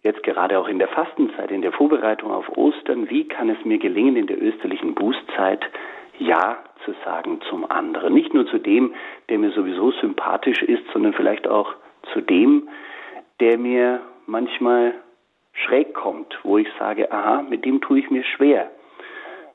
jetzt 0.01 0.23
gerade 0.23 0.59
auch 0.59 0.67
in 0.67 0.79
der 0.79 0.89
Fastenzeit, 0.89 1.51
in 1.51 1.61
der 1.61 1.71
Vorbereitung 1.71 2.31
auf 2.31 2.49
Ostern, 2.57 3.09
wie 3.09 3.27
kann 3.27 3.49
es 3.49 3.63
mir 3.65 3.77
gelingen, 3.77 4.15
in 4.15 4.27
der 4.27 4.41
österlichen 4.41 4.93
Bußzeit 4.95 5.65
Ja 6.19 6.63
zu 6.85 6.93
sagen 7.05 7.39
zum 7.49 7.69
anderen? 7.69 8.13
Nicht 8.13 8.33
nur 8.33 8.45
zu 8.47 8.57
dem, 8.57 8.93
der 9.29 9.39
mir 9.39 9.51
sowieso 9.51 9.91
sympathisch 9.91 10.61
ist, 10.63 10.83
sondern 10.91 11.13
vielleicht 11.13 11.47
auch 11.47 11.73
zu 12.11 12.21
dem, 12.21 12.67
der 13.39 13.57
mir 13.57 14.01
manchmal 14.25 14.95
schräg 15.53 15.93
kommt, 15.93 16.37
wo 16.43 16.57
ich 16.57 16.67
sage, 16.77 17.11
aha, 17.11 17.43
mit 17.43 17.65
dem 17.65 17.81
tue 17.81 17.99
ich 17.99 18.09
mir 18.09 18.23
schwer. 18.23 18.69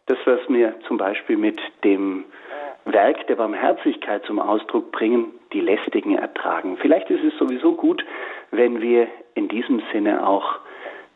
Das, 0.06 0.18
was 0.24 0.48
mir 0.48 0.74
zum 0.86 0.96
Beispiel 0.96 1.36
mit 1.36 1.60
dem 1.84 2.24
Werk 2.84 3.26
der 3.26 3.36
Barmherzigkeit 3.36 4.24
zum 4.24 4.38
Ausdruck 4.38 4.90
bringen, 4.92 5.32
die 5.52 5.60
lästigen 5.60 6.16
ertragen. 6.16 6.78
Vielleicht 6.80 7.10
ist 7.10 7.24
es 7.24 7.36
sowieso 7.38 7.74
gut, 7.74 8.04
wenn 8.50 8.80
wir 8.80 9.08
in 9.34 9.48
diesem 9.48 9.82
Sinne 9.92 10.26
auch 10.26 10.58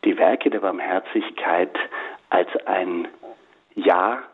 die 0.05 0.19
Werke 0.19 0.51
der 0.51 0.61
Barmherzigkeit 0.61 1.75
als 2.29 2.49
ein 2.67 3.09
Ja 3.75 4.25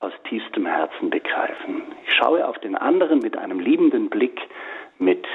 aus 0.00 0.12
tiefstem 0.28 0.66
Herzen 0.66 1.10
begreifen. 1.10 1.82
Ich 2.06 2.14
schaue 2.14 2.46
auf 2.46 2.58
den 2.58 2.76
anderen 2.76 3.20
mit 3.20 3.36
einem 3.36 3.60
liebenden 3.60 4.10
Blick, 4.10 4.40
mit 4.98 5.26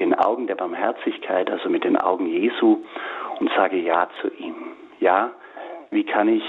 den 0.00 0.14
Augen 0.14 0.46
der 0.46 0.56
Barmherzigkeit, 0.56 1.50
also 1.50 1.68
mit 1.68 1.84
den 1.84 1.96
Augen 1.96 2.26
Jesu 2.26 2.84
und 3.40 3.50
sage 3.54 3.76
Ja 3.76 4.08
zu 4.20 4.28
ihm. 4.34 4.54
Ja, 5.00 5.32
wie 5.90 6.04
kann 6.04 6.28
ich 6.28 6.44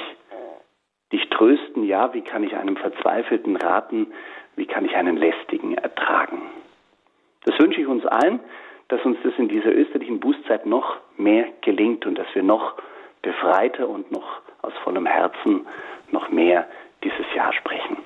dich 1.12 1.30
trösten? 1.30 1.84
Ja, 1.84 2.14
wie 2.14 2.22
kann 2.22 2.44
ich 2.44 2.56
einem 2.56 2.76
Verzweifelten 2.76 3.56
raten? 3.56 4.14
Wie 4.56 4.66
kann 4.66 4.86
ich 4.86 4.96
einen 4.96 5.18
Lästigen 5.18 5.76
ertragen? 5.76 6.42
Das 7.46 7.60
wünsche 7.60 7.82
ich 7.82 7.88
uns 7.88 8.06
allen, 8.06 8.40
dass 8.88 9.04
uns 9.06 9.18
das 9.24 9.34
in 9.38 9.48
dieser 9.48 9.74
österlichen 9.74 10.20
Bußzeit 10.20 10.66
noch 10.66 10.98
mehr 11.18 11.48
gelingt 11.62 12.06
und 12.06 12.18
dass 12.18 12.28
wir 12.34 12.44
noch 12.44 12.76
befreiter 13.22 13.88
und 13.88 14.12
noch 14.12 14.42
aus 14.62 14.74
vollem 14.84 15.06
Herzen 15.06 15.66
noch 16.12 16.30
mehr 16.30 16.68
dieses 17.04 17.26
Jahr 17.36 17.54
sprechen. 17.54 17.98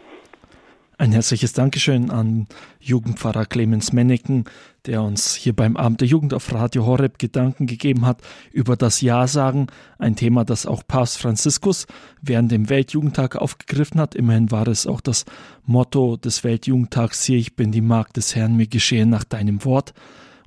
Ein 1.00 1.12
herzliches 1.12 1.54
Dankeschön 1.54 2.10
an 2.10 2.48
Jugendpfarrer 2.80 3.46
Clemens 3.46 3.94
Menneken, 3.94 4.46
der 4.88 5.04
uns 5.04 5.36
hier 5.36 5.56
beim 5.56 5.78
Abend 5.78 6.02
der 6.02 6.08
Jugend 6.08 6.34
auf 6.34 6.52
Radio 6.52 6.88
Horeb 6.88 7.20
Gedanken 7.20 7.68
gegeben 7.68 8.04
hat 8.08 8.24
über 8.52 8.76
das 8.76 9.02
Ja-Sagen, 9.02 9.68
ein 10.00 10.16
Thema, 10.16 10.44
das 10.44 10.66
auch 10.66 10.82
Papst 10.88 11.20
Franziskus 11.20 11.86
während 12.24 12.52
dem 12.52 12.70
Weltjugendtag 12.70 13.36
aufgegriffen 13.36 14.02
hat. 14.02 14.16
Immerhin 14.16 14.50
war 14.50 14.68
es 14.68 14.88
auch 14.88 15.00
das 15.00 15.26
Motto 15.66 16.18
des 16.18 16.44
Weltjugendtags, 16.44 17.24
siehe, 17.24 17.38
ich 17.38 17.56
bin 17.56 17.72
die 17.72 17.82
Magd 17.82 18.18
des 18.18 18.36
Herrn, 18.36 18.56
mir 18.56 18.68
geschehe 18.68 19.06
nach 19.06 19.24
deinem 19.24 19.64
Wort. 19.66 19.94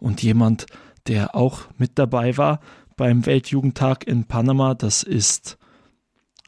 Und 0.00 0.20
jemand, 0.20 0.66
der 1.06 1.36
auch 1.36 1.68
mit 1.78 1.92
dabei 1.94 2.36
war 2.36 2.58
beim 2.96 3.24
Weltjugendtag 3.24 4.04
in 4.04 4.24
Panama, 4.24 4.74
das 4.74 5.04
ist 5.04 5.58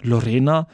Lorena, 0.00 0.66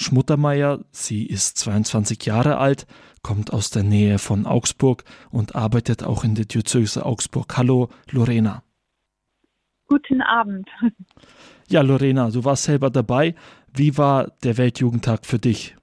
Schmuttermeier, 0.00 0.84
sie 0.92 1.26
ist 1.26 1.58
22 1.58 2.24
Jahre 2.24 2.58
alt, 2.58 2.86
kommt 3.22 3.52
aus 3.52 3.70
der 3.70 3.82
Nähe 3.82 4.18
von 4.18 4.46
Augsburg 4.46 5.04
und 5.30 5.56
arbeitet 5.56 6.04
auch 6.04 6.22
in 6.22 6.36
der 6.36 6.44
Diözese 6.44 7.04
Augsburg. 7.04 7.56
Hallo, 7.56 7.88
Lorena. 8.10 8.62
Guten 9.86 10.22
Abend. 10.22 10.68
Ja, 11.70 11.82
Lorena, 11.82 12.30
du 12.30 12.46
warst 12.46 12.64
selber 12.64 12.88
dabei. 12.88 13.34
Wie 13.74 13.98
war 13.98 14.32
der 14.42 14.56
Weltjugendtag 14.56 15.26
für 15.26 15.38
dich? 15.38 15.76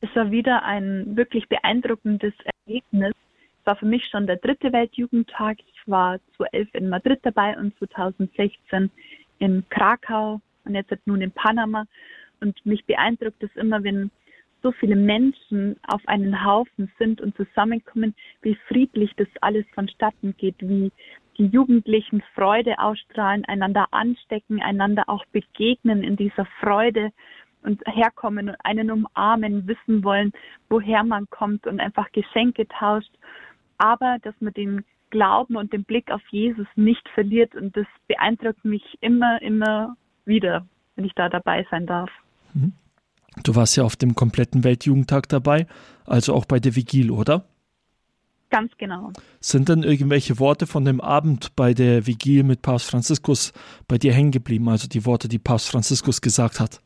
Es 0.00 0.08
war 0.16 0.30
wieder 0.30 0.62
ein 0.62 1.14
wirklich 1.14 1.46
beeindruckendes 1.46 2.32
Erlebnis. 2.64 3.12
Es 3.60 3.66
war 3.66 3.76
für 3.76 3.84
mich 3.84 4.02
schon 4.10 4.26
der 4.26 4.36
dritte 4.36 4.72
Weltjugendtag. 4.72 5.58
Ich 5.58 5.82
war 5.84 6.18
2011 6.38 6.68
in 6.72 6.88
Madrid 6.88 7.20
dabei 7.22 7.54
und 7.58 7.76
2016 7.80 8.90
in 9.40 9.62
Krakau 9.68 10.40
und 10.64 10.74
jetzt 10.74 10.90
nun 11.04 11.20
in 11.20 11.32
Panama. 11.32 11.84
Und 12.40 12.64
mich 12.64 12.84
beeindruckt 12.84 13.42
es 13.42 13.54
immer, 13.56 13.82
wenn 13.84 14.10
so 14.62 14.72
viele 14.72 14.96
Menschen 14.96 15.76
auf 15.86 16.06
einen 16.06 16.44
Haufen 16.44 16.90
sind 16.98 17.20
und 17.20 17.36
zusammenkommen, 17.36 18.14
wie 18.42 18.56
friedlich 18.68 19.10
das 19.16 19.28
alles 19.40 19.64
vonstatten 19.74 20.34
geht, 20.36 20.56
wie 20.58 20.92
die 21.38 21.46
Jugendlichen 21.46 22.22
Freude 22.34 22.78
ausstrahlen, 22.78 23.44
einander 23.46 23.86
anstecken, 23.92 24.60
einander 24.60 25.04
auch 25.06 25.24
begegnen 25.32 26.02
in 26.02 26.16
dieser 26.16 26.46
Freude 26.60 27.10
und 27.62 27.82
herkommen 27.86 28.50
und 28.50 28.56
einen 28.64 28.90
umarmen, 28.90 29.66
wissen 29.66 30.04
wollen, 30.04 30.32
woher 30.68 31.04
man 31.04 31.28
kommt 31.30 31.66
und 31.66 31.80
einfach 31.80 32.10
Geschenke 32.12 32.66
tauscht. 32.68 33.12
Aber 33.78 34.18
dass 34.22 34.34
man 34.40 34.52
den 34.52 34.84
Glauben 35.10 35.56
und 35.56 35.72
den 35.72 35.84
Blick 35.84 36.10
auf 36.10 36.22
Jesus 36.30 36.66
nicht 36.76 37.08
verliert 37.10 37.54
und 37.54 37.76
das 37.76 37.86
beeindruckt 38.06 38.64
mich 38.64 38.98
immer, 39.00 39.40
immer 39.42 39.96
wieder, 40.24 40.66
wenn 40.94 41.04
ich 41.04 41.14
da 41.14 41.28
dabei 41.28 41.66
sein 41.70 41.86
darf. 41.86 42.10
Du 43.42 43.54
warst 43.54 43.76
ja 43.76 43.84
auf 43.84 43.96
dem 43.96 44.14
kompletten 44.14 44.64
Weltjugendtag 44.64 45.28
dabei, 45.28 45.66
also 46.04 46.34
auch 46.34 46.44
bei 46.44 46.58
der 46.58 46.74
Vigil, 46.74 47.10
oder? 47.10 47.44
Ganz 48.50 48.76
genau. 48.78 49.12
Sind 49.38 49.68
denn 49.68 49.84
irgendwelche 49.84 50.40
Worte 50.40 50.66
von 50.66 50.84
dem 50.84 51.00
Abend 51.00 51.54
bei 51.54 51.72
der 51.72 52.06
Vigil 52.08 52.42
mit 52.42 52.62
Papst 52.62 52.90
Franziskus 52.90 53.52
bei 53.86 53.96
dir 53.96 54.12
hängen 54.12 54.32
geblieben, 54.32 54.68
also 54.68 54.88
die 54.88 55.06
Worte, 55.06 55.28
die 55.28 55.38
Papst 55.38 55.70
Franziskus 55.70 56.20
gesagt 56.20 56.58
hat? 56.58 56.80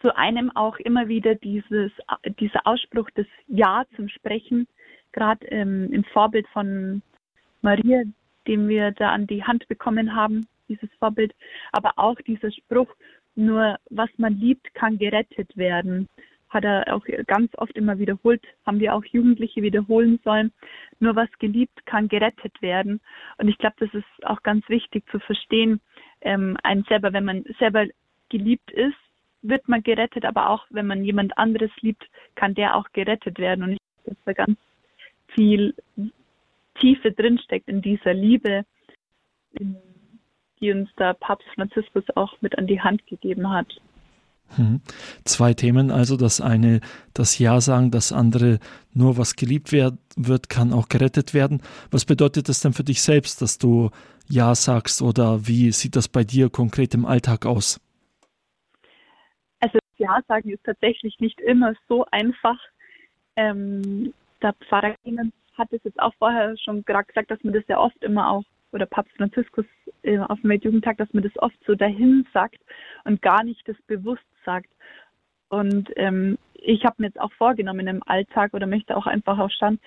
Zu 0.00 0.16
einem 0.16 0.50
auch 0.56 0.78
immer 0.78 1.08
wieder 1.08 1.34
dieses, 1.34 1.92
dieser 2.40 2.66
Ausspruch 2.66 3.10
des 3.10 3.26
Ja 3.48 3.84
zum 3.96 4.08
Sprechen, 4.08 4.66
gerade 5.12 5.44
ähm, 5.48 5.92
im 5.92 6.04
Vorbild 6.04 6.46
von 6.54 7.02
Maria, 7.60 8.04
den 8.46 8.66
wir 8.66 8.92
da 8.92 9.10
an 9.10 9.26
die 9.26 9.44
Hand 9.44 9.68
bekommen 9.68 10.16
haben, 10.16 10.46
dieses 10.70 10.88
Vorbild, 10.98 11.34
aber 11.72 11.92
auch 11.96 12.16
dieser 12.22 12.50
Spruch, 12.50 12.88
nur 13.46 13.76
was 13.90 14.10
man 14.16 14.38
liebt, 14.38 14.72
kann 14.74 14.98
gerettet 14.98 15.56
werden 15.56 16.08
hat 16.50 16.64
er 16.64 16.94
auch 16.94 17.04
ganz 17.26 17.52
oft 17.56 17.76
immer 17.76 17.98
wiederholt, 17.98 18.42
haben 18.66 18.80
wir 18.80 18.94
auch 18.94 19.04
Jugendliche 19.04 19.62
wiederholen 19.62 20.20
sollen. 20.24 20.52
Nur 20.98 21.16
was 21.16 21.30
geliebt 21.38 21.86
kann 21.86 22.08
gerettet 22.08 22.60
werden. 22.60 23.00
Und 23.38 23.48
ich 23.48 23.56
glaube, 23.56 23.76
das 23.78 23.94
ist 23.94 24.26
auch 24.26 24.42
ganz 24.42 24.68
wichtig 24.68 25.08
zu 25.10 25.20
verstehen, 25.20 25.80
ähm, 26.20 26.56
ein 26.62 26.84
selber, 26.88 27.12
wenn 27.12 27.24
man 27.24 27.44
selber 27.58 27.86
geliebt 28.28 28.70
ist, 28.72 28.96
wird 29.42 29.68
man 29.68 29.82
gerettet, 29.82 30.24
aber 30.24 30.50
auch 30.50 30.66
wenn 30.70 30.86
man 30.86 31.04
jemand 31.04 31.38
anderes 31.38 31.70
liebt, 31.80 32.04
kann 32.34 32.54
der 32.54 32.76
auch 32.76 32.88
gerettet 32.92 33.38
werden. 33.38 33.64
Und 33.64 33.72
ich 33.72 33.78
glaube, 34.04 34.16
dass 34.16 34.24
da 34.24 34.44
ganz 34.44 34.58
viel 35.28 35.74
Tiefe 36.80 37.12
drinsteckt 37.12 37.68
in 37.68 37.80
dieser 37.80 38.12
Liebe, 38.12 38.64
die 40.60 40.72
uns 40.72 40.88
der 40.98 41.14
Papst 41.14 41.48
Franziskus 41.54 42.04
auch 42.14 42.40
mit 42.40 42.56
an 42.58 42.66
die 42.66 42.80
Hand 42.80 43.06
gegeben 43.06 43.50
hat. 43.50 43.80
Hm. 44.56 44.80
Zwei 45.24 45.54
Themen, 45.54 45.90
also 45.90 46.16
das 46.16 46.40
eine, 46.40 46.80
das 47.14 47.38
Ja 47.38 47.60
sagen, 47.60 47.90
das 47.90 48.12
andere, 48.12 48.58
nur 48.92 49.16
was 49.16 49.36
geliebt 49.36 49.70
wird, 49.72 50.48
kann 50.48 50.72
auch 50.72 50.88
gerettet 50.88 51.34
werden. 51.34 51.62
Was 51.90 52.04
bedeutet 52.04 52.48
das 52.48 52.60
denn 52.60 52.72
für 52.72 52.82
dich 52.82 53.00
selbst, 53.00 53.42
dass 53.42 53.58
du 53.58 53.90
Ja 54.28 54.54
sagst 54.54 55.02
oder 55.02 55.46
wie 55.46 55.70
sieht 55.70 55.94
das 55.94 56.08
bei 56.08 56.24
dir 56.24 56.50
konkret 56.50 56.94
im 56.94 57.06
Alltag 57.06 57.46
aus? 57.46 57.80
Also 59.60 59.78
Ja 59.98 60.20
sagen 60.26 60.50
ist 60.50 60.64
tatsächlich 60.64 61.20
nicht 61.20 61.40
immer 61.40 61.74
so 61.88 62.04
einfach. 62.10 62.58
Ähm, 63.36 64.12
der 64.42 64.54
Pfarrer 64.68 64.96
hat 65.56 65.72
es 65.72 65.84
jetzt 65.84 66.00
auch 66.00 66.14
vorher 66.18 66.56
schon 66.58 66.84
gerade 66.84 67.04
gesagt, 67.04 67.30
dass 67.30 67.42
man 67.44 67.54
das 67.54 67.64
ja 67.68 67.78
oft 67.78 68.02
immer 68.02 68.30
auch 68.30 68.44
oder 68.72 68.86
Papst 68.86 69.16
Franziskus 69.16 69.66
äh, 70.02 70.18
auf 70.18 70.40
dem 70.40 70.50
Weltjugendtag, 70.50 70.98
dass 70.98 71.12
man 71.12 71.22
das 71.22 71.36
oft 71.36 71.56
so 71.66 71.74
dahin 71.74 72.26
sagt 72.32 72.60
und 73.04 73.22
gar 73.22 73.44
nicht 73.44 73.66
das 73.68 73.76
bewusst 73.86 74.24
sagt. 74.44 74.70
Und 75.48 75.90
ähm, 75.96 76.38
ich 76.54 76.84
habe 76.84 76.96
mir 76.98 77.08
jetzt 77.08 77.20
auch 77.20 77.32
vorgenommen 77.32 77.86
im 77.86 78.02
Alltag 78.06 78.54
oder 78.54 78.66
möchte 78.66 78.96
auch 78.96 79.06
einfach 79.06 79.38
auch 79.38 79.50
schauen, 79.50 79.80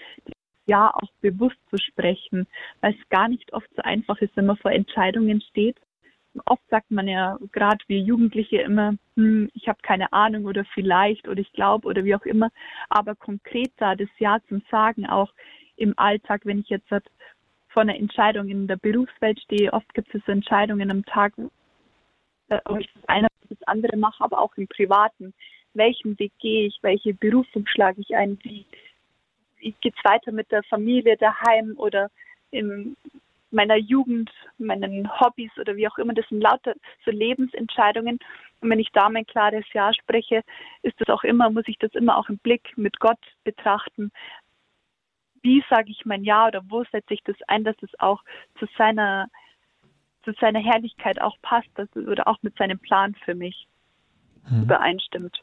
ja 0.65 0.91
auch 0.93 1.12
bewusst 1.22 1.58
zu 1.69 1.78
sprechen, 1.78 2.48
weil 2.82 2.93
es 2.93 3.10
gar 3.10 3.28
nicht 3.28 3.54
oft 3.54 3.69
so 3.76 3.82
einfach 3.82 4.19
ist, 4.22 4.36
wenn 4.36 4.46
man 4.46 4.58
vor 4.58 4.72
Entscheidungen 4.72 5.41
steht. 5.41 5.78
Oft 6.46 6.63
sagt 6.69 6.89
man 6.89 7.08
ja 7.08 7.38
gerade 7.52 7.84
wie 7.88 8.00
Jugendliche 8.00 8.58
immer, 8.58 8.96
hm, 9.15 9.52
ich 9.54 9.67
habe 9.67 9.80
keine 9.84 10.12
Ahnung 10.13 10.46
oder 10.46 10.65
vielleicht 10.74 11.28
oder 11.28 11.39
ich 11.39 11.52
glaube 11.54 11.88
oder 11.88 12.04
wie 12.04 12.15
auch 12.15 12.26
immer. 12.26 12.50
Aber 12.89 13.15
konkret 13.15 13.72
da 13.78 13.96
das 13.96 14.10
Ja 14.17 14.39
zum 14.50 14.63
Sagen 14.72 15.06
auch 15.06 15.32
im 15.76 15.93
Alltag, 15.98 16.41
wenn 16.46 16.60
ich 16.60 16.69
jetzt 16.69 16.91
vor 17.74 17.82
einer 17.82 17.96
Entscheidung 17.96 18.48
in 18.48 18.68
der 18.68 18.78
Berufswelt 18.78 19.40
stehe. 19.42 19.74
Oft 19.74 19.92
gibt 19.94 20.14
es 20.14 20.22
Entscheidungen 20.28 20.92
am 20.92 21.04
Tag, 21.06 21.34
äh, 22.50 22.60
ob 22.66 22.80
ich 22.80 22.90
das 22.94 23.10
eine 23.10 23.28
oder 23.28 23.56
das 23.56 23.68
andere 23.68 23.98
mache, 23.98 24.24
aber 24.24 24.40
auch 24.40 24.56
im 24.56 24.68
Privaten. 24.68 25.34
Welchen 25.74 26.18
Weg 26.20 26.32
gehe 26.40 26.68
ich? 26.68 26.78
Welche 26.82 27.14
Berufung 27.16 27.66
schlage 27.68 28.02
ich 28.02 28.16
ein? 28.16 28.38
Wie, 28.44 28.66
wie 29.58 29.74
geht 29.82 29.96
es 29.98 30.06
weiter 30.10 30.32
mit 30.32 30.52
der 30.52 30.64
Familie 30.64 31.18
daheim 31.18 31.74
oder 31.78 32.10
in 32.52 32.96
meiner 33.50 33.78
Jugend, 33.78 34.30
meinen 34.60 35.10
Hobbys 35.20 35.52
oder 35.60 35.76
wie 35.76 35.88
auch 35.88 35.98
immer? 35.98 36.14
Das 36.14 36.28
sind 36.30 36.42
lauter 36.42 36.76
so 37.04 37.12
Lebensentscheidungen. 37.12 38.20
Und 38.62 38.70
wenn 38.70 38.80
ich 38.80 38.92
da 38.94 39.10
mein 39.10 39.26
klares 39.26 39.66
Ja 39.74 39.92
spreche, 39.94 40.42
ist 40.84 41.00
das 41.00 41.10
auch 41.10 41.24
immer, 41.24 41.50
muss 41.50 41.68
ich 41.68 41.78
das 41.80 41.94
immer 41.96 42.18
auch 42.18 42.30
im 42.30 42.38
Blick 42.38 42.78
mit 42.78 43.00
Gott 43.00 43.20
betrachten 43.44 44.12
wie 45.44 45.64
sage 45.70 45.92
ich 45.92 46.06
mein 46.06 46.24
Ja 46.24 46.48
oder 46.48 46.62
wo 46.70 46.84
setze 46.92 47.14
ich 47.14 47.24
das 47.24 47.36
ein, 47.48 47.64
dass 47.64 47.76
es 47.82 47.92
auch 48.00 48.22
zu 48.58 48.66
seiner 48.78 49.28
zu 50.24 50.32
seiner 50.40 50.60
Herrlichkeit 50.60 51.22
auch 51.22 51.36
passt 51.42 51.70
dass, 51.76 51.94
oder 51.96 52.28
auch 52.28 52.38
mit 52.42 52.58
seinem 52.58 52.80
Plan 52.80 53.14
für 53.26 53.36
mich 53.36 53.68
hm. 54.46 54.64
übereinstimmt. 54.64 55.42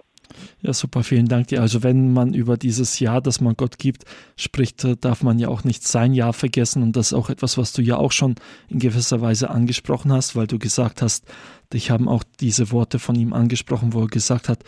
Ja, 0.63 0.73
super, 0.73 1.03
vielen 1.03 1.27
Dank 1.27 1.49
dir. 1.49 1.61
Also 1.61 1.83
wenn 1.83 2.13
man 2.13 2.35
über 2.35 2.57
dieses 2.57 3.01
Ja, 3.01 3.21
das 3.21 3.41
man 3.41 3.57
Gott 3.57 3.79
gibt, 3.79 4.05
spricht, 4.37 4.85
äh, 4.85 4.97
darf 4.97 5.23
man 5.23 5.39
ja 5.39 5.49
auch 5.49 5.65
nicht 5.65 5.87
sein 5.87 6.13
Ja 6.13 6.33
vergessen. 6.33 6.83
Und 6.83 6.97
das 6.97 7.09
ist 7.09 7.15
auch 7.15 7.31
etwas, 7.31 7.59
was 7.59 7.73
du 7.73 7.83
ja 7.83 7.97
auch 7.97 8.13
schon 8.13 8.37
in 8.69 8.79
gewisser 8.79 9.21
Weise 9.21 9.51
angesprochen 9.51 10.13
hast, 10.13 10.37
weil 10.37 10.47
du 10.47 10.59
gesagt 10.59 11.03
hast, 11.03 11.31
dich 11.73 11.91
haben 11.91 12.09
auch 12.09 12.23
diese 12.41 12.71
Worte 12.71 12.99
von 12.99 13.17
ihm 13.17 13.33
angesprochen, 13.33 13.93
wo 13.93 14.03
er 14.03 14.09
gesagt 14.09 14.49
hat, 14.49 14.65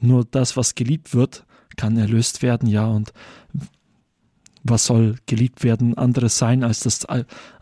nur 0.00 0.24
das, 0.24 0.56
was 0.56 0.74
geliebt 0.74 1.14
wird, 1.14 1.44
kann 1.76 1.96
erlöst 1.96 2.42
werden. 2.42 2.68
Ja, 2.68 2.86
und 2.86 3.12
was 4.64 4.86
soll 4.86 5.16
geliebt 5.26 5.62
werden 5.62 5.96
anderes 5.96 6.38
sein, 6.38 6.64
als 6.64 6.80
das 6.80 7.06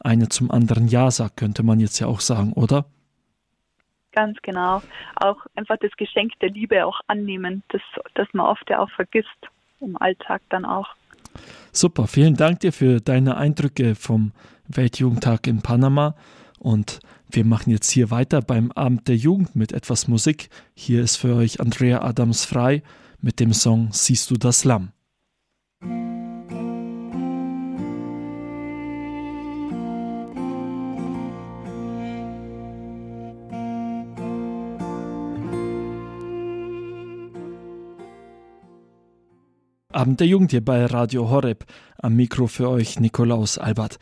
eine 0.00 0.28
zum 0.28 0.50
anderen 0.50 0.88
Ja 0.88 1.10
sagt, 1.10 1.36
könnte 1.36 1.62
man 1.62 1.80
jetzt 1.80 1.98
ja 1.98 2.06
auch 2.06 2.20
sagen, 2.20 2.52
oder? 2.54 2.86
Ganz 4.12 4.38
genau. 4.42 4.82
Auch 5.16 5.38
einfach 5.56 5.76
das 5.80 5.90
Geschenk 5.96 6.38
der 6.40 6.50
Liebe 6.50 6.86
auch 6.86 7.00
annehmen, 7.08 7.62
das, 7.68 7.82
das 8.14 8.28
man 8.32 8.46
oft 8.46 8.68
ja 8.70 8.78
auch 8.78 8.90
vergisst 8.90 9.28
im 9.80 9.96
Alltag 9.96 10.42
dann 10.48 10.64
auch. 10.64 10.88
Super, 11.72 12.06
vielen 12.06 12.36
Dank 12.36 12.60
dir 12.60 12.72
für 12.72 13.00
deine 13.00 13.36
Eindrücke 13.36 13.94
vom 13.94 14.32
Weltjugendtag 14.68 15.46
in 15.46 15.62
Panama 15.62 16.14
und 16.58 17.00
wir 17.30 17.44
machen 17.44 17.70
jetzt 17.70 17.90
hier 17.90 18.10
weiter 18.10 18.42
beim 18.42 18.70
Abend 18.72 19.08
der 19.08 19.16
Jugend 19.16 19.56
mit 19.56 19.72
etwas 19.72 20.06
Musik. 20.06 20.50
Hier 20.74 21.02
ist 21.02 21.16
für 21.16 21.34
euch 21.34 21.60
Andrea 21.60 22.02
Adams 22.02 22.44
frei 22.44 22.82
mit 23.20 23.40
dem 23.40 23.54
Song 23.54 23.88
Siehst 23.92 24.30
du 24.30 24.36
das 24.36 24.64
Lamm. 24.64 24.92
Abend 40.02 40.18
der 40.18 40.26
Jugend 40.26 40.50
hier 40.50 40.64
bei 40.64 40.84
Radio 40.84 41.30
Horeb. 41.30 41.64
Am 41.96 42.16
Mikro 42.16 42.48
für 42.48 42.68
euch 42.68 42.98
Nikolaus 42.98 43.56
Albert. 43.56 44.00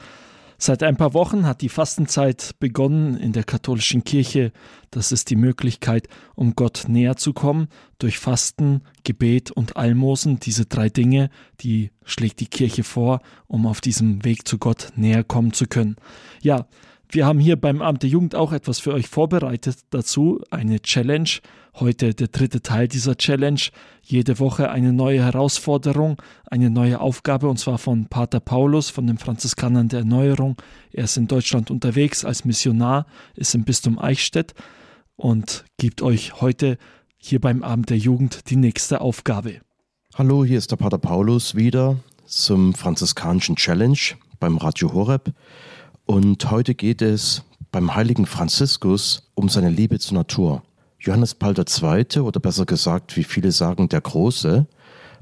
Seit 0.56 0.82
ein 0.82 0.96
paar 0.96 1.12
Wochen 1.12 1.44
hat 1.44 1.60
die 1.60 1.68
Fastenzeit 1.68 2.52
begonnen 2.58 3.18
in 3.18 3.32
der 3.32 3.44
katholischen 3.44 4.02
Kirche. 4.02 4.50
Das 4.90 5.12
ist 5.12 5.28
die 5.28 5.36
Möglichkeit, 5.36 6.08
um 6.34 6.56
Gott 6.56 6.84
näher 6.88 7.16
zu 7.16 7.34
kommen, 7.34 7.68
durch 7.98 8.18
Fasten, 8.18 8.80
Gebet 9.04 9.50
und 9.50 9.76
Almosen. 9.76 10.40
Diese 10.40 10.64
drei 10.64 10.88
Dinge, 10.88 11.28
die 11.60 11.90
schlägt 12.06 12.40
die 12.40 12.46
Kirche 12.46 12.82
vor, 12.82 13.20
um 13.46 13.66
auf 13.66 13.82
diesem 13.82 14.24
Weg 14.24 14.48
zu 14.48 14.56
Gott 14.56 14.92
näher 14.96 15.22
kommen 15.22 15.52
zu 15.52 15.66
können. 15.66 15.96
Ja, 16.40 16.66
Wir 17.12 17.27
haben 17.27 17.40
hier 17.40 17.57
beim 17.57 17.83
Amt 17.83 18.05
der 18.05 18.11
Jugend 18.11 18.37
auch 18.37 18.53
etwas 18.53 18.79
für 18.79 18.92
euch 18.92 19.09
vorbereitet 19.09 19.79
dazu, 19.90 20.40
eine 20.51 20.81
Challenge. 20.81 21.29
Heute 21.75 22.14
der 22.14 22.29
dritte 22.29 22.62
Teil 22.62 22.87
dieser 22.87 23.16
Challenge. 23.16 23.61
Jede 24.03 24.38
Woche 24.38 24.70
eine 24.70 24.92
neue 24.92 25.25
Herausforderung, 25.25 26.23
eine 26.46 26.70
neue 26.70 27.01
Aufgabe 27.01 27.49
und 27.49 27.59
zwar 27.59 27.79
von 27.79 28.07
Pater 28.07 28.38
Paulus 28.38 28.90
von 28.90 29.09
den 29.09 29.18
Franziskanern 29.18 29.88
der 29.88 30.01
Erneuerung. 30.01 30.57
Er 30.92 31.05
ist 31.05 31.16
in 31.16 31.27
Deutschland 31.27 31.73
unterwegs 31.73 32.25
als 32.25 32.44
Missionar, 32.44 33.07
ist 33.35 33.57
im 33.57 33.64
Bistum 33.64 33.99
Eichstätt 33.99 34.55
und 35.16 35.64
gibt 35.79 36.03
euch 36.03 36.40
heute 36.40 36.79
hier 37.18 37.40
beim 37.40 37.64
Abend 37.64 37.90
der 37.90 37.99
Jugend 37.99 38.51
die 38.51 38.57
nächste 38.57 39.01
Aufgabe. 39.01 39.61
Hallo, 40.14 40.44
hier 40.44 40.59
ist 40.59 40.70
der 40.70 40.77
Pater 40.77 40.99
Paulus 40.99 41.57
wieder 41.57 41.96
zum 42.25 42.73
franziskanischen 42.73 43.57
Challenge 43.57 43.99
beim 44.38 44.59
Radio 44.59 44.92
Horeb. 44.92 45.33
Und 46.11 46.51
heute 46.51 46.75
geht 46.75 47.03
es 47.03 47.44
beim 47.70 47.94
heiligen 47.94 48.27
Franziskus 48.27 49.31
um 49.37 49.49
seine 49.49 49.70
Liebe 49.70 50.01
zur 50.01 50.16
Natur. 50.16 50.64
Johannes 50.99 51.37
Paul 51.37 51.55
II., 51.57 52.23
oder 52.23 52.40
besser 52.40 52.66
gesagt, 52.66 53.16
wie 53.16 53.23
viele 53.23 53.53
sagen, 53.53 53.88
der 53.88 54.01
Große, 54.01 54.66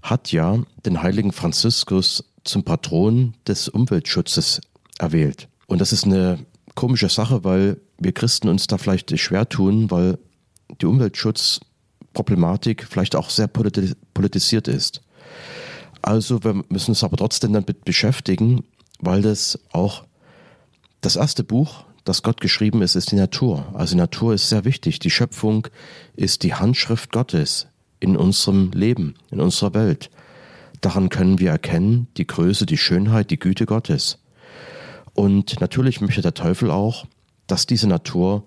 hat 0.00 0.32
ja 0.32 0.56
den 0.86 1.02
heiligen 1.02 1.32
Franziskus 1.32 2.24
zum 2.44 2.64
Patron 2.64 3.34
des 3.46 3.68
Umweltschutzes 3.68 4.62
erwählt. 4.98 5.50
Und 5.66 5.82
das 5.82 5.92
ist 5.92 6.06
eine 6.06 6.38
komische 6.74 7.10
Sache, 7.10 7.44
weil 7.44 7.78
wir 7.98 8.12
Christen 8.12 8.48
uns 8.48 8.66
da 8.66 8.78
vielleicht 8.78 9.14
schwer 9.20 9.46
tun, 9.46 9.90
weil 9.90 10.18
die 10.80 10.86
Umweltschutzproblematik 10.86 12.86
vielleicht 12.88 13.14
auch 13.14 13.28
sehr 13.28 13.48
politisiert 13.48 14.68
ist. 14.68 15.02
Also 16.00 16.42
wir 16.42 16.64
müssen 16.70 16.92
uns 16.92 17.04
aber 17.04 17.18
trotzdem 17.18 17.52
damit 17.52 17.84
beschäftigen, 17.84 18.64
weil 19.00 19.20
das 19.20 19.58
auch 19.70 20.07
das 21.00 21.16
erste 21.16 21.44
Buch, 21.44 21.84
das 22.04 22.22
Gott 22.22 22.40
geschrieben 22.40 22.82
ist, 22.82 22.94
ist 22.94 23.12
die 23.12 23.16
Natur. 23.16 23.66
Also 23.74 23.94
die 23.94 24.00
Natur 24.00 24.34
ist 24.34 24.48
sehr 24.48 24.64
wichtig. 24.64 24.98
Die 24.98 25.10
Schöpfung 25.10 25.68
ist 26.16 26.42
die 26.42 26.54
Handschrift 26.54 27.12
Gottes 27.12 27.66
in 28.00 28.16
unserem 28.16 28.70
Leben, 28.72 29.14
in 29.30 29.40
unserer 29.40 29.74
Welt. 29.74 30.10
Daran 30.80 31.08
können 31.08 31.38
wir 31.38 31.50
erkennen 31.50 32.08
die 32.16 32.26
Größe, 32.26 32.64
die 32.64 32.78
Schönheit, 32.78 33.30
die 33.30 33.38
Güte 33.38 33.66
Gottes. 33.66 34.18
Und 35.12 35.60
natürlich 35.60 36.00
möchte 36.00 36.22
der 36.22 36.34
Teufel 36.34 36.70
auch, 36.70 37.06
dass 37.46 37.66
diese 37.66 37.88
Natur 37.88 38.44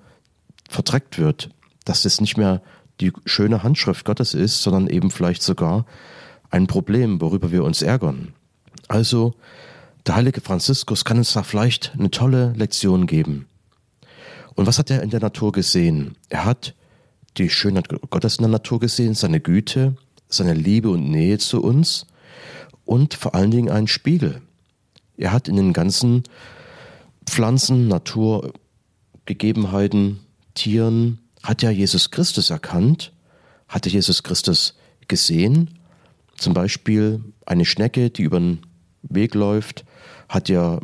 verdreckt 0.70 1.20
wird, 1.20 1.50
dass 1.86 2.06
es 2.06 2.22
nicht 2.22 2.38
mehr 2.38 2.62
die 3.02 3.12
schöne 3.26 3.64
Handschrift 3.64 4.06
Gottes 4.06 4.34
ist, 4.34 4.64
sondern 4.64 4.88
eben 4.88 5.12
vielleicht 5.12 5.42
sogar 5.42 5.86
ein 6.50 6.68
Problem, 6.68 7.20
worüber 7.20 7.52
wir 7.52 7.64
uns 7.64 7.82
ärgern. 7.82 8.34
Also 8.88 9.34
der 10.06 10.16
heilige 10.16 10.42
Franziskus 10.42 11.06
kann 11.06 11.18
uns 11.18 11.34
da 11.34 11.44
vielleicht 11.44 11.94
eine 11.98 12.12
tolle 12.12 12.54
Lektion 12.54 13.08
geben. 13.08 13.48
Und 14.56 14.68
was 14.68 14.80
hat 14.80 14.90
er 14.90 15.04
in 15.04 15.10
der 15.10 15.20
Natur 15.20 15.52
gesehen? 15.52 16.16
Er 16.30 16.46
hat 16.46 16.76
die 17.38 17.50
Schönheit 17.50 17.88
Gottes 18.10 18.38
in 18.38 18.44
der 18.44 18.52
Natur 18.52 18.80
gesehen, 18.80 19.14
seine 19.14 19.40
Güte, 19.40 19.96
seine 20.28 20.54
Liebe 20.54 20.90
und 20.90 21.10
Nähe 21.10 21.38
zu 21.38 21.64
uns 21.64 22.08
und 22.86 23.14
vor 23.14 23.36
allen 23.36 23.52
Dingen 23.52 23.70
einen 23.70 23.88
Spiegel. 23.88 24.42
Er 25.18 25.32
hat 25.32 25.48
in 25.48 25.56
den 25.56 25.72
ganzen 25.74 26.24
Pflanzen, 27.26 27.88
Naturgegebenheiten, 27.88 30.20
Tieren, 30.56 31.20
hat 31.44 31.62
ja 31.62 31.70
Jesus 31.70 32.10
Christus 32.12 32.50
erkannt, 32.50 33.14
hatte 33.68 33.90
Jesus 33.90 34.24
Christus 34.24 34.76
gesehen. 35.08 35.78
Zum 36.38 36.54
Beispiel 36.54 37.24
eine 37.46 37.66
Schnecke, 37.66 38.10
die 38.10 38.24
über 38.24 38.40
den 38.40 38.62
Weg 39.04 39.36
läuft, 39.36 39.86
hat 40.32 40.50
ja 40.50 40.80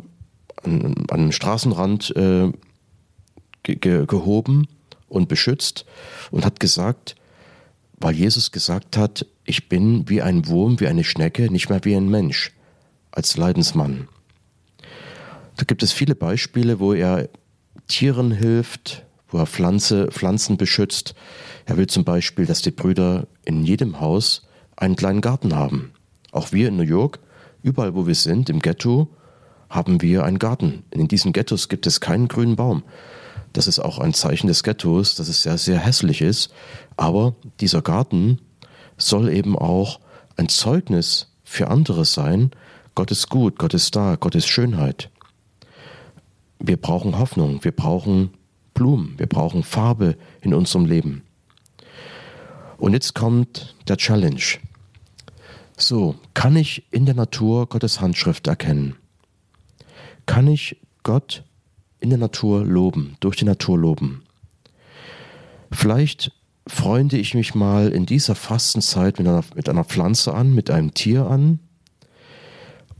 an, 0.62 0.94
an 1.10 1.20
einem 1.20 1.32
Straßenrand 1.32 2.14
äh, 2.14 2.52
ge 3.62 4.06
gehoben 4.06 4.68
und 5.08 5.28
beschützt 5.28 5.84
und 6.30 6.44
hat 6.44 6.60
gesagt, 6.60 7.16
weil 7.98 8.14
Jesus 8.14 8.52
gesagt 8.52 8.96
hat, 8.96 9.26
ich 9.44 9.68
bin 9.68 10.08
wie 10.08 10.22
ein 10.22 10.46
Wurm, 10.46 10.78
wie 10.80 10.86
eine 10.86 11.02
Schnecke, 11.02 11.50
nicht 11.50 11.68
mehr 11.70 11.84
wie 11.84 11.96
ein 11.96 12.08
Mensch, 12.08 12.52
als 13.10 13.36
Leidensmann. 13.36 14.08
Da 15.56 15.64
gibt 15.64 15.82
es 15.82 15.92
viele 15.92 16.14
Beispiele, 16.14 16.78
wo 16.78 16.92
er 16.92 17.28
Tieren 17.88 18.30
hilft, 18.30 19.04
wo 19.28 19.38
er 19.38 19.46
Pflanze, 19.46 20.08
Pflanzen 20.08 20.56
beschützt. 20.56 21.14
Er 21.64 21.76
will 21.76 21.86
zum 21.86 22.04
Beispiel, 22.04 22.46
dass 22.46 22.62
die 22.62 22.70
Brüder 22.70 23.26
in 23.44 23.64
jedem 23.64 24.00
Haus 24.00 24.46
einen 24.76 24.96
kleinen 24.96 25.22
Garten 25.22 25.56
haben. 25.56 25.92
Auch 26.30 26.52
wir 26.52 26.68
in 26.68 26.76
New 26.76 26.82
York, 26.82 27.18
überall 27.62 27.94
wo 27.94 28.06
wir 28.06 28.14
sind, 28.14 28.50
im 28.50 28.60
Ghetto, 28.60 29.08
haben 29.68 30.00
wir 30.02 30.24
einen 30.24 30.38
Garten. 30.38 30.84
In 30.90 31.08
diesen 31.08 31.32
Ghettos 31.32 31.68
gibt 31.68 31.86
es 31.86 32.00
keinen 32.00 32.28
grünen 32.28 32.56
Baum. 32.56 32.82
Das 33.52 33.66
ist 33.66 33.78
auch 33.78 33.98
ein 33.98 34.14
Zeichen 34.14 34.46
des 34.46 34.62
Ghettos, 34.62 35.14
dass 35.14 35.28
es 35.28 35.42
sehr, 35.42 35.58
sehr 35.58 35.78
hässlich 35.78 36.20
ist. 36.20 36.52
Aber 36.96 37.34
dieser 37.60 37.82
Garten 37.82 38.40
soll 38.96 39.28
eben 39.30 39.56
auch 39.56 40.00
ein 40.36 40.48
Zeugnis 40.48 41.28
für 41.44 41.68
andere 41.68 42.04
sein. 42.04 42.50
Gott 42.94 43.10
ist 43.10 43.28
gut, 43.28 43.58
Gott 43.58 43.74
ist 43.74 43.96
da, 43.96 44.16
Gott 44.16 44.34
ist 44.34 44.48
Schönheit. 44.48 45.10
Wir 46.58 46.76
brauchen 46.76 47.18
Hoffnung, 47.18 47.64
wir 47.64 47.72
brauchen 47.72 48.30
Blumen, 48.74 49.14
wir 49.18 49.26
brauchen 49.26 49.62
Farbe 49.62 50.16
in 50.40 50.52
unserem 50.54 50.84
Leben. 50.84 51.22
Und 52.76 52.92
jetzt 52.92 53.14
kommt 53.14 53.74
der 53.88 53.96
Challenge. 53.96 54.42
So, 55.76 56.16
kann 56.34 56.56
ich 56.56 56.84
in 56.90 57.06
der 57.06 57.14
Natur 57.14 57.68
Gottes 57.68 58.00
Handschrift 58.00 58.46
erkennen? 58.46 58.96
Kann 60.28 60.46
ich 60.46 60.76
Gott 61.02 61.42
in 62.00 62.10
der 62.10 62.18
Natur 62.18 62.64
loben, 62.64 63.16
durch 63.18 63.36
die 63.36 63.46
Natur 63.46 63.78
loben. 63.78 64.22
Vielleicht 65.72 66.32
freunde 66.66 67.16
ich 67.16 67.34
mich 67.34 67.54
mal 67.54 67.88
in 67.88 68.04
dieser 68.04 68.34
Fastenzeit 68.34 69.18
mit 69.18 69.26
einer, 69.26 69.42
mit 69.54 69.68
einer 69.70 69.84
Pflanze 69.84 70.34
an, 70.34 70.54
mit 70.54 70.70
einem 70.70 70.92
Tier 70.92 71.26
an 71.26 71.60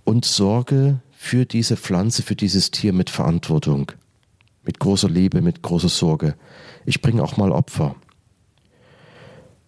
und 0.04 0.24
sorge 0.24 1.00
für 1.12 1.44
diese 1.44 1.76
Pflanze, 1.76 2.22
für 2.22 2.34
dieses 2.34 2.70
Tier 2.70 2.94
mit 2.94 3.10
Verantwortung, 3.10 3.92
mit 4.64 4.80
großer 4.80 5.10
Liebe, 5.10 5.42
mit 5.42 5.62
großer 5.62 5.90
Sorge. 5.90 6.34
Ich 6.86 7.02
bringe 7.02 7.22
auch 7.22 7.36
mal 7.36 7.52
Opfer. 7.52 7.94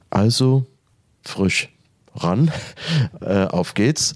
Also 0.08 0.64
frisch 1.22 1.68
ran, 2.14 2.50
äh, 3.20 3.44
auf 3.44 3.74
geht's, 3.74 4.14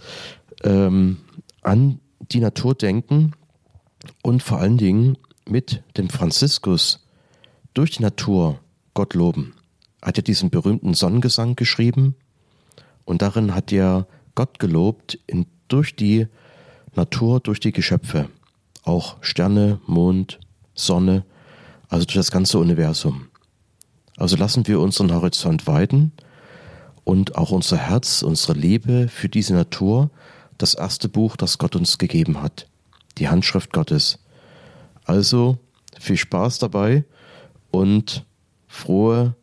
ähm, 0.63 1.19
an 1.61 2.01
die 2.33 2.41
Natur 2.41 2.75
denken 2.75 3.33
und 4.23 4.43
vor 4.43 4.59
allen 4.59 4.79
Dingen 4.79 5.19
mit 5.47 5.83
dem 5.97 6.09
Franziskus 6.09 7.07
durch 7.75 7.93
die 7.93 8.03
Natur 8.03 8.61
Gott 8.95 9.15
loben. 9.15 9.55
Er 10.01 10.09
hat 10.09 10.17
ja 10.17 10.23
diesen 10.23 10.51
berühmten 10.51 10.95
Sonnengesang 10.95 11.57
geschrieben 11.57 12.15
und 13.05 13.23
darin 13.23 13.55
hat 13.55 13.73
er 13.73 14.07
Gott 14.35 14.59
gelobt 14.59 15.19
in, 15.27 15.47
durch 15.69 15.97
die 15.97 16.27
Natur, 16.95 17.41
durch 17.41 17.61
die 17.61 17.73
Geschöpfe, 17.73 18.29
auch 18.85 19.17
Sterne, 19.21 19.81
Mond, 19.87 20.41
Sonne, 20.75 21.25
also 21.89 22.05
durch 22.05 22.17
das 22.17 22.31
ganze 22.31 22.59
Universum. 22.59 23.29
Also 24.17 24.37
lassen 24.37 24.67
wir 24.67 24.81
unseren 24.81 25.13
Horizont 25.13 25.67
weiten 25.67 26.13
und 27.03 27.37
auch 27.37 27.51
unser 27.51 27.77
Herz, 27.77 28.23
unsere 28.23 28.55
Liebe 28.55 29.09
für 29.09 29.29
diese 29.29 29.55
Natur 29.55 30.11
das 30.65 30.73
erste 30.73 31.11
Buch, 31.11 31.37
das 31.37 31.59
Gott 31.59 31.77
uns 31.77 31.99
gegeben 31.99 32.41
hat, 32.41 32.67
die 33.19 33.29
Handschrift 33.29 33.71
Gottes. 33.75 34.19
Also 35.05 35.59
viel 36.01 36.17
Spaß 36.17 36.59
dabei 36.59 37.05
und 37.71 38.25
frohe, 38.67 39.37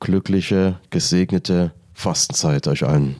glückliche, 0.00 0.80
gesegnete 0.88 1.74
Fastenzeit 1.92 2.66
euch 2.68 2.84
allen. 2.84 3.16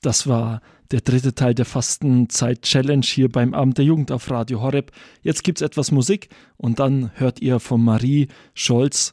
Das 0.00 0.26
war 0.26 0.60
der 0.90 1.02
dritte 1.02 1.36
Teil 1.36 1.54
der 1.54 1.64
Fastenzeit-Challenge 1.64 3.06
hier 3.06 3.30
beim 3.30 3.54
Abend 3.54 3.78
der 3.78 3.84
Jugend 3.84 4.10
auf 4.10 4.28
Radio 4.28 4.62
Horeb. 4.62 4.90
Jetzt 5.22 5.44
gibt 5.44 5.60
es 5.60 5.62
etwas 5.64 5.92
Musik 5.92 6.30
und 6.56 6.80
dann 6.80 7.12
hört 7.14 7.40
ihr 7.40 7.60
von 7.60 7.80
Marie 7.80 8.26
Scholz, 8.54 9.12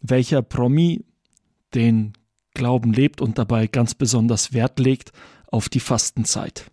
welcher 0.00 0.42
Promi 0.42 1.04
den 1.72 2.14
Glauben 2.54 2.92
lebt 2.92 3.20
und 3.20 3.38
dabei 3.38 3.68
ganz 3.68 3.94
besonders 3.94 4.52
Wert 4.52 4.80
legt 4.80 5.12
auf 5.50 5.68
die 5.68 5.80
Fastenzeit. 5.80 6.70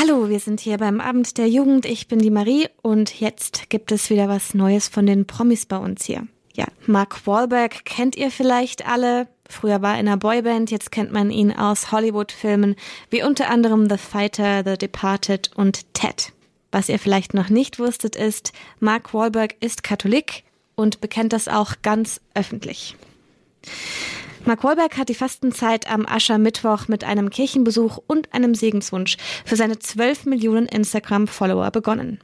Hallo, 0.00 0.30
wir 0.30 0.40
sind 0.40 0.60
hier 0.60 0.78
beim 0.78 0.98
Abend 0.98 1.36
der 1.36 1.48
Jugend. 1.48 1.84
Ich 1.84 2.08
bin 2.08 2.20
die 2.20 2.30
Marie 2.30 2.68
und 2.80 3.20
jetzt 3.20 3.68
gibt 3.68 3.92
es 3.92 4.08
wieder 4.08 4.28
was 4.28 4.54
Neues 4.54 4.88
von 4.88 5.04
den 5.04 5.26
Promis 5.26 5.66
bei 5.66 5.76
uns 5.76 6.04
hier. 6.04 6.26
Ja, 6.54 6.66
Mark 6.86 7.26
Wahlberg 7.26 7.84
kennt 7.84 8.16
ihr 8.16 8.30
vielleicht 8.30 8.88
alle. 8.88 9.28
Früher 9.50 9.82
war 9.82 9.94
er 9.94 10.00
in 10.00 10.06
einer 10.06 10.16
Boyband, 10.16 10.70
jetzt 10.70 10.92
kennt 10.92 11.12
man 11.12 11.30
ihn 11.30 11.52
aus 11.52 11.90
Hollywood-Filmen 11.90 12.76
wie 13.10 13.24
unter 13.24 13.50
anderem 13.50 13.90
The 13.90 13.98
Fighter, 13.98 14.62
The 14.64 14.78
Departed 14.78 15.50
und 15.56 15.92
Ted. 15.92 16.32
Was 16.70 16.88
ihr 16.88 17.00
vielleicht 17.00 17.34
noch 17.34 17.48
nicht 17.48 17.80
wusstet, 17.80 18.14
ist, 18.14 18.52
Mark 18.78 19.12
Wahlberg 19.12 19.56
ist 19.58 19.82
Katholik 19.82 20.44
und 20.76 21.00
bekennt 21.00 21.32
das 21.32 21.48
auch 21.48 21.74
ganz 21.82 22.20
öffentlich. 22.34 22.96
Mark 24.44 24.62
Wahlberg 24.62 24.96
hat 24.96 25.08
die 25.08 25.14
Fastenzeit 25.14 25.90
am 25.90 26.06
Aschermittwoch 26.06 26.86
mit 26.86 27.02
einem 27.02 27.28
Kirchenbesuch 27.28 27.98
und 28.06 28.32
einem 28.32 28.54
Segenswunsch 28.54 29.16
für 29.44 29.56
seine 29.56 29.80
12 29.80 30.26
Millionen 30.26 30.66
Instagram-Follower 30.66 31.72
begonnen. 31.72 32.20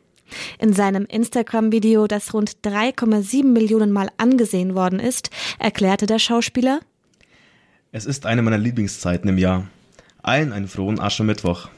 In 0.60 0.72
seinem 0.72 1.06
Instagram-Video, 1.06 2.06
das 2.06 2.32
rund 2.32 2.58
3,7 2.62 3.44
Millionen 3.44 3.90
Mal 3.90 4.10
angesehen 4.16 4.76
worden 4.76 5.00
ist, 5.00 5.30
erklärte 5.58 6.06
der 6.06 6.20
Schauspieler, 6.20 6.80
Es 7.96 8.04
ist 8.04 8.26
eine 8.26 8.42
meiner 8.42 8.58
Lieblingszeiten 8.58 9.26
im 9.30 9.38
Jahr. 9.38 9.68
Allen 10.22 10.52
einen 10.52 10.68
frohen 10.68 11.00
Aschermittwoch. 11.00 11.70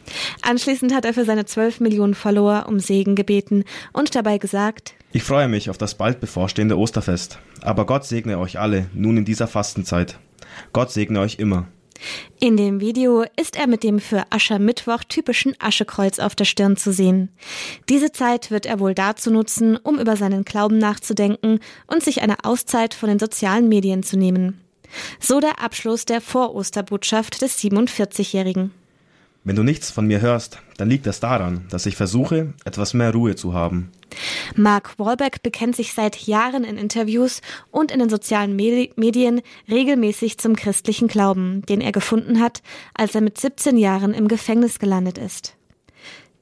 Anschließend 0.43 0.93
hat 0.93 1.05
er 1.05 1.15
für 1.15 1.25
seine 1.25 1.47
12 1.47 1.79
Millionen 1.79 2.17
Follower 2.17 2.65
um 2.67 2.81
Segen 2.81 3.15
gebeten 3.15 3.63
und 3.93 4.17
dabei 4.17 4.39
gesagt, 4.39 4.95
ich 5.13 5.23
freue 5.23 5.47
mich 5.47 5.71
auf 5.71 5.79
das 5.79 5.95
bald 5.95 6.19
bevorstehende 6.19 6.77
Osterfest. 6.77 7.39
Aber 7.61 7.87
Gott 7.87 8.05
segne 8.05 8.41
euch 8.41 8.59
alle 8.59 8.87
nun 8.95 9.17
in 9.19 9.25
dieser 9.25 9.47
Fastenzeit. 9.47 10.19
Gott 10.73 10.91
segne 10.91 11.21
euch 11.21 11.37
immer. 11.39 11.69
In 12.41 12.57
dem 12.57 12.81
Video 12.81 13.25
ist 13.41 13.57
er 13.57 13.69
mit 13.69 13.85
dem 13.85 14.01
für 14.01 14.25
Aschermittwoch 14.31 15.05
typischen 15.05 15.55
Aschekreuz 15.61 16.19
auf 16.19 16.35
der 16.35 16.47
Stirn 16.47 16.77
zu 16.77 16.93
sehen. 16.93 17.29
Diese 17.89 18.11
Zeit 18.11 18.51
wird 18.51 18.67
er 18.67 18.81
wohl 18.81 18.95
dazu 18.95 19.31
nutzen, 19.31 19.77
um 19.77 20.01
über 20.01 20.17
seinen 20.17 20.45
Glauben 20.45 20.79
nachzudenken 20.79 21.61
und 21.87 22.03
sich 22.03 22.23
eine 22.23 22.45
Auszeit 22.45 22.95
von 22.95 23.09
den 23.09 23.21
sozialen 23.21 23.69
Medien 23.69 24.03
zu 24.03 24.19
nehmen. 24.19 24.59
So 25.21 25.41
der 25.41 25.63
Abschluss 25.63 26.05
der 26.05 26.21
Vorosterbotschaft 26.21 27.43
des 27.43 27.59
47-Jährigen. 27.59 28.73
Wenn 29.45 29.57
du 29.57 29.63
nichts 29.63 29.91
von 29.91 30.07
mir 30.07 30.21
hörst, 30.21 30.61
dann 30.77 30.91
liegt 30.91 31.07
das 31.07 31.21
daran, 31.21 31.65
dass 31.71 31.87
ich 31.87 31.97
versuche, 31.97 32.53
etwas 32.65 32.93
mehr 32.93 33.13
Ruhe 33.13 33.35
zu 33.35 33.55
haben. 33.55 33.91
Mark 34.57 34.99
Wahlberg 34.99 35.43
bekennt 35.43 35.77
sich 35.77 35.95
seit 35.95 36.27
Jahren 36.27 36.65
in 36.65 36.77
Interviews 36.77 37.41
und 37.71 37.91
in 37.91 38.01
den 38.01 38.09
sozialen 38.09 38.57
Medien 38.57 39.41
regelmäßig 39.71 40.39
zum 40.39 40.57
christlichen 40.57 41.09
Glauben, 41.09 41.63
den 41.67 41.81
er 41.81 41.93
gefunden 41.93 42.41
hat, 42.41 42.63
als 42.95 43.15
er 43.15 43.21
mit 43.21 43.39
17 43.39 43.77
Jahren 43.77 44.13
im 44.13 44.29
Gefängnis 44.29 44.79
gelandet 44.79 45.19
ist. 45.19 45.57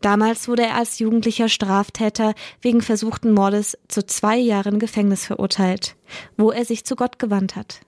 Damals 0.00 0.46
wurde 0.46 0.62
er 0.62 0.76
als 0.76 0.98
jugendlicher 0.98 1.48
Straftäter 1.48 2.34
wegen 2.60 2.82
versuchten 2.82 3.32
Mordes 3.32 3.78
zu 3.88 4.04
zwei 4.06 4.36
Jahren 4.36 4.78
Gefängnis 4.78 5.24
verurteilt, 5.24 5.96
wo 6.36 6.50
er 6.50 6.64
sich 6.64 6.84
zu 6.84 6.96
Gott 6.96 7.18
gewandt 7.18 7.56
hat. 7.56 7.80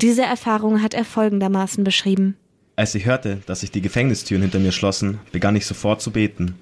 Diese 0.00 0.22
Erfahrung 0.22 0.82
hat 0.82 0.94
er 0.94 1.04
folgendermaßen 1.04 1.84
beschrieben. 1.84 2.36
Als 2.76 2.94
ich 2.94 3.04
hörte, 3.04 3.40
dass 3.46 3.60
sich 3.60 3.70
die 3.70 3.82
Gefängnistüren 3.82 4.42
hinter 4.42 4.58
mir 4.58 4.72
schlossen, 4.72 5.18
begann 5.32 5.56
ich 5.56 5.66
sofort 5.66 6.00
zu 6.00 6.12
beten. 6.12 6.54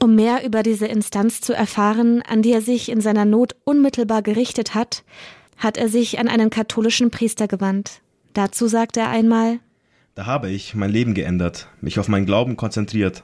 Um 0.00 0.14
mehr 0.14 0.44
über 0.44 0.62
diese 0.62 0.86
Instanz 0.86 1.40
zu 1.40 1.52
erfahren, 1.52 2.22
an 2.22 2.42
die 2.42 2.52
er 2.52 2.62
sich 2.62 2.88
in 2.88 3.00
seiner 3.00 3.24
Not 3.24 3.56
unmittelbar 3.64 4.22
gerichtet 4.22 4.74
hat, 4.74 5.02
hat 5.56 5.76
er 5.76 5.88
sich 5.88 6.18
an 6.18 6.28
einen 6.28 6.50
katholischen 6.50 7.10
Priester 7.10 7.48
gewandt. 7.48 8.00
Dazu 8.34 8.66
sagt 8.66 8.96
er 8.96 9.08
einmal 9.08 9.58
Da 10.14 10.26
habe 10.26 10.50
ich 10.50 10.74
mein 10.74 10.90
Leben 10.90 11.14
geändert, 11.14 11.68
mich 11.80 11.98
auf 11.98 12.08
meinen 12.08 12.26
Glauben 12.26 12.56
konzentriert. 12.56 13.22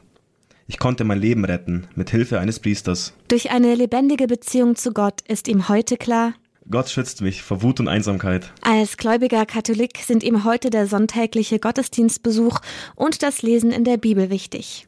Ich 0.66 0.78
konnte 0.78 1.04
mein 1.04 1.20
Leben 1.20 1.44
retten, 1.44 1.88
mit 1.94 2.10
Hilfe 2.10 2.40
eines 2.40 2.60
Priesters. 2.60 3.14
Durch 3.28 3.50
eine 3.50 3.74
lebendige 3.74 4.26
Beziehung 4.26 4.76
zu 4.76 4.92
Gott 4.92 5.22
ist 5.26 5.48
ihm 5.48 5.68
heute 5.68 5.96
klar, 5.96 6.34
Gott 6.70 6.90
schützt 6.90 7.22
mich 7.22 7.42
vor 7.42 7.62
Wut 7.62 7.80
und 7.80 7.88
Einsamkeit. 7.88 8.52
Als 8.60 8.98
gläubiger 8.98 9.46
Katholik 9.46 9.98
sind 9.98 10.22
ihm 10.22 10.44
heute 10.44 10.68
der 10.68 10.86
sonntägliche 10.86 11.58
Gottesdienstbesuch 11.58 12.60
und 12.94 13.22
das 13.22 13.40
Lesen 13.40 13.72
in 13.72 13.84
der 13.84 13.96
Bibel 13.96 14.28
wichtig. 14.28 14.86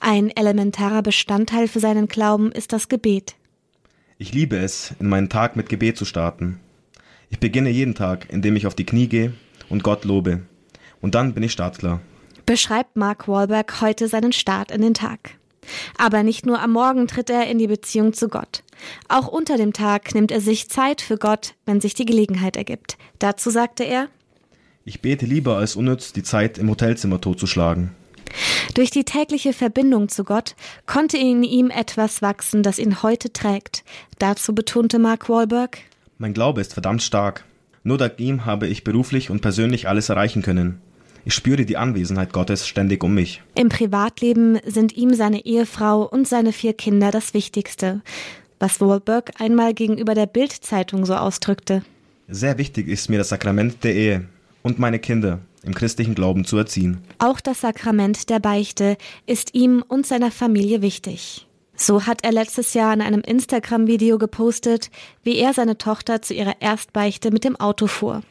Ein 0.00 0.30
elementarer 0.30 1.00
Bestandteil 1.00 1.66
für 1.66 1.80
seinen 1.80 2.08
Glauben 2.08 2.52
ist 2.52 2.74
das 2.74 2.88
Gebet. 2.88 3.36
Ich 4.18 4.34
liebe 4.34 4.56
es, 4.58 4.94
in 5.00 5.08
meinen 5.08 5.30
Tag 5.30 5.56
mit 5.56 5.70
Gebet 5.70 5.96
zu 5.96 6.04
starten. 6.04 6.60
Ich 7.30 7.40
beginne 7.40 7.70
jeden 7.70 7.94
Tag, 7.94 8.26
indem 8.30 8.54
ich 8.56 8.66
auf 8.66 8.74
die 8.74 8.86
Knie 8.86 9.08
gehe 9.08 9.32
und 9.70 9.82
Gott 9.82 10.04
lobe. 10.04 10.42
Und 11.00 11.14
dann 11.14 11.32
bin 11.32 11.42
ich 11.42 11.52
startklar. 11.52 12.02
Beschreibt 12.44 12.96
Mark 12.96 13.28
Wahlberg 13.28 13.80
heute 13.80 14.08
seinen 14.08 14.32
Start 14.32 14.70
in 14.70 14.82
den 14.82 14.94
Tag. 14.94 15.38
Aber 15.98 16.22
nicht 16.22 16.46
nur 16.46 16.60
am 16.60 16.72
Morgen 16.72 17.06
tritt 17.06 17.30
er 17.30 17.46
in 17.46 17.58
die 17.58 17.66
Beziehung 17.66 18.12
zu 18.12 18.28
Gott. 18.28 18.62
Auch 19.08 19.28
unter 19.28 19.56
dem 19.56 19.72
Tag 19.72 20.14
nimmt 20.14 20.30
er 20.30 20.40
sich 20.40 20.68
Zeit 20.68 21.00
für 21.00 21.16
Gott, 21.16 21.54
wenn 21.66 21.80
sich 21.80 21.94
die 21.94 22.06
Gelegenheit 22.06 22.56
ergibt. 22.56 22.96
Dazu 23.18 23.50
sagte 23.50 23.84
er, 23.84 24.08
Ich 24.84 25.00
bete 25.00 25.26
lieber 25.26 25.56
als 25.56 25.76
unnütz 25.76 26.12
die 26.12 26.22
Zeit 26.22 26.58
im 26.58 26.70
Hotelzimmer 26.70 27.20
totzuschlagen. 27.20 27.90
Durch 28.74 28.90
die 28.90 29.04
tägliche 29.04 29.52
Verbindung 29.52 30.08
zu 30.08 30.24
Gott 30.24 30.56
konnte 30.86 31.16
in 31.16 31.44
ihm 31.44 31.70
etwas 31.70 32.22
wachsen, 32.22 32.62
das 32.62 32.78
ihn 32.78 33.02
heute 33.02 33.32
trägt. 33.32 33.84
Dazu 34.18 34.54
betonte 34.54 34.98
Mark 34.98 35.28
Wahlberg, 35.28 35.78
Mein 36.18 36.34
Glaube 36.34 36.60
ist 36.60 36.74
verdammt 36.74 37.02
stark. 37.02 37.44
Nur 37.84 37.98
dank 37.98 38.18
ihm 38.18 38.44
habe 38.46 38.66
ich 38.66 38.82
beruflich 38.82 39.30
und 39.30 39.42
persönlich 39.42 39.88
alles 39.88 40.08
erreichen 40.08 40.42
können. 40.42 40.80
Ich 41.26 41.34
spüre 41.34 41.64
die 41.64 41.76
Anwesenheit 41.76 42.32
Gottes 42.32 42.66
ständig 42.66 43.02
um 43.02 43.14
mich. 43.14 43.42
Im 43.54 43.70
Privatleben 43.70 44.58
sind 44.66 44.96
ihm 44.96 45.14
seine 45.14 45.46
Ehefrau 45.46 46.02
und 46.02 46.28
seine 46.28 46.52
vier 46.52 46.74
Kinder 46.74 47.10
das 47.10 47.32
Wichtigste, 47.32 48.02
was 48.58 48.80
Wahlberg 48.80 49.40
einmal 49.40 49.72
gegenüber 49.72 50.14
der 50.14 50.26
Bild-Zeitung 50.26 51.06
so 51.06 51.14
ausdrückte. 51.14 51.82
Sehr 52.28 52.58
wichtig 52.58 52.88
ist 52.88 53.08
mir 53.08 53.18
das 53.18 53.30
Sakrament 53.30 53.84
der 53.84 53.94
Ehe 53.94 54.24
und 54.62 54.78
meine 54.78 54.98
Kinder 54.98 55.40
im 55.62 55.74
christlichen 55.74 56.14
Glauben 56.14 56.44
zu 56.44 56.58
erziehen. 56.58 56.98
Auch 57.18 57.40
das 57.40 57.62
Sakrament 57.62 58.28
der 58.28 58.38
Beichte 58.38 58.98
ist 59.26 59.54
ihm 59.54 59.82
und 59.86 60.06
seiner 60.06 60.30
Familie 60.30 60.82
wichtig. 60.82 61.46
So 61.74 62.06
hat 62.06 62.22
er 62.22 62.32
letztes 62.32 62.74
Jahr 62.74 62.92
in 62.92 63.00
einem 63.00 63.20
Instagram-Video 63.20 64.18
gepostet, 64.18 64.90
wie 65.22 65.36
er 65.36 65.54
seine 65.54 65.78
Tochter 65.78 66.22
zu 66.22 66.34
ihrer 66.34 66.60
Erstbeichte 66.60 67.30
mit 67.30 67.44
dem 67.44 67.56
Auto 67.56 67.86
fuhr. 67.86 68.22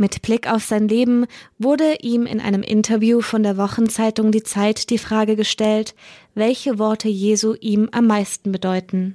Mit 0.00 0.22
Blick 0.22 0.50
auf 0.50 0.64
sein 0.64 0.88
Leben 0.88 1.26
wurde 1.58 1.96
ihm 2.00 2.24
in 2.24 2.40
einem 2.40 2.62
Interview 2.62 3.20
von 3.20 3.42
der 3.42 3.58
Wochenzeitung 3.58 4.32
Die 4.32 4.42
Zeit 4.42 4.88
die 4.88 4.96
Frage 4.96 5.36
gestellt, 5.36 5.94
welche 6.34 6.78
Worte 6.78 7.10
Jesu 7.10 7.54
ihm 7.60 7.90
am 7.92 8.06
meisten 8.06 8.50
bedeuten. 8.50 9.14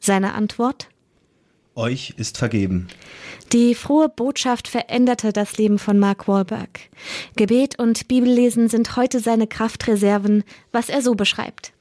Seine 0.00 0.34
Antwort? 0.34 0.90
Euch 1.74 2.12
ist 2.18 2.36
vergeben. 2.36 2.88
Die 3.54 3.74
frohe 3.74 4.10
Botschaft 4.10 4.68
veränderte 4.68 5.32
das 5.32 5.56
Leben 5.56 5.78
von 5.78 5.98
Mark 5.98 6.28
Wahlberg. 6.28 6.78
Gebet 7.36 7.78
und 7.78 8.06
Bibellesen 8.06 8.68
sind 8.68 8.96
heute 8.96 9.20
seine 9.20 9.46
Kraftreserven, 9.46 10.44
was 10.72 10.90
er 10.90 11.00
so 11.00 11.14
beschreibt. 11.14 11.72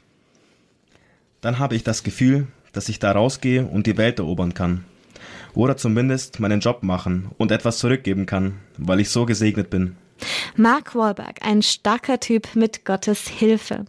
Dann 1.41 1.59
habe 1.59 1.75
ich 1.75 1.83
das 1.83 2.01
Gefühl, 2.01 2.47
dass 2.71 2.87
ich 2.87 2.99
da 2.99 3.11
rausgehe 3.11 3.65
und 3.65 3.87
die 3.87 3.97
Welt 3.97 4.19
erobern 4.19 4.53
kann. 4.53 4.85
Oder 5.53 5.77
zumindest 5.77 6.39
meinen 6.39 6.59
Job 6.59 6.83
machen 6.83 7.29
und 7.37 7.51
etwas 7.51 7.79
zurückgeben 7.79 8.25
kann, 8.25 8.59
weil 8.77 8.99
ich 8.99 9.09
so 9.09 9.25
gesegnet 9.25 9.69
bin. 9.69 9.95
Mark 10.55 10.95
Wahlberg, 10.95 11.45
ein 11.45 11.61
starker 11.61 12.19
Typ 12.19 12.55
mit 12.55 12.85
Gottes 12.85 13.27
Hilfe. 13.27 13.85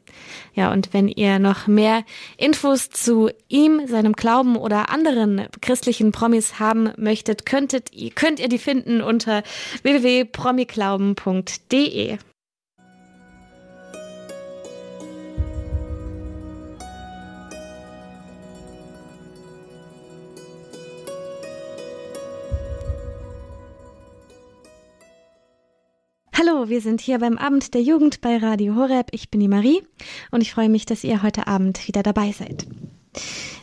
Ja, 0.54 0.70
und 0.72 0.92
wenn 0.92 1.08
ihr 1.08 1.38
noch 1.38 1.66
mehr 1.66 2.04
Infos 2.36 2.90
zu 2.90 3.30
ihm, 3.48 3.86
seinem 3.86 4.12
Glauben 4.12 4.56
oder 4.56 4.90
anderen 4.90 5.46
christlichen 5.60 6.12
Promis 6.12 6.58
haben 6.58 6.92
möchtet, 6.96 7.46
könntet, 7.46 7.90
könnt 8.14 8.40
ihr 8.40 8.48
die 8.48 8.58
finden 8.58 9.00
unter 9.00 9.42
www.promiglauben.de. 9.82 12.18
Hallo, 26.38 26.68
wir 26.68 26.80
sind 26.80 27.00
hier 27.00 27.18
beim 27.18 27.36
Abend 27.36 27.74
der 27.74 27.82
Jugend 27.82 28.20
bei 28.20 28.36
Radio 28.36 28.76
Horeb. 28.76 29.08
Ich 29.10 29.28
bin 29.28 29.40
die 29.40 29.48
Marie 29.48 29.82
und 30.30 30.40
ich 30.40 30.52
freue 30.52 30.68
mich, 30.68 30.86
dass 30.86 31.02
ihr 31.02 31.24
heute 31.24 31.48
Abend 31.48 31.88
wieder 31.88 32.04
dabei 32.04 32.30
seid. 32.30 32.64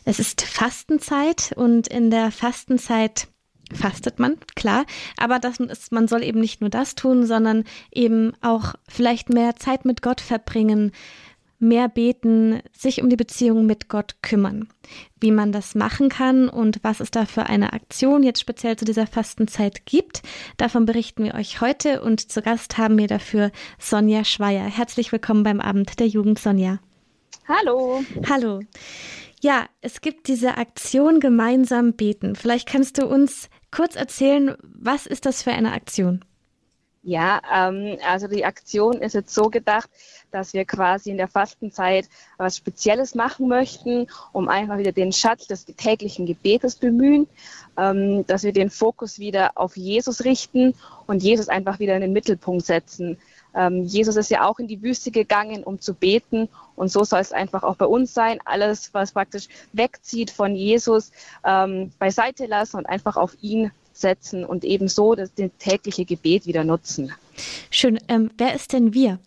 Es 0.04 0.20
ist 0.20 0.42
Fastenzeit 0.42 1.54
und 1.56 1.88
in 1.88 2.12
der 2.12 2.32
Fastenzeit 2.32 3.30
fastet 3.74 4.20
man, 4.20 4.36
klar, 4.58 4.86
aber 5.16 5.40
das 5.40 5.58
ist, 5.62 5.94
man 5.94 6.10
soll 6.10 6.22
eben 6.22 6.42
nicht 6.42 6.60
nur 6.60 6.70
das 6.70 6.96
tun, 6.96 7.26
sondern 7.26 7.64
eben 7.94 8.34
auch 8.42 8.74
vielleicht 8.90 9.30
mehr 9.30 9.56
Zeit 9.56 9.86
mit 9.86 10.02
Gott 10.02 10.20
verbringen, 10.20 10.92
mehr 11.60 11.88
beten, 11.88 12.60
sich 12.74 13.02
um 13.02 13.10
die 13.10 13.16
Beziehung 13.16 13.66
mit 13.66 13.88
Gott 13.88 14.18
kümmern. 14.22 14.68
Wie 15.26 15.32
man 15.32 15.52
das 15.52 15.74
machen 15.74 16.10
kann 16.10 16.50
und 16.50 16.84
was 16.84 17.00
es 17.00 17.10
da 17.10 17.26
für 17.26 17.48
eine 17.48 17.74
Aktion 17.74 18.22
jetzt 18.22 18.40
speziell 18.40 18.76
zu 18.76 18.86
dieser 18.86 19.08
Fastenzeit 19.08 19.88
gibt, 19.88 20.22
davon 20.58 20.86
berichten 20.86 21.24
wir 21.24 21.34
euch 21.34 21.62
heute 21.62 22.04
und 22.04 22.32
zu 22.32 22.44
Gast 22.44 22.78
haben 22.78 22.96
wir 23.00 23.08
dafür 23.08 23.50
Sonja 23.80 24.24
Schweier. 24.24 24.66
Herzlich 24.66 25.12
willkommen 25.12 25.42
beim 25.42 25.60
Abend 25.62 26.00
der 26.00 26.06
Jugend, 26.06 26.38
Sonja. 26.38 26.78
Hallo. 27.48 28.04
Hallo. 28.30 28.60
Ja, 29.42 29.66
es 29.82 30.02
gibt 30.02 30.28
diese 30.28 30.58
Aktion 30.58 31.20
gemeinsam 31.20 31.94
beten. 31.94 32.36
Vielleicht 32.36 32.70
kannst 32.70 33.00
du 33.00 33.08
uns 33.08 33.50
kurz 33.72 33.96
erzählen, 33.96 34.56
was 34.62 35.08
ist 35.08 35.26
das 35.26 35.42
für 35.42 35.54
eine 35.54 35.72
Aktion? 35.72 36.24
Ja, 37.08 37.40
ähm, 37.54 38.00
also 38.04 38.28
die 38.28 38.46
Aktion 38.46 38.96
ist 38.96 39.14
jetzt 39.14 39.32
so 39.32 39.52
gedacht, 39.52 39.92
dass 40.32 40.56
wir 40.56 40.66
quasi 40.66 41.12
in 41.12 41.18
der 41.18 41.28
Fastenzeit 41.28 42.10
was 42.40 42.58
Spezielles 42.58 43.14
machen 43.14 43.48
möchten, 43.48 44.08
um 44.34 44.50
einfach 44.50 44.80
wieder 44.80 44.92
den 44.92 45.14
Schatz 45.14 45.46
des 45.46 45.66
täglichen 45.66 46.26
Gebetes 46.26 46.78
bemühen, 46.78 47.28
ähm, 47.78 48.26
dass 48.26 48.42
wir 48.42 48.54
den 48.54 48.72
Fokus 48.72 49.20
wieder 49.20 49.52
auf 49.54 49.78
Jesus 49.78 50.26
richten 50.26 50.74
und 51.06 51.22
Jesus 51.22 51.48
einfach 51.48 51.78
wieder 51.78 51.94
in 51.94 52.02
den 52.02 52.12
Mittelpunkt 52.12 52.66
setzen. 52.66 53.20
Ähm, 53.54 53.84
Jesus 53.84 54.16
ist 54.16 54.32
ja 54.32 54.44
auch 54.44 54.58
in 54.58 54.68
die 54.68 54.82
Wüste 54.82 55.12
gegangen, 55.12 55.64
um 55.64 55.80
zu 55.80 55.94
beten 55.94 56.50
und 56.76 56.92
so 56.92 57.04
soll 57.04 57.20
es 57.20 57.32
einfach 57.32 57.62
auch 57.62 57.76
bei 57.76 57.86
uns 57.86 58.16
sein. 58.16 58.40
Alles, 58.46 58.96
was 58.96 59.12
praktisch 59.12 59.48
wegzieht 59.74 60.32
von 60.32 60.56
Jesus, 60.56 61.12
ähm, 61.44 61.92
beiseite 62.00 62.48
lassen 62.48 62.78
und 62.78 62.88
einfach 62.88 63.16
auf 63.16 63.38
ihn 63.42 63.70
setzen 63.98 64.46
und 64.46 64.64
ebenso 64.64 65.16
das, 65.16 65.34
das 65.34 65.50
tägliche 65.60 66.06
Gebet 66.06 66.46
wieder 66.46 66.64
nutzen. 66.64 67.14
Schön. 67.70 68.00
Ähm, 68.08 68.32
wer 68.38 68.56
ist 68.56 68.74
denn 68.74 68.94
wir? 68.94 69.20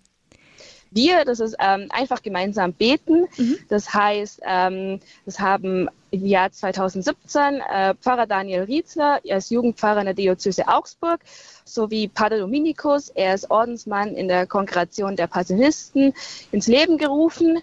Wir, 0.90 1.24
das 1.24 1.40
ist 1.40 1.54
ähm, 1.58 1.88
einfach 1.90 2.22
gemeinsam 2.22 2.72
beten. 2.72 3.26
Mhm. 3.36 3.58
Das 3.68 3.92
heißt, 3.92 4.40
ähm, 4.44 5.00
das 5.26 5.38
haben 5.38 5.88
im 6.10 6.24
Jahr 6.24 6.50
2017 6.50 7.60
äh, 7.60 7.94
Pfarrer 7.94 8.26
Daniel 8.26 8.62
Rietzler, 8.62 9.20
er 9.24 9.38
ist 9.38 9.50
Jugendpfarrer 9.50 10.00
in 10.00 10.06
der 10.06 10.14
Diözese 10.14 10.66
Augsburg, 10.66 11.20
sowie 11.64 12.08
Pater 12.08 12.38
Dominikus, 12.38 13.10
er 13.10 13.34
ist 13.34 13.50
Ordensmann 13.50 14.14
in 14.14 14.28
der 14.28 14.46
Kongregation 14.46 15.16
der 15.16 15.26
Passionisten, 15.26 16.14
ins 16.50 16.66
Leben 16.66 16.96
gerufen. 16.96 17.58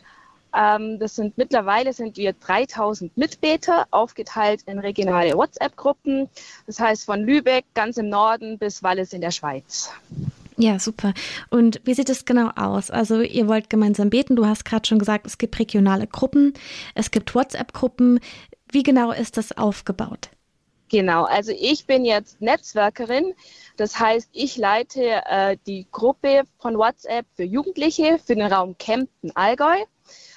Ähm, 0.55 0.99
das 0.99 1.15
sind 1.15 1.37
mittlerweile 1.37 1.93
sind 1.93 2.17
wir 2.17 2.33
3000 2.33 3.15
Mitbeter, 3.17 3.87
aufgeteilt 3.91 4.61
in 4.65 4.79
regionale 4.79 5.35
WhatsApp-Gruppen. 5.35 6.29
Das 6.65 6.79
heißt 6.79 7.05
von 7.05 7.21
Lübeck 7.21 7.65
ganz 7.73 7.97
im 7.97 8.09
Norden 8.09 8.57
bis 8.57 8.81
Wallis 8.81 9.13
in 9.13 9.21
der 9.21 9.31
Schweiz. 9.31 9.91
Ja, 10.57 10.79
super. 10.79 11.13
Und 11.49 11.81
wie 11.83 11.93
sieht 11.93 12.09
es 12.09 12.23
genau 12.23 12.49
aus? 12.55 12.89
Also 12.89 13.19
ihr 13.19 13.47
wollt 13.49 13.69
gemeinsam 13.69 14.09
beten. 14.09 14.37
Du 14.37 14.45
hast 14.45 14.63
gerade 14.63 14.87
schon 14.87 14.99
gesagt, 14.99 15.27
es 15.27 15.37
gibt 15.37 15.59
regionale 15.59 16.07
Gruppen, 16.07 16.53
es 16.93 17.11
gibt 17.11 17.35
WhatsApp-Gruppen. 17.35 18.21
Wie 18.71 18.83
genau 18.83 19.11
ist 19.11 19.35
das 19.35 19.57
aufgebaut? 19.57 20.29
Genau, 20.89 21.23
also 21.23 21.51
ich 21.51 21.87
bin 21.87 22.05
jetzt 22.05 22.39
Netzwerkerin. 22.41 23.33
Das 23.75 23.99
heißt, 23.99 24.29
ich 24.31 24.55
leite 24.55 25.21
äh, 25.25 25.57
die 25.65 25.87
Gruppe 25.91 26.43
von 26.59 26.77
WhatsApp 26.77 27.25
für 27.35 27.43
Jugendliche 27.43 28.19
für 28.23 28.35
den 28.35 28.45
Raum 28.45 28.77
Kempten 28.77 29.35
Allgäu 29.35 29.83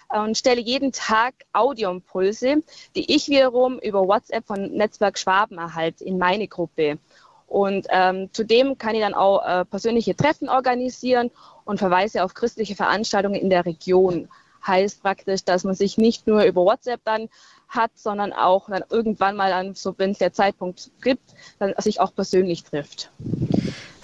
und 0.08 0.38
stelle 0.38 0.60
jeden 0.60 0.92
Tag 0.92 1.34
Audioimpulse, 1.52 2.62
die 2.96 3.14
ich 3.14 3.28
wiederum 3.28 3.78
über 3.78 4.06
WhatsApp 4.06 4.46
von 4.46 4.72
Netzwerk 4.72 5.18
Schwaben 5.18 5.58
erhalte 5.58 6.04
in 6.04 6.18
meine 6.18 6.48
Gruppe. 6.48 6.98
Und 7.46 7.86
ähm, 7.90 8.28
zudem 8.32 8.76
kann 8.76 8.94
ich 8.94 9.00
dann 9.00 9.14
auch 9.14 9.44
äh, 9.44 9.64
persönliche 9.64 10.14
Treffen 10.14 10.48
organisieren 10.48 11.30
und 11.64 11.78
verweise 11.78 12.22
auf 12.22 12.34
christliche 12.34 12.74
Veranstaltungen 12.74 13.40
in 13.40 13.50
der 13.50 13.64
Region. 13.64 14.28
Heißt 14.66 15.02
praktisch, 15.02 15.44
dass 15.44 15.64
man 15.64 15.74
sich 15.74 15.96
nicht 15.96 16.26
nur 16.26 16.42
über 16.42 16.62
WhatsApp 16.64 17.00
dann 17.04 17.28
hat, 17.68 17.92
sondern 17.94 18.32
auch 18.32 18.68
dann 18.68 18.84
irgendwann 18.90 19.36
mal 19.36 19.50
dann, 19.50 19.74
so 19.74 19.94
wenn 19.98 20.10
es 20.10 20.18
der 20.18 20.32
Zeitpunkt 20.32 20.90
gibt, 21.00 21.34
dann 21.58 21.74
sich 21.78 22.00
auch 22.00 22.14
persönlich 22.14 22.64
trifft 22.64 23.10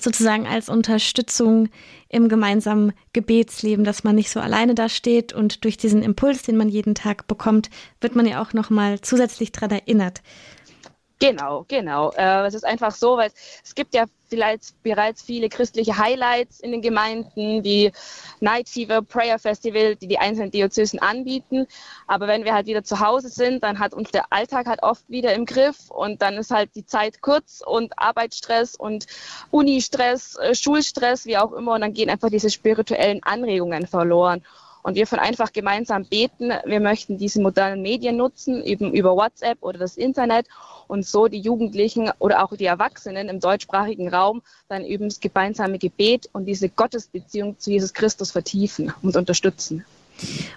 sozusagen 0.05 0.47
als 0.47 0.69
Unterstützung 0.69 1.69
im 2.09 2.29
gemeinsamen 2.29 2.93
Gebetsleben, 3.13 3.85
dass 3.85 4.05
man 4.05 4.15
nicht 4.15 4.31
so 4.31 4.39
alleine 4.39 4.75
da 4.75 4.89
steht 4.89 5.33
und 5.33 5.65
durch 5.65 5.77
diesen 5.77 6.03
Impuls, 6.03 6.43
den 6.43 6.57
man 6.57 6.69
jeden 6.69 6.95
Tag 6.95 7.27
bekommt, 7.27 7.71
wird 8.01 8.15
man 8.15 8.27
ja 8.27 8.41
auch 8.41 8.53
noch 8.53 8.71
mal 8.71 9.01
zusätzlich 9.01 9.51
daran 9.51 9.73
erinnert. 9.73 10.23
Genau, 11.21 11.65
genau. 11.69 12.11
Äh, 12.12 12.47
es 12.47 12.55
ist 12.55 12.65
einfach 12.65 12.91
so, 12.91 13.17
weil 13.17 13.31
es 13.62 13.75
gibt 13.75 13.95
ja 13.95 14.05
vielleicht 14.29 14.83
bereits 14.83 15.23
viele 15.23 15.49
christliche 15.49 15.97
Highlights 15.97 16.59
in 16.61 16.73
den 16.73 16.83
Gemeinden, 16.83 17.62
wie 17.62 17.93
Night 18.41 18.69
Fever, 18.69 19.01
Prayer 19.01 19.39
Festival, 19.39 19.95
die 19.95 20.09
die 20.09 20.19
einzelnen 20.19 20.51
Diözesen 20.51 20.99
anbieten. 20.99 21.67
Aber 22.09 22.27
wenn 22.27 22.45
wir 22.45 22.53
halt 22.53 22.67
wieder 22.67 22.83
zu 22.83 22.99
Hause 22.99 23.29
sind, 23.29 23.62
dann 23.62 23.79
hat 23.79 23.95
uns 23.95 24.11
der 24.11 24.25
Alltag 24.31 24.67
halt 24.67 24.83
oft 24.83 25.09
wieder 25.09 25.33
im 25.35 25.47
Griff 25.47 25.89
und 25.89 26.21
dann 26.21 26.35
ist 26.35 26.51
halt 26.51 26.71
die 26.75 26.85
Zeit 26.85 27.23
kurz 27.23 27.62
und 27.65 27.97
Arbeitsstress 27.97 28.75
und 28.75 29.07
Unistress, 29.53 30.37
äh, 30.37 30.55
Schulstress, 30.55 31.27
wie 31.27 31.39
auch 31.39 31.53
immer 31.53 31.75
und 31.75 31.83
dann 31.83 31.95
gehen 31.95 32.11
einfach 32.11 32.29
diese 32.29 32.51
spirituellen 32.51 33.23
Anregungen 33.23 33.87
verloren. 33.87 34.43
Und 34.85 34.97
wir 34.97 35.07
von 35.07 35.18
einfach 35.18 35.55
gemeinsam 35.55 36.05
beten, 36.05 36.53
wir 36.66 36.78
möchten 36.78 37.16
diese 37.16 37.41
modernen 37.41 37.80
Medien 37.80 38.18
nutzen, 38.18 38.62
eben 38.62 38.93
über 38.93 39.16
WhatsApp 39.16 39.57
oder 39.62 39.78
das 39.78 39.97
Internet 39.97 40.47
und 40.89 41.07
so 41.07 41.26
die 41.26 41.41
Jugendlichen 41.41 42.11
oder 42.18 42.45
auch 42.45 42.55
die 42.55 42.66
Erwachsenen 42.66 43.30
im 43.30 43.41
deutschsprachigen 43.41 44.11
Raum 44.11 44.43
dann 44.68 44.85
eben 44.85 45.09
das 45.09 45.20
gemeinsame 45.20 45.78
Gebet 45.78 46.28
und 46.35 46.45
diese 46.45 46.68
Gottesbeziehung 46.68 47.59
zu 47.59 47.70
Jesus 47.70 47.95
Christus 47.95 48.30
vertiefen 48.30 48.93
und 49.01 49.16
unterstützen. 49.16 49.87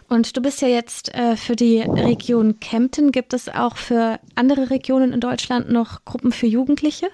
Und 0.09 0.35
du 0.35 0.41
bist 0.41 0.61
ja 0.61 0.67
jetzt 0.67 1.15
äh, 1.15 1.37
für 1.37 1.55
die 1.55 1.79
Region 1.79 2.59
Kempten. 2.59 3.13
Gibt 3.13 3.33
es 3.33 3.47
auch 3.47 3.77
für 3.77 4.19
andere 4.35 4.69
Regionen 4.71 5.13
in 5.13 5.21
Deutschland 5.21 5.71
noch 5.71 6.03
Gruppen 6.03 6.33
für 6.33 6.47
Jugendliche? 6.47 7.07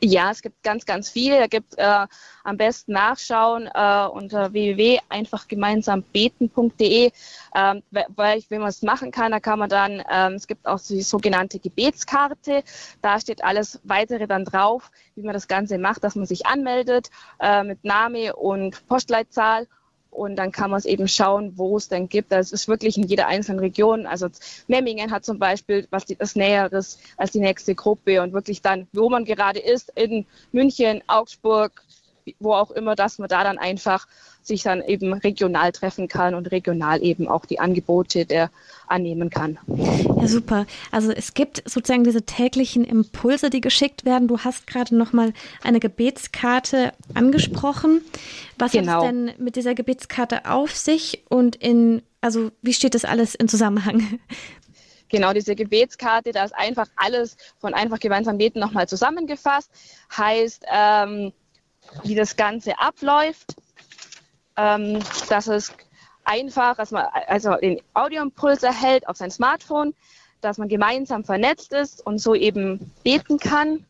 Ja, 0.00 0.30
es 0.30 0.42
gibt 0.42 0.62
ganz, 0.62 0.86
ganz 0.86 1.10
viele. 1.10 1.40
Da 1.40 1.48
gibt 1.48 1.76
äh, 1.76 2.06
am 2.44 2.56
besten 2.56 2.92
nachschauen 2.92 3.66
äh, 3.66 4.06
unter 4.06 4.52
www.einfachgemeinsambeten.de, 4.52 7.10
ähm, 7.56 7.82
weil 8.14 8.40
wenn 8.48 8.60
man 8.60 8.68
es 8.68 8.82
machen 8.82 9.10
kann, 9.10 9.32
da 9.32 9.40
kann 9.40 9.58
man 9.58 9.68
dann, 9.68 10.00
ähm, 10.08 10.34
es 10.34 10.46
gibt 10.46 10.66
auch 10.66 10.78
die 10.80 11.02
sogenannte 11.02 11.58
Gebetskarte. 11.58 12.62
Da 13.02 13.18
steht 13.18 13.42
alles 13.42 13.80
weitere 13.82 14.28
dann 14.28 14.44
drauf, 14.44 14.92
wie 15.16 15.22
man 15.22 15.34
das 15.34 15.48
Ganze 15.48 15.78
macht, 15.78 16.04
dass 16.04 16.14
man 16.14 16.26
sich 16.26 16.46
anmeldet 16.46 17.10
äh, 17.40 17.64
mit 17.64 17.82
Name 17.82 18.36
und 18.36 18.86
Postleitzahl 18.86 19.66
und 20.10 20.36
dann 20.36 20.52
kann 20.52 20.70
man 20.70 20.78
es 20.78 20.84
eben 20.84 21.06
schauen, 21.08 21.52
wo 21.56 21.76
es 21.76 21.88
denn 21.88 22.08
gibt. 22.08 22.32
Das 22.32 22.52
ist 22.52 22.68
wirklich 22.68 22.96
in 22.96 23.04
jeder 23.04 23.26
einzelnen 23.26 23.60
Region. 23.60 24.06
Also 24.06 24.28
Memmingen 24.66 25.10
hat 25.10 25.24
zum 25.24 25.38
Beispiel 25.38 25.86
was 25.90 26.04
die, 26.04 26.16
das 26.16 26.34
Näheres 26.34 26.98
als 27.16 27.32
die 27.32 27.40
nächste 27.40 27.74
Gruppe 27.74 28.22
und 28.22 28.32
wirklich 28.32 28.62
dann, 28.62 28.88
wo 28.92 29.08
man 29.08 29.24
gerade 29.24 29.60
ist, 29.60 29.92
in 29.94 30.26
München, 30.52 31.02
Augsburg, 31.06 31.82
wo 32.38 32.54
auch 32.54 32.70
immer, 32.70 32.94
dass 32.94 33.18
man 33.18 33.28
da 33.28 33.44
dann 33.44 33.58
einfach 33.58 34.06
sich 34.42 34.62
dann 34.62 34.82
eben 34.82 35.12
regional 35.12 35.72
treffen 35.72 36.08
kann 36.08 36.34
und 36.34 36.50
regional 36.50 37.02
eben 37.02 37.28
auch 37.28 37.44
die 37.44 37.60
Angebote 37.60 38.24
der 38.24 38.50
annehmen 38.86 39.30
kann. 39.30 39.58
Ja, 39.66 40.26
super. 40.26 40.66
Also 40.90 41.12
es 41.12 41.34
gibt 41.34 41.62
sozusagen 41.66 42.04
diese 42.04 42.22
täglichen 42.22 42.84
Impulse, 42.84 43.50
die 43.50 43.60
geschickt 43.60 44.04
werden. 44.04 44.28
Du 44.28 44.38
hast 44.38 44.66
gerade 44.66 44.96
noch 44.96 45.12
mal 45.12 45.32
eine 45.62 45.80
Gebetskarte 45.80 46.92
angesprochen. 47.14 48.00
Was 48.58 48.72
genau. 48.72 48.92
hat 48.92 49.02
es 49.02 49.08
denn 49.08 49.32
mit 49.38 49.56
dieser 49.56 49.74
Gebetskarte 49.74 50.46
auf 50.50 50.74
sich 50.74 51.24
und 51.28 51.56
in 51.56 52.02
also 52.20 52.50
wie 52.62 52.72
steht 52.72 52.94
das 52.94 53.04
alles 53.04 53.34
in 53.34 53.48
Zusammenhang? 53.48 54.18
Genau, 55.10 55.32
diese 55.32 55.54
Gebetskarte, 55.54 56.32
da 56.32 56.44
ist 56.44 56.54
einfach 56.54 56.86
alles 56.96 57.38
von 57.58 57.72
einfach 57.72 57.98
gemeinsam 57.98 58.36
beten 58.36 58.60
nochmal 58.60 58.86
zusammengefasst. 58.88 59.70
Heißt, 60.14 60.64
ähm, 60.70 61.32
wie 62.02 62.14
das 62.14 62.36
Ganze 62.36 62.78
abläuft, 62.78 63.56
ähm, 64.56 65.00
dass 65.28 65.46
es 65.46 65.72
einfach, 66.24 66.76
dass 66.76 66.90
man 66.90 67.06
also 67.26 67.54
den 67.56 67.80
Audioimpuls 67.94 68.62
erhält 68.62 69.08
auf 69.08 69.16
sein 69.16 69.30
Smartphone, 69.30 69.94
dass 70.40 70.58
man 70.58 70.68
gemeinsam 70.68 71.24
vernetzt 71.24 71.72
ist 71.72 72.04
und 72.04 72.18
so 72.18 72.34
eben 72.34 72.92
beten 73.02 73.38
kann, 73.38 73.86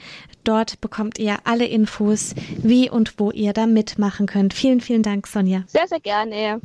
Dort 0.46 0.82
bekommt 0.82 1.20
ihr 1.20 1.38
alle 1.44 1.66
Infos, 1.66 2.34
wie 2.58 2.90
und 2.90 3.20
wo 3.20 3.30
ihr 3.32 3.52
da 3.52 3.68
mitmachen 3.68 4.26
könnt. 4.26 4.54
Vielen, 4.54 4.80
vielen 4.80 5.04
Dank, 5.04 5.28
Sonja. 5.28 5.66
Sehr, 5.68 5.88
sehr 5.88 6.00
gerne. 6.00 6.62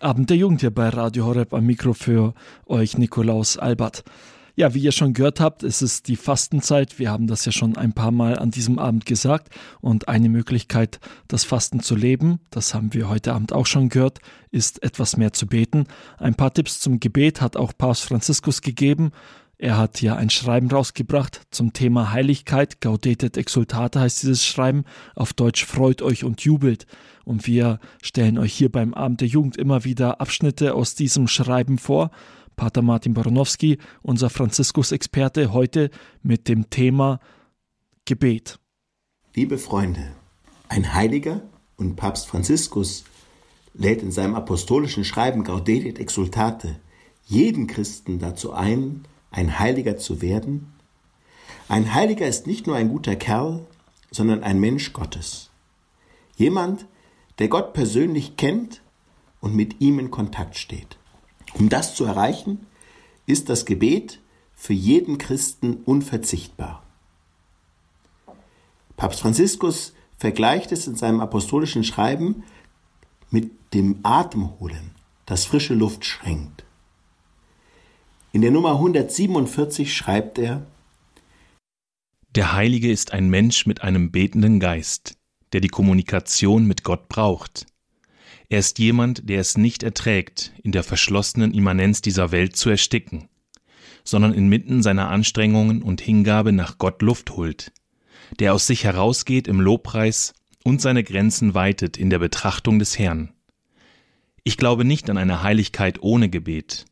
Abend 0.00 0.30
der 0.30 0.36
Jugend 0.36 0.60
hier 0.60 0.70
bei 0.70 0.90
Radio 0.90 1.26
Horeb 1.26 1.52
am 1.52 1.66
Mikro 1.66 1.92
für 1.92 2.32
euch 2.66 2.96
Nikolaus 2.96 3.56
Albert. 3.56 4.04
Ja, 4.54 4.72
wie 4.72 4.78
ihr 4.78 4.92
schon 4.92 5.12
gehört 5.12 5.40
habt, 5.40 5.64
ist 5.64 5.82
es 5.82 6.04
die 6.04 6.14
Fastenzeit. 6.14 7.00
Wir 7.00 7.10
haben 7.10 7.26
das 7.26 7.44
ja 7.44 7.50
schon 7.50 7.76
ein 7.76 7.92
paar 7.92 8.12
Mal 8.12 8.38
an 8.38 8.52
diesem 8.52 8.78
Abend 8.78 9.06
gesagt. 9.06 9.48
Und 9.80 10.06
eine 10.06 10.28
Möglichkeit, 10.28 11.00
das 11.26 11.42
Fasten 11.42 11.80
zu 11.80 11.96
leben, 11.96 12.38
das 12.50 12.74
haben 12.74 12.94
wir 12.94 13.08
heute 13.08 13.32
Abend 13.32 13.52
auch 13.52 13.66
schon 13.66 13.88
gehört, 13.88 14.20
ist 14.52 14.84
etwas 14.84 15.16
mehr 15.16 15.32
zu 15.32 15.48
beten. 15.48 15.86
Ein 16.18 16.36
paar 16.36 16.54
Tipps 16.54 16.78
zum 16.78 17.00
Gebet 17.00 17.40
hat 17.40 17.56
auch 17.56 17.72
Papst 17.76 18.04
Franziskus 18.04 18.62
gegeben. 18.62 19.10
Er 19.60 19.76
hat 19.76 20.00
ja 20.00 20.14
ein 20.14 20.30
Schreiben 20.30 20.70
rausgebracht 20.70 21.40
zum 21.50 21.72
Thema 21.72 22.12
Heiligkeit. 22.12 22.80
Gaudetet 22.80 23.36
exultate 23.36 23.98
heißt 23.98 24.22
dieses 24.22 24.46
Schreiben. 24.46 24.84
Auf 25.16 25.32
Deutsch 25.32 25.64
freut 25.64 26.02
euch 26.02 26.22
und 26.22 26.42
jubelt. 26.42 26.86
Und 27.28 27.46
wir 27.46 27.78
stellen 28.02 28.38
euch 28.38 28.54
hier 28.54 28.72
beim 28.72 28.94
Abend 28.94 29.20
der 29.20 29.28
Jugend 29.28 29.58
immer 29.58 29.84
wieder 29.84 30.18
Abschnitte 30.18 30.72
aus 30.72 30.94
diesem 30.94 31.28
Schreiben 31.28 31.76
vor. 31.76 32.10
Pater 32.56 32.80
Martin 32.80 33.12
Baronowski, 33.12 33.76
unser 34.00 34.30
Franziskus-Experte, 34.30 35.52
heute 35.52 35.90
mit 36.22 36.48
dem 36.48 36.70
Thema 36.70 37.20
Gebet. 38.06 38.58
Liebe 39.34 39.58
Freunde, 39.58 40.12
ein 40.70 40.94
Heiliger 40.94 41.42
und 41.76 41.96
Papst 41.96 42.28
Franziskus 42.28 43.04
lädt 43.74 44.02
in 44.02 44.10
seinem 44.10 44.34
apostolischen 44.34 45.04
Schreiben 45.04 45.44
Gaudetit 45.44 45.98
Exultate 45.98 46.76
jeden 47.26 47.66
Christen 47.66 48.18
dazu 48.20 48.54
ein, 48.54 49.04
ein 49.30 49.58
Heiliger 49.58 49.98
zu 49.98 50.22
werden. 50.22 50.72
Ein 51.68 51.92
Heiliger 51.92 52.26
ist 52.26 52.46
nicht 52.46 52.66
nur 52.66 52.76
ein 52.76 52.88
guter 52.88 53.16
Kerl, 53.16 53.66
sondern 54.10 54.42
ein 54.42 54.58
Mensch 54.58 54.94
Gottes. 54.94 55.50
Jemand, 56.36 56.86
der 57.38 57.48
Gott 57.48 57.72
persönlich 57.72 58.36
kennt 58.36 58.80
und 59.40 59.54
mit 59.54 59.80
ihm 59.80 59.98
in 59.98 60.10
Kontakt 60.10 60.56
steht. 60.56 60.96
Um 61.54 61.68
das 61.68 61.94
zu 61.94 62.04
erreichen, 62.04 62.66
ist 63.26 63.48
das 63.48 63.64
Gebet 63.64 64.20
für 64.54 64.72
jeden 64.72 65.18
Christen 65.18 65.74
unverzichtbar. 65.84 66.82
Papst 68.96 69.20
Franziskus 69.20 69.94
vergleicht 70.18 70.72
es 70.72 70.86
in 70.88 70.96
seinem 70.96 71.20
apostolischen 71.20 71.84
Schreiben 71.84 72.42
mit 73.30 73.52
dem 73.72 74.00
Atemholen, 74.02 74.90
das 75.26 75.44
frische 75.44 75.74
Luft 75.74 76.04
schränkt. 76.04 76.64
In 78.32 78.42
der 78.42 78.50
Nummer 78.50 78.72
147 78.72 79.94
schreibt 79.94 80.38
er, 80.38 80.66
Der 82.34 82.52
Heilige 82.52 82.90
ist 82.90 83.12
ein 83.12 83.28
Mensch 83.28 83.66
mit 83.66 83.82
einem 83.82 84.10
betenden 84.10 84.58
Geist 84.58 85.17
der 85.52 85.60
die 85.60 85.68
Kommunikation 85.68 86.66
mit 86.66 86.84
Gott 86.84 87.08
braucht. 87.08 87.66
Er 88.48 88.60
ist 88.60 88.78
jemand, 88.78 89.28
der 89.28 89.40
es 89.40 89.58
nicht 89.58 89.82
erträgt, 89.82 90.52
in 90.62 90.72
der 90.72 90.82
verschlossenen 90.82 91.52
Immanenz 91.52 92.00
dieser 92.00 92.32
Welt 92.32 92.56
zu 92.56 92.70
ersticken, 92.70 93.28
sondern 94.04 94.32
inmitten 94.32 94.82
seiner 94.82 95.10
Anstrengungen 95.10 95.82
und 95.82 96.00
Hingabe 96.00 96.52
nach 96.52 96.78
Gott 96.78 97.02
Luft 97.02 97.32
holt, 97.32 97.72
der 98.38 98.54
aus 98.54 98.66
sich 98.66 98.84
herausgeht 98.84 99.48
im 99.48 99.60
Lobpreis 99.60 100.32
und 100.64 100.80
seine 100.80 101.04
Grenzen 101.04 101.54
weitet 101.54 101.96
in 101.96 102.08
der 102.08 102.18
Betrachtung 102.18 102.78
des 102.78 102.98
Herrn. 102.98 103.34
Ich 104.44 104.56
glaube 104.56 104.84
nicht 104.86 105.10
an 105.10 105.18
eine 105.18 105.42
Heiligkeit 105.42 106.02
ohne 106.02 106.30
Gebet, 106.30 106.86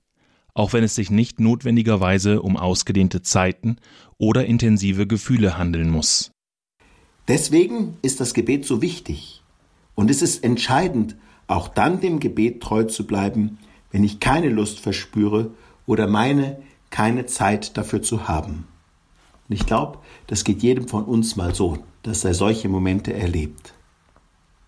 auch 0.52 0.74
wenn 0.74 0.84
es 0.84 0.94
sich 0.94 1.10
nicht 1.10 1.40
notwendigerweise 1.40 2.42
um 2.42 2.58
ausgedehnte 2.58 3.22
Zeiten 3.22 3.76
oder 4.18 4.44
intensive 4.44 5.06
Gefühle 5.06 5.56
handeln 5.56 5.88
muss. 5.88 6.32
Deswegen 7.28 7.96
ist 8.02 8.20
das 8.20 8.34
Gebet 8.34 8.64
so 8.64 8.82
wichtig. 8.82 9.42
Und 9.94 10.10
es 10.10 10.22
ist 10.22 10.44
entscheidend, 10.44 11.16
auch 11.48 11.68
dann 11.68 12.00
dem 12.00 12.20
Gebet 12.20 12.62
treu 12.62 12.84
zu 12.84 13.06
bleiben, 13.06 13.58
wenn 13.90 14.04
ich 14.04 14.20
keine 14.20 14.48
Lust 14.48 14.80
verspüre 14.80 15.50
oder 15.86 16.06
meine, 16.06 16.58
keine 16.90 17.26
Zeit 17.26 17.76
dafür 17.76 18.02
zu 18.02 18.28
haben. 18.28 18.66
Und 19.48 19.54
ich 19.54 19.66
glaube, 19.66 19.98
das 20.26 20.44
geht 20.44 20.62
jedem 20.62 20.88
von 20.88 21.04
uns 21.04 21.36
mal 21.36 21.54
so, 21.54 21.78
dass 22.02 22.24
er 22.24 22.34
solche 22.34 22.68
Momente 22.68 23.12
erlebt. 23.12 23.74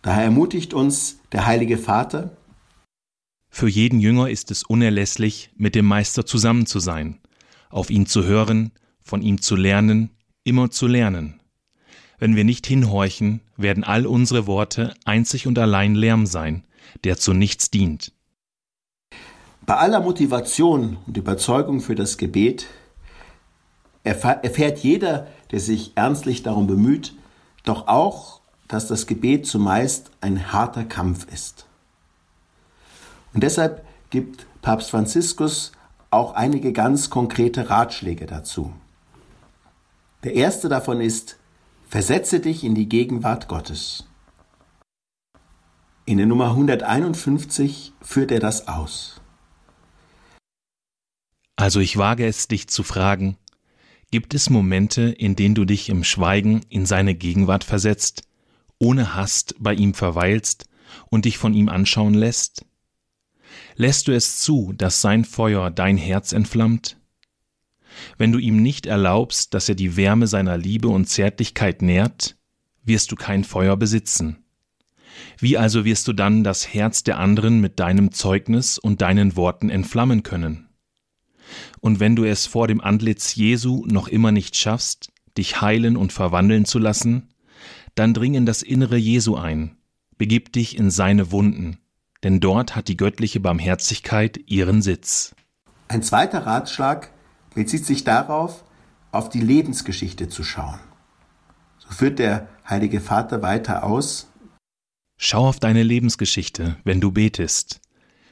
Daher 0.02 0.24
ermutigt 0.24 0.74
uns 0.74 1.20
der 1.32 1.46
Heilige 1.46 1.78
Vater, 1.78 2.36
Für 3.50 3.68
jeden 3.68 3.98
Jünger 3.98 4.28
ist 4.28 4.50
es 4.50 4.62
unerlässlich, 4.62 5.50
mit 5.56 5.74
dem 5.74 5.86
Meister 5.86 6.26
zusammen 6.26 6.66
zu 6.66 6.80
sein, 6.80 7.18
auf 7.70 7.90
ihn 7.90 8.06
zu 8.06 8.24
hören, 8.24 8.72
von 9.00 9.22
ihm 9.22 9.40
zu 9.40 9.56
lernen, 9.56 10.10
immer 10.44 10.70
zu 10.70 10.86
lernen. 10.86 11.37
Wenn 12.18 12.34
wir 12.34 12.44
nicht 12.44 12.66
hinhorchen, 12.66 13.40
werden 13.56 13.84
all 13.84 14.06
unsere 14.06 14.46
Worte 14.46 14.94
einzig 15.04 15.46
und 15.46 15.58
allein 15.58 15.94
Lärm 15.94 16.26
sein, 16.26 16.64
der 17.04 17.16
zu 17.16 17.32
nichts 17.32 17.70
dient. 17.70 18.12
Bei 19.66 19.76
aller 19.76 20.00
Motivation 20.00 20.96
und 21.06 21.16
Überzeugung 21.16 21.80
für 21.80 21.94
das 21.94 22.16
Gebet 22.16 22.66
erfährt 24.02 24.78
jeder, 24.78 25.26
der 25.50 25.60
sich 25.60 25.92
ernstlich 25.94 26.42
darum 26.42 26.66
bemüht, 26.66 27.14
doch 27.64 27.86
auch, 27.86 28.40
dass 28.66 28.86
das 28.88 29.06
Gebet 29.06 29.46
zumeist 29.46 30.10
ein 30.20 30.52
harter 30.52 30.84
Kampf 30.84 31.26
ist. 31.32 31.66
Und 33.34 33.42
deshalb 33.42 33.84
gibt 34.10 34.46
Papst 34.62 34.90
Franziskus 34.90 35.72
auch 36.10 36.34
einige 36.34 36.72
ganz 36.72 37.10
konkrete 37.10 37.68
Ratschläge 37.68 38.26
dazu. 38.26 38.72
Der 40.24 40.34
erste 40.34 40.68
davon 40.68 41.00
ist, 41.00 41.36
Versetze 41.88 42.40
dich 42.40 42.64
in 42.64 42.74
die 42.74 42.86
Gegenwart 42.86 43.48
Gottes. 43.48 44.06
In 46.04 46.18
der 46.18 46.26
Nummer 46.26 46.50
151 46.50 47.94
führt 48.02 48.30
er 48.30 48.40
das 48.40 48.68
aus. 48.68 49.22
Also 51.56 51.80
ich 51.80 51.96
wage 51.96 52.26
es 52.26 52.46
dich 52.46 52.68
zu 52.68 52.82
fragen, 52.82 53.38
gibt 54.10 54.34
es 54.34 54.50
Momente, 54.50 55.04
in 55.04 55.34
denen 55.34 55.54
du 55.54 55.64
dich 55.64 55.88
im 55.88 56.04
Schweigen 56.04 56.60
in 56.68 56.84
seine 56.84 57.14
Gegenwart 57.14 57.64
versetzt, 57.64 58.22
ohne 58.78 59.14
Hast 59.14 59.54
bei 59.58 59.72
ihm 59.72 59.94
verweilst 59.94 60.68
und 61.08 61.24
dich 61.24 61.38
von 61.38 61.54
ihm 61.54 61.70
anschauen 61.70 62.12
lässt? 62.12 62.66
Lässt 63.76 64.08
du 64.08 64.12
es 64.12 64.36
zu, 64.42 64.74
dass 64.74 65.00
sein 65.00 65.24
Feuer 65.24 65.70
dein 65.70 65.96
Herz 65.96 66.32
entflammt? 66.32 66.98
Wenn 68.16 68.32
du 68.32 68.38
ihm 68.38 68.62
nicht 68.62 68.86
erlaubst, 68.86 69.54
dass 69.54 69.68
er 69.68 69.74
die 69.74 69.96
Wärme 69.96 70.26
seiner 70.26 70.56
Liebe 70.56 70.88
und 70.88 71.06
Zärtlichkeit 71.06 71.82
nährt, 71.82 72.36
wirst 72.84 73.12
du 73.12 73.16
kein 73.16 73.44
Feuer 73.44 73.76
besitzen. 73.76 74.44
Wie 75.38 75.58
also 75.58 75.84
wirst 75.84 76.08
du 76.08 76.12
dann 76.12 76.44
das 76.44 76.72
Herz 76.72 77.02
der 77.02 77.18
anderen 77.18 77.60
mit 77.60 77.80
deinem 77.80 78.12
Zeugnis 78.12 78.78
und 78.78 79.02
deinen 79.02 79.36
Worten 79.36 79.70
entflammen 79.70 80.22
können? 80.22 80.68
Und 81.80 82.00
wenn 82.00 82.16
du 82.16 82.24
es 82.24 82.46
vor 82.46 82.68
dem 82.68 82.80
Antlitz 82.80 83.34
Jesu 83.34 83.84
noch 83.86 84.08
immer 84.08 84.32
nicht 84.32 84.56
schaffst, 84.56 85.10
dich 85.36 85.60
heilen 85.60 85.96
und 85.96 86.12
verwandeln 86.12 86.64
zu 86.64 86.78
lassen, 86.78 87.28
dann 87.94 88.14
dring 88.14 88.34
in 88.34 88.46
das 88.46 88.62
Innere 88.62 88.96
Jesu 88.96 89.36
ein, 89.36 89.76
begib 90.18 90.52
dich 90.52 90.76
in 90.76 90.90
seine 90.90 91.32
Wunden, 91.32 91.78
denn 92.22 92.40
dort 92.40 92.76
hat 92.76 92.88
die 92.88 92.96
göttliche 92.96 93.40
Barmherzigkeit 93.40 94.38
ihren 94.46 94.82
Sitz. 94.82 95.34
Ein 95.88 96.02
zweiter 96.02 96.44
Ratschlag 96.44 97.10
bezieht 97.58 97.84
sich 97.84 98.04
darauf, 98.04 98.62
auf 99.10 99.30
die 99.30 99.40
Lebensgeschichte 99.40 100.28
zu 100.28 100.44
schauen. 100.44 100.78
So 101.78 101.90
führt 101.90 102.20
der 102.20 102.48
Heilige 102.68 103.00
Vater 103.00 103.42
weiter 103.42 103.82
aus. 103.82 104.28
Schau 105.16 105.48
auf 105.48 105.58
deine 105.58 105.82
Lebensgeschichte, 105.82 106.76
wenn 106.84 107.00
du 107.00 107.10
betest, 107.10 107.80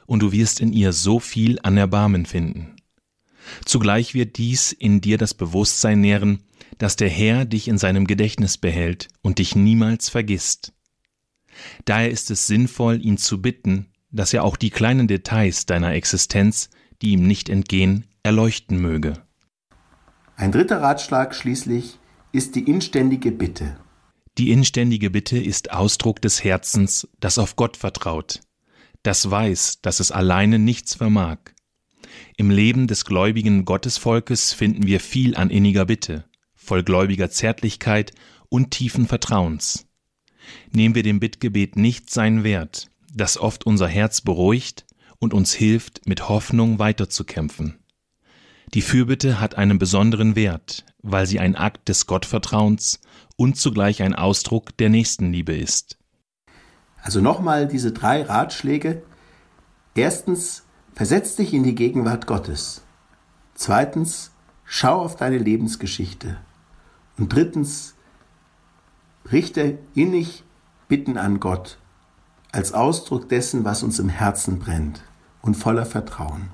und 0.07 0.20
du 0.20 0.31
wirst 0.31 0.61
in 0.61 0.72
ihr 0.72 0.93
so 0.93 1.18
viel 1.18 1.59
an 1.64 1.77
Erbarmen 1.77 2.24
finden. 2.24 2.77
Zugleich 3.64 4.14
wird 4.14 4.39
dies 4.39 4.70
in 4.70 5.01
dir 5.01 5.18
das 5.18 5.35
Bewusstsein 5.35 6.01
nähren, 6.01 6.45
dass 6.79 6.95
der 6.95 7.09
Herr 7.09 7.47
dich 7.47 7.66
in 7.66 7.79
seinem 7.79 8.07
Gedächtnis 8.07 8.59
behält 8.59 9.09
und 9.22 9.41
dich 9.41 9.57
niemals 9.57 10.09
vergisst. 10.09 10.72
Daher 11.85 12.12
ist 12.12 12.31
es 12.31 12.47
sinnvoll, 12.47 13.05
ihn 13.05 13.18
zu 13.18 13.43
bitten, 13.43 13.89
dass 14.12 14.33
er 14.33 14.45
auch 14.45 14.57
die 14.57 14.70
kleinen 14.70 15.09
Details 15.09 15.66
deiner 15.66 15.95
Existenz, 15.95 16.70
die 17.03 17.11
ihm 17.11 17.27
nicht 17.27 17.49
entgehen, 17.49 18.07
erleuchten 18.27 18.79
möge. 18.79 19.22
Ein 20.35 20.51
dritter 20.51 20.83
Ratschlag 20.83 21.33
schließlich 21.35 21.99
ist 22.33 22.57
die 22.57 22.64
inständige 22.68 23.31
Bitte. 23.31 23.79
Die 24.37 24.51
inständige 24.51 25.11
Bitte 25.11 25.39
ist 25.39 25.70
Ausdruck 25.70 26.20
des 26.20 26.43
Herzens, 26.43 27.09
das 27.20 27.39
auf 27.39 27.55
Gott 27.55 27.77
vertraut, 27.77 28.41
das 29.05 29.31
weiß, 29.31 29.81
dass 29.81 30.01
es 30.01 30.11
alleine 30.11 30.59
nichts 30.59 30.97
vermag. 30.97 31.39
Im 32.37 32.51
Leben 32.51 32.89
des 32.89 33.05
gläubigen 33.05 33.64
Gottesvolkes 33.64 34.53
finden 34.53 34.89
wir 34.89 34.99
viel 34.99 35.37
an 35.37 35.49
inniger 35.49 35.87
Bitte, 35.87 36.24
voll 36.55 36.83
gläubiger 36.83 37.31
Zärtlichkeit 37.31 38.12
und 38.49 38.72
tiefen 38.72 39.07
Vertrauens. 39.07 39.87
Nehmen 40.72 40.97
wir 40.97 41.05
dem 41.05 41.20
Bittgebet 41.20 41.77
nicht 41.77 42.11
seinen 42.11 42.43
Wert, 42.43 42.91
das 43.14 43.39
oft 43.39 43.64
unser 43.64 43.87
Herz 43.87 44.20
beruhigt 44.20 44.85
und 45.20 45.33
uns 45.33 45.55
hilft, 45.55 46.07
mit 46.09 46.29
Hoffnung 46.29 46.81
weiterzukämpfen. 46.81 47.79
Die 48.74 48.82
Fürbitte 48.82 49.40
hat 49.40 49.56
einen 49.56 49.78
besonderen 49.78 50.36
Wert, 50.36 50.84
weil 51.02 51.26
sie 51.26 51.40
ein 51.40 51.56
Akt 51.56 51.88
des 51.88 52.06
Gottvertrauens 52.06 53.00
und 53.36 53.56
zugleich 53.56 54.02
ein 54.02 54.14
Ausdruck 54.14 54.76
der 54.76 54.88
Nächstenliebe 54.88 55.56
ist. 55.56 55.98
Also 57.02 57.20
nochmal 57.20 57.68
diese 57.68 57.92
drei 57.92 58.22
Ratschläge. 58.22 59.02
Erstens, 59.94 60.64
versetz 60.92 61.36
dich 61.36 61.54
in 61.54 61.62
die 61.62 61.74
Gegenwart 61.74 62.26
Gottes. 62.26 62.82
Zweitens, 63.54 64.32
schau 64.64 65.00
auf 65.00 65.16
deine 65.16 65.38
Lebensgeschichte. 65.38 66.38
Und 67.16 67.32
drittens, 67.32 67.94
richte 69.30 69.78
innig 69.94 70.42
Bitten 70.88 71.18
an 71.18 71.40
Gott 71.40 71.78
als 72.52 72.72
Ausdruck 72.72 73.28
dessen, 73.28 73.64
was 73.64 73.82
uns 73.82 73.98
im 73.98 74.08
Herzen 74.08 74.58
brennt 74.58 75.02
und 75.42 75.56
voller 75.56 75.84
Vertrauen. 75.84 76.48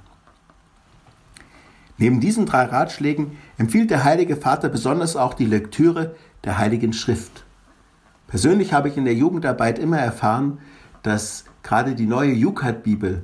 Neben 2.02 2.18
diesen 2.18 2.46
drei 2.46 2.64
Ratschlägen 2.64 3.38
empfiehlt 3.58 3.92
der 3.92 4.02
Heilige 4.02 4.34
Vater 4.34 4.68
besonders 4.68 5.14
auch 5.14 5.34
die 5.34 5.44
Lektüre 5.44 6.16
der 6.42 6.58
Heiligen 6.58 6.92
Schrift. 6.92 7.44
Persönlich 8.26 8.72
habe 8.72 8.88
ich 8.88 8.96
in 8.96 9.04
der 9.04 9.14
Jugendarbeit 9.14 9.78
immer 9.78 9.98
erfahren, 9.98 10.58
dass 11.04 11.44
gerade 11.62 11.94
die 11.94 12.08
neue 12.08 12.32
Jukat-Bibel 12.32 13.22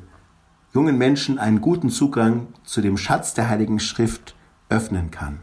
jungen 0.73 0.97
Menschen 0.97 1.41
einen 1.41 1.61
guten 1.61 1.91
Zugang 1.91 2.47
zu 2.63 2.81
dem 2.81 2.97
Schatz 2.97 3.35
der 3.35 3.49
Heiligen 3.49 3.81
Schrift 3.81 4.37
öffnen 4.69 5.11
kann. 5.11 5.41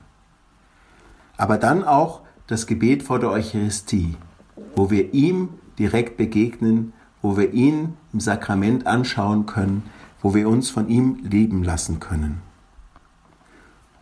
Aber 1.36 1.58
dann 1.58 1.84
auch 1.84 2.22
das 2.48 2.68
Gebet 2.68 3.04
vor 3.04 3.20
der 3.20 3.32
Eucharistie, 3.32 4.16
wo 4.78 4.92
wir 4.92 5.14
ihm 5.14 5.50
direkt 5.78 6.16
begegnen, 6.16 6.94
wo 7.22 7.36
wir 7.36 7.52
ihn 7.52 7.98
im 8.14 8.22
Sakrament 8.22 8.88
anschauen 8.88 9.46
können, 9.46 9.84
wo 10.22 10.34
wir 10.34 10.48
uns 10.48 10.70
von 10.70 10.88
ihm 10.88 11.20
leben 11.30 11.66
lassen 11.66 12.00
können. 12.00 12.45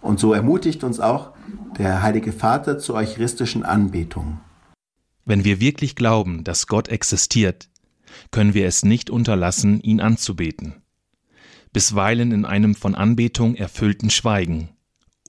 Und 0.03 0.19
so 0.19 0.33
ermutigt 0.33 0.83
uns 0.83 0.99
auch 0.99 1.31
der 1.77 2.03
Heilige 2.03 2.33
Vater 2.33 2.77
zur 2.77 2.95
eucharistischen 2.95 3.63
Anbetung. 3.63 4.41
Wenn 5.25 5.45
wir 5.45 5.61
wirklich 5.61 5.95
glauben, 5.95 6.43
dass 6.43 6.67
Gott 6.67 6.89
existiert, 6.89 7.69
können 8.29 8.53
wir 8.53 8.67
es 8.67 8.83
nicht 8.83 9.09
unterlassen, 9.09 9.79
ihn 9.79 10.01
anzubeten. 10.01 10.83
Bisweilen 11.71 12.33
in 12.33 12.45
einem 12.45 12.75
von 12.75 12.95
Anbetung 12.95 13.55
erfüllten 13.55 14.09
Schweigen 14.09 14.69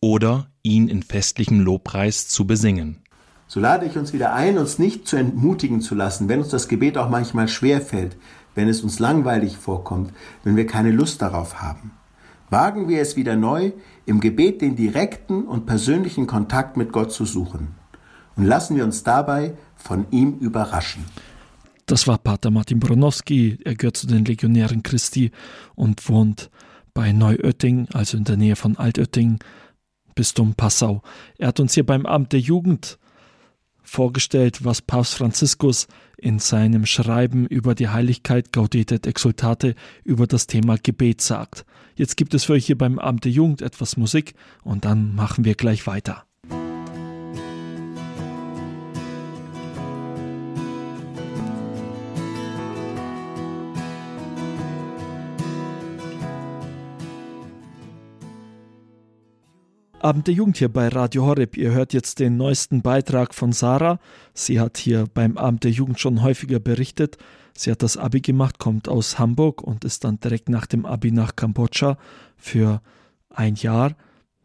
oder 0.01 0.51
ihn 0.63 0.89
in 0.89 1.05
festlichem 1.05 1.61
Lobpreis 1.61 2.29
zu 2.29 2.47
besingen. 2.47 2.99
So 3.47 3.61
lade 3.61 3.87
ich 3.87 3.97
uns 3.97 4.13
wieder 4.13 4.35
ein, 4.35 4.59
uns 4.59 4.81
nicht 4.81 5.07
zu 5.07 5.17
entmutigen 5.17 5.81
zu 5.83 5.95
lassen, 5.95 6.29
wenn 6.29 6.41
uns 6.41 6.49
das 6.49 6.67
Gebet 6.67 6.99
auch 6.99 7.09
manchmal 7.09 7.47
schwer 7.47 7.81
fällt, 7.81 8.17
wenn 8.57 8.69
es 8.69 8.83
uns 8.83 8.99
langweilig 8.99 9.57
vorkommt, 9.57 10.13
wenn 10.43 10.57
wir 10.57 10.67
keine 10.67 10.91
Lust 10.91 11.23
darauf 11.23 11.63
haben. 11.63 11.93
Wagen 12.55 12.89
wir 12.89 13.01
es 13.01 13.17
wieder 13.17 13.35
neu, 13.35 13.73
im 14.07 14.21
Gebet 14.21 14.63
den 14.63 14.77
direkten 14.77 15.43
und 15.43 15.67
persönlichen 15.67 16.29
Kontakt 16.29 16.77
mit 16.77 16.93
Gott 16.93 17.11
zu 17.11 17.25
suchen. 17.25 17.75
Und 18.37 18.45
lassen 18.45 18.77
wir 18.77 18.85
uns 18.85 19.03
dabei 19.03 19.55
von 19.75 20.07
ihm 20.13 20.39
überraschen. 20.39 21.05
Das 21.87 22.07
war 22.07 22.17
Pater 22.17 22.53
Martin 22.53 22.79
Bronowski. 22.79 23.59
Er 23.65 23.75
gehört 23.75 23.97
zu 23.97 24.07
den 24.07 24.25
Legionären 24.25 24.85
Christi 24.85 25.33
und 25.75 26.09
wohnt 26.09 26.49
bei 26.95 27.11
Neuötting, 27.11 27.89
also 27.93 28.17
in 28.17 28.23
der 28.23 28.37
Nähe 28.37 28.55
von 28.55 28.77
Altötting, 28.77 29.41
Bistum 30.15 30.55
Passau. 30.55 31.03
Er 31.39 31.49
hat 31.49 31.59
uns 31.59 31.75
hier 31.75 31.85
beim 31.85 32.07
Amt 32.07 32.33
der 32.33 32.41
Jugend 32.41 33.01
vorgestellt, 33.83 34.65
was 34.65 34.81
Papst 34.81 35.15
Franziskus 35.15 35.89
in 36.19 36.39
seinem 36.39 36.87
Schreiben 36.87 37.47
über 37.47 37.75
die 37.75 37.89
Heiligkeit 37.89 38.53
Gaudete 38.53 38.97
et 38.97 39.07
Exultate 39.07 39.75
über 40.05 40.27
das 40.27 40.47
Thema 40.47 40.77
Gebet 40.83 41.21
sagt. 41.21 41.65
Jetzt 41.97 42.17
gibt 42.17 42.35
es 42.35 42.45
für 42.45 42.55
euch 42.55 42.67
hier 42.67 42.79
beim 42.79 42.99
Amt 42.99 43.25
der 43.25 43.33
Jugend 43.33 43.63
etwas 43.63 43.97
Musik 43.97 44.35
und 44.63 44.85
dann 44.85 45.15
machen 45.15 45.45
wir 45.45 45.55
gleich 45.55 45.87
weiter. 45.87 46.27
Abend 60.05 60.27
der 60.27 60.35
Jugend 60.35 60.59
hier 60.59 60.69
bei 60.69 60.89
Radio 60.89 61.25
Horeb. 61.25 61.57
Ihr 61.57 61.73
hört 61.73 61.95
jetzt 61.95 62.19
den 62.19 62.37
neuesten 62.37 62.83
Beitrag 62.83 63.35
von 63.35 63.53
Sarah. 63.53 63.99
Sie 64.35 64.61
hat 64.61 64.77
hier 64.77 65.07
beim 65.15 65.39
Abend 65.39 65.65
der 65.65 65.71
Jugend 65.71 65.99
schon 65.99 66.21
häufiger 66.21 66.61
berichtet. 66.61 67.17
Sie 67.57 67.71
hat 67.71 67.83
das 67.83 67.97
Abi 67.97 68.21
gemacht, 68.21 68.59
kommt 68.59 68.87
aus 68.87 69.19
Hamburg 69.19 69.63
und 69.63 69.83
ist 69.83 70.05
dann 70.05 70.21
direkt 70.21 70.51
nach 70.51 70.67
dem 70.67 70.85
Abi 70.85 71.11
nach 71.11 71.37
Kambodscha 71.37 71.97
für 72.37 72.83
ein 73.31 73.55
Jahr. 73.55 73.97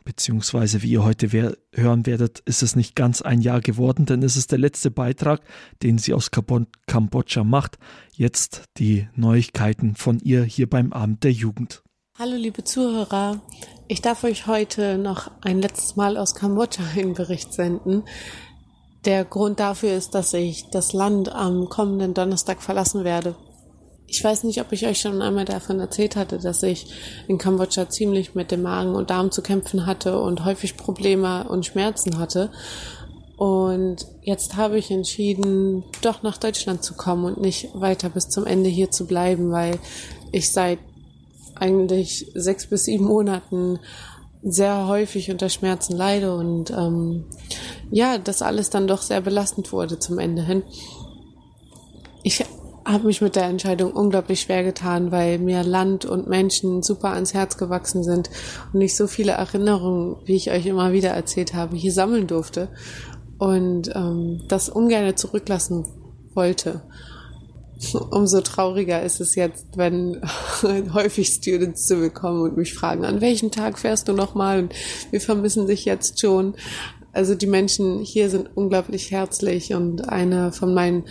Beziehungsweise, 0.05 0.82
wie 0.82 0.91
ihr 0.91 1.03
heute 1.03 1.57
hören 1.74 2.05
werdet, 2.05 2.39
ist 2.45 2.64
es 2.64 2.78
nicht 2.78 2.95
ganz 2.95 3.22
ein 3.22 3.41
Jahr 3.41 3.60
geworden, 3.60 4.05
denn 4.05 4.24
es 4.24 4.38
ist 4.38 4.53
der 4.53 4.60
letzte 4.60 4.91
Beitrag, 4.91 5.41
den 5.84 5.97
sie 5.97 6.14
aus 6.14 6.32
Kambodscha 6.32 7.43
macht. 7.43 7.78
Jetzt 8.14 8.64
die 8.78 9.10
Neuigkeiten 9.14 9.95
von 9.95 10.20
ihr 10.20 10.45
hier 10.45 10.70
beim 10.70 10.93
Abend 10.93 11.26
der 11.26 11.34
Jugend. 11.34 11.84
Hallo 12.22 12.36
liebe 12.36 12.65
Zuhörer, 12.65 13.39
ich 13.88 14.01
darf 14.01 14.26
euch 14.26 14.45
heute 14.45 14.97
noch 14.97 15.32
ein 15.39 15.61
letztes 15.61 15.95
Mal 15.95 16.17
aus 16.17 16.36
Kambodscha 16.36 16.84
einen 16.97 17.13
Bericht 17.13 17.53
senden. 17.53 18.03
Der 19.05 19.24
Grund 19.24 19.61
dafür 19.61 19.93
ist, 19.93 20.15
dass 20.15 20.34
ich 20.34 20.70
das 20.70 20.91
Land 20.91 21.32
am 21.32 21.70
kommenden 21.70 22.13
Donnerstag 22.13 22.61
verlassen 22.61 23.05
werde. 23.05 23.36
Ich 24.05 24.22
weiß 24.22 24.43
nicht, 24.43 24.59
ob 24.59 24.74
ich 24.74 24.86
euch 24.86 24.99
schon 24.99 25.22
einmal 25.22 25.45
davon 25.45 25.80
erzählt 25.80 26.17
hatte, 26.17 26.39
dass 26.39 26.61
ich 26.61 26.88
in 27.30 27.38
Kambodscha 27.38 27.88
ziemlich 27.88 28.36
mit 28.36 28.51
dem 28.51 28.63
Magen 28.63 28.95
und 28.95 29.11
Darm 29.11 29.32
zu 29.32 29.41
kämpfen 29.41 29.86
hatte 29.86 30.20
und 30.20 30.43
häufig 30.43 30.76
Probleme 30.76 31.47
und 31.47 31.67
Schmerzen 31.67 32.20
hatte. 32.20 32.51
Und 33.38 34.05
jetzt 34.24 34.57
habe 34.57 34.78
ich 34.78 34.91
entschieden, 34.91 35.86
doch 36.01 36.22
nach 36.22 36.36
Deutschland 36.36 36.84
zu 36.84 36.95
kommen 36.95 37.24
und 37.24 37.39
nicht 37.39 37.70
weiter 37.76 38.09
bis 38.09 38.28
zum 38.28 38.45
Ende 38.45 38.70
hier 38.70 38.91
zu 38.91 39.07
bleiben, 39.07 39.53
weil 39.53 39.80
ich 40.34 40.51
seit 40.51 40.80
eigentlich 41.60 42.32
sechs 42.36 42.68
bis 42.68 42.86
sieben 42.86 43.05
Monaten 43.05 43.80
sehr 44.41 44.88
häufig 44.88 45.32
unter 45.32 45.49
Schmerzen 45.49 45.95
leide 45.97 46.34
und 46.36 46.72
ähm, 46.72 47.26
ja, 47.91 48.18
das 48.18 48.41
alles 48.41 48.70
dann 48.70 48.88
doch 48.88 49.01
sehr 49.01 49.22
belastend 49.22 49.72
wurde 49.74 49.99
zum 49.99 50.18
Ende 50.18 50.43
hin. 50.43 50.64
Ich 52.24 52.45
habe 52.86 53.05
mich 53.05 53.22
mit 53.22 53.36
der 53.36 53.43
Entscheidung 53.43 53.91
unglaublich 53.91 54.41
schwer 54.41 54.64
getan, 54.64 55.12
weil 55.12 55.39
mir 55.39 55.64
Land 55.64 56.05
und 56.05 56.28
Menschen 56.28 56.82
super 56.82 57.14
ans 57.14 57.34
Herz 57.34 57.57
gewachsen 57.57 58.03
sind 58.03 58.30
und 58.74 58.82
ich 58.82 58.95
so 58.95 59.07
viele 59.07 59.34
Erinnerungen, 59.34 60.16
wie 60.26 60.36
ich 60.36 60.51
euch 60.51 60.66
immer 60.66 60.93
wieder 60.93 61.10
erzählt 61.10 61.53
habe, 61.53 61.76
hier 61.76 61.91
sammeln 61.91 62.28
durfte 62.28 62.70
und 63.38 63.93
ähm, 63.95 64.43
das 64.47 64.70
ungern 64.70 65.16
zurücklassen 65.16 65.86
wollte. 66.34 66.82
Umso 68.12 68.42
trauriger 68.42 69.02
ist 69.04 69.22
es 69.22 69.36
jetzt, 69.36 69.66
wenn 69.76 70.22
häufig 70.94 71.28
Students 71.30 71.86
zu 71.86 71.96
mir 71.96 72.10
kommen 72.10 72.42
und 72.42 72.58
mich 72.58 72.74
fragen, 72.74 73.06
an 73.06 73.22
welchem 73.22 73.52
Tag 73.52 73.80
fährst 73.80 74.08
du 74.08 74.14
nochmal? 74.14 74.60
Und 74.60 74.74
wir 75.12 75.22
vermissen 75.22 75.68
dich 75.68 75.86
jetzt 75.86 76.20
schon. 76.20 76.56
Also 77.12 77.36
die 77.36 77.48
Menschen 77.48 78.00
hier 78.00 78.30
sind 78.30 78.56
unglaublich 78.56 79.12
herzlich 79.12 79.74
und 79.74 80.10
eine 80.10 80.52
von 80.52 80.74
meinen 80.74 81.06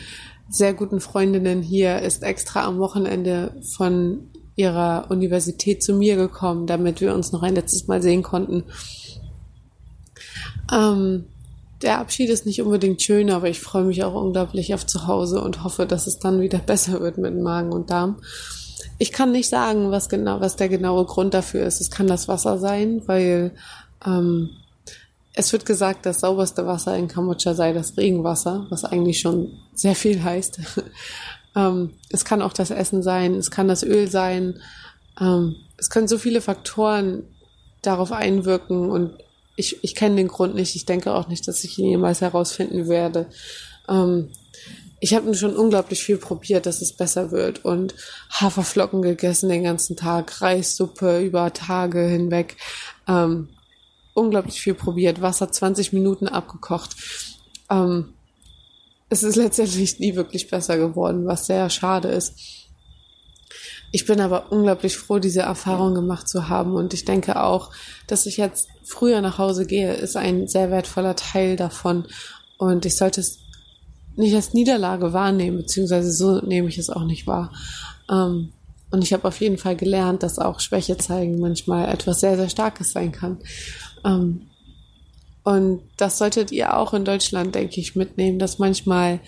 sehr 0.49 0.73
guten 0.73 1.01
Freundinnen 1.01 1.63
hier 1.63 2.01
ist 2.01 2.23
extra 2.23 2.65
am 2.65 2.79
Wochenende 2.79 3.61
von 3.77 4.31
ihrer 4.57 5.07
Universität 5.11 5.83
zu 5.83 5.95
mir 5.95 6.17
gekommen, 6.17 6.67
damit 6.67 7.01
wir 7.01 7.15
uns 7.15 7.33
noch 7.33 7.43
ein 7.43 7.55
letztes 7.55 7.87
Mal 7.87 8.03
sehen 8.03 8.23
konnten. 8.23 8.65
Ähm, 10.73 11.27
der 11.83 11.99
Abschied 11.99 12.31
ist 12.31 12.47
nicht 12.47 12.61
unbedingt 12.63 13.03
schön, 13.03 13.31
aber 13.31 13.49
ich 13.49 13.61
freue 13.61 13.85
mich 13.85 14.03
auch 14.03 14.15
unglaublich 14.15 14.75
auf 14.75 14.87
zu 14.87 15.07
Hause 15.07 15.41
und 15.41 15.63
hoffe, 15.63 15.87
dass 15.87 16.07
es 16.07 16.19
dann 16.19 16.41
wieder 16.41 16.59
besser 16.67 17.01
wird 17.01 17.19
mit 17.19 17.37
Magen 17.37 17.73
und 17.73 17.91
Darm. 17.91 18.21
Ich 18.99 19.13
kann 19.13 19.31
nicht 19.31 19.49
sagen, 19.49 19.91
was 19.91 20.09
genau, 20.09 20.41
was 20.41 20.57
der 20.57 20.69
genaue 20.69 21.05
Grund 21.05 21.35
dafür 21.35 21.65
ist. 21.65 21.81
Es 21.81 21.91
kann 21.91 22.09
das 22.09 22.27
Wasser 22.27 22.59
sein, 22.59 23.03
weil 23.07 23.53
ähm, 24.05 24.51
es 25.35 25.53
wird 25.53 25.67
gesagt, 25.67 26.05
das 26.05 26.21
sauberste 26.21 26.67
Wasser 26.67 26.97
in 26.97 27.07
Kambodscha 27.07 27.55
sei 27.55 27.73
das 27.73 27.97
Regenwasser, 27.97 28.67
was 28.71 28.85
eigentlich 28.85 29.21
schon 29.21 29.53
sehr 29.73 29.95
viel 29.95 30.25
heißt. 30.25 30.59
ähm, 31.57 31.93
es 32.11 32.25
kann 32.25 32.43
auch 32.43 32.53
das 32.53 32.73
Essen 32.73 33.05
sein, 33.05 33.35
es 33.35 33.53
kann 33.53 33.69
das 33.69 33.85
Öl 33.85 34.11
sein. 34.11 34.61
Ähm, 35.21 35.55
es 35.77 35.91
können 35.91 36.09
so 36.09 36.19
viele 36.19 36.41
Faktoren 36.41 37.23
darauf 37.83 38.11
einwirken 38.11 38.91
und 38.91 39.13
ich, 39.59 39.83
ich 39.83 39.97
kenne 39.97 40.17
den 40.17 40.29
Grund 40.29 40.55
nicht. 40.55 40.77
Ich 40.77 40.87
denke 40.87 41.13
auch 41.13 41.27
nicht, 41.27 41.49
dass 41.49 41.65
ich 41.65 41.79
ihn 41.79 41.89
jemals 41.89 42.21
herausfinden 42.21 42.89
werde. 42.89 43.27
Ähm, 43.89 44.31
ich 45.01 45.15
habe 45.15 45.35
schon 45.35 45.57
unglaublich 45.57 46.03
viel 46.03 46.17
probiert, 46.17 46.65
dass 46.67 46.81
es 46.81 46.93
besser 46.93 47.33
wird 47.33 47.65
und 47.65 47.95
Haferflocken 48.31 49.03
gegessen 49.03 49.49
den 49.49 49.65
ganzen 49.65 49.97
Tag, 49.97 50.41
Reissuppe 50.41 51.21
über 51.21 51.53
Tage 51.53 52.07
hinweg. 52.07 52.57
Ähm, 53.09 53.49
unglaublich 54.15 54.61
viel 54.61 54.75
probiert, 54.75 55.21
Wasser 55.21 55.51
20 55.51 55.93
Minuten 55.93 56.29
abgekocht. 56.29 56.95
Ähm, 57.69 58.15
es 59.09 59.25
ist 59.25 59.37
letztendlich 59.37 59.99
nie 59.99 60.15
wirklich 60.15 60.49
besser 60.49 60.77
geworden, 60.77 61.27
was 61.27 61.47
sehr 61.47 61.69
schade 61.69 62.09
ist. 62.09 62.68
Ich 63.91 64.07
bin 64.07 64.21
aber 64.21 64.53
unglaublich 64.53 64.97
froh, 64.97 65.19
diese 65.19 65.43
Erfahrung 65.43 65.95
gemacht 65.95 66.29
zu 66.29 66.49
haben. 66.49 66.75
Und 66.75 66.93
ich 66.95 67.05
denke 67.05 67.43
auch, 67.43 67.71
dass 68.07 68.27
ich 68.27 68.37
jetzt 68.37 68.69
früher 68.85 69.21
nach 69.21 69.39
Hause 69.39 69.67
gehe, 69.67 69.95
ist 69.95 70.17
ein 70.17 70.47
sehr 70.47 70.71
wertvoller 70.71 71.17
Teil 71.17 71.57
davon. 71.57 72.07
Und 72.59 72.85
ich 72.85 72.97
sollte 72.97 73.21
es 73.21 73.39
nicht 74.17 74.35
als 74.35 74.53
Niederlage 74.53 75.13
wahrnehmen, 75.13 75.59
beziehungsweise 75.59 76.13
so 76.13 76.41
nehme 76.41 76.69
ich 76.69 76.77
es 76.77 76.91
auch 76.91 77.05
nicht 77.05 77.27
wahr. 77.27 77.53
Ähm, 78.11 78.53
und 78.91 79.03
ich 79.05 79.13
habe 79.13 79.29
auf 79.29 79.41
jeden 79.41 79.59
Fall 79.59 79.77
gelernt, 79.77 80.23
dass 80.23 80.39
auch 80.39 80.61
Schwäche 80.61 80.97
zeigen 80.97 81.39
manchmal 81.39 81.89
etwas 81.89 82.21
sehr, 82.21 82.37
sehr 82.37 82.49
Starkes 82.49 82.93
sein 82.93 83.13
kann. 83.13 83.39
Ähm, 84.05 84.49
und 85.45 85.83
das 85.97 86.19
solltet 86.19 86.53
ihr 86.53 86.77
auch 86.77 86.93
in 86.95 87.05
Deutschland, 87.05 87.55
denke 87.55 87.81
ich, 87.81 87.97
mitnehmen, 87.97 88.39
dass 88.39 88.59
manchmal 88.59 89.21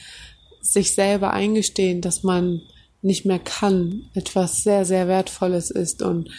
sich 0.60 0.94
selber 0.94 1.32
eingestehen, 1.32 2.00
dass 2.00 2.22
man 2.22 2.60
nicht 3.02 3.24
mehr 3.24 3.38
kann, 3.38 4.04
etwas 4.14 4.62
sehr, 4.62 4.84
sehr 4.84 5.08
Wertvolles 5.08 5.70
ist 5.70 6.02
und 6.02 6.30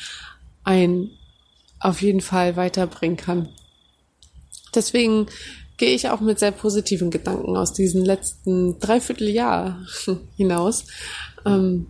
ein 0.64 1.10
auf 1.80 2.02
jeden 2.02 2.22
Fall 2.22 2.56
weiterbringen 2.56 3.18
kann. 3.18 3.50
Deswegen 4.76 5.28
gehe 5.78 5.96
ich 5.96 6.10
auch 6.10 6.22
mit 6.22 6.38
sehr 6.38 6.52
positiven 6.52 7.10
Gedanken 7.10 7.58
aus 7.58 7.74
diesem 7.74 8.06
letzten 8.06 8.80
Dreivierteljahr 8.80 9.80
hinaus, 10.38 10.86
ähm, 11.46 11.88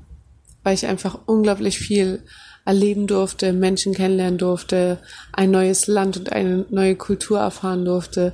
weil 0.64 0.76
ich 0.76 0.86
einfach 0.86 1.20
unglaublich 1.26 1.78
viel 1.78 2.24
erleben 2.64 3.08
durfte, 3.08 3.54
Menschen 3.54 3.94
kennenlernen 3.94 4.38
durfte, 4.38 5.00
ein 5.34 5.52
neues 5.52 5.88
Land 5.88 6.16
und 6.18 6.32
eine 6.32 6.66
neue 6.70 6.96
Kultur 6.96 7.40
erfahren 7.40 7.84
durfte 7.84 8.34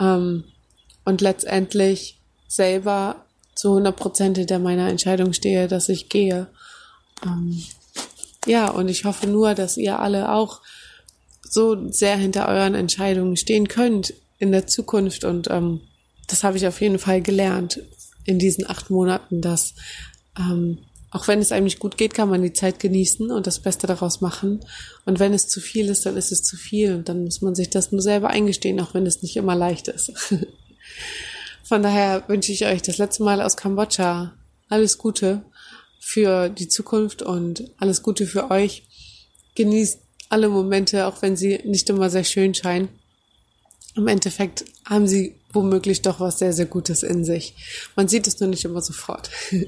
ähm, 0.00 0.44
und 1.04 1.20
letztendlich 1.20 2.18
selber 2.48 3.23
zu 3.54 3.68
100 3.70 3.96
Prozent 3.96 4.38
hinter 4.38 4.58
meiner 4.58 4.88
Entscheidung 4.88 5.32
stehe, 5.32 5.68
dass 5.68 5.88
ich 5.88 6.08
gehe. 6.08 6.48
Ähm, 7.24 7.62
ja, 8.46 8.68
und 8.68 8.88
ich 8.88 9.04
hoffe 9.04 9.26
nur, 9.26 9.54
dass 9.54 9.76
ihr 9.76 9.98
alle 9.98 10.32
auch 10.32 10.60
so 11.48 11.90
sehr 11.90 12.16
hinter 12.16 12.48
euren 12.48 12.74
Entscheidungen 12.74 13.36
stehen 13.36 13.68
könnt 13.68 14.14
in 14.38 14.52
der 14.52 14.66
Zukunft. 14.66 15.24
Und 15.24 15.48
ähm, 15.50 15.80
das 16.26 16.44
habe 16.44 16.56
ich 16.56 16.66
auf 16.66 16.80
jeden 16.80 16.98
Fall 16.98 17.22
gelernt 17.22 17.80
in 18.24 18.38
diesen 18.38 18.68
acht 18.68 18.90
Monaten, 18.90 19.40
dass 19.40 19.74
ähm, 20.38 20.78
auch 21.10 21.28
wenn 21.28 21.38
es 21.38 21.52
einem 21.52 21.64
nicht 21.64 21.78
gut 21.78 21.96
geht, 21.96 22.12
kann 22.12 22.28
man 22.28 22.42
die 22.42 22.52
Zeit 22.52 22.80
genießen 22.80 23.30
und 23.30 23.46
das 23.46 23.60
Beste 23.60 23.86
daraus 23.86 24.20
machen. 24.20 24.64
Und 25.04 25.20
wenn 25.20 25.32
es 25.32 25.46
zu 25.46 25.60
viel 25.60 25.88
ist, 25.88 26.04
dann 26.06 26.16
ist 26.16 26.32
es 26.32 26.42
zu 26.42 26.56
viel. 26.56 26.92
Und 26.92 27.08
dann 27.08 27.22
muss 27.22 27.40
man 27.40 27.54
sich 27.54 27.70
das 27.70 27.92
nur 27.92 28.02
selber 28.02 28.30
eingestehen, 28.30 28.80
auch 28.80 28.94
wenn 28.94 29.06
es 29.06 29.22
nicht 29.22 29.36
immer 29.36 29.54
leicht 29.54 29.86
ist. 29.86 30.12
Von 31.64 31.82
daher 31.82 32.28
wünsche 32.28 32.52
ich 32.52 32.66
euch 32.66 32.82
das 32.82 32.98
letzte 32.98 33.22
Mal 33.22 33.40
aus 33.40 33.56
Kambodscha 33.56 34.34
alles 34.68 34.98
Gute 34.98 35.44
für 35.98 36.50
die 36.50 36.68
Zukunft 36.68 37.22
und 37.22 37.70
alles 37.78 38.02
Gute 38.02 38.26
für 38.26 38.50
euch. 38.50 38.86
Genießt 39.54 39.98
alle 40.28 40.48
Momente, 40.48 41.06
auch 41.06 41.22
wenn 41.22 41.36
sie 41.36 41.60
nicht 41.64 41.88
immer 41.88 42.10
sehr 42.10 42.24
schön 42.24 42.54
scheinen. 42.54 42.88
Im 43.96 44.08
Endeffekt 44.08 44.64
haben 44.84 45.06
sie 45.06 45.36
womöglich 45.52 46.02
doch 46.02 46.20
was 46.20 46.38
sehr, 46.38 46.52
sehr 46.52 46.66
Gutes 46.66 47.02
in 47.02 47.24
sich. 47.24 47.54
Man 47.96 48.08
sieht 48.08 48.26
es 48.26 48.40
nur 48.40 48.50
nicht 48.50 48.64
immer 48.64 48.82
sofort. 48.82 49.30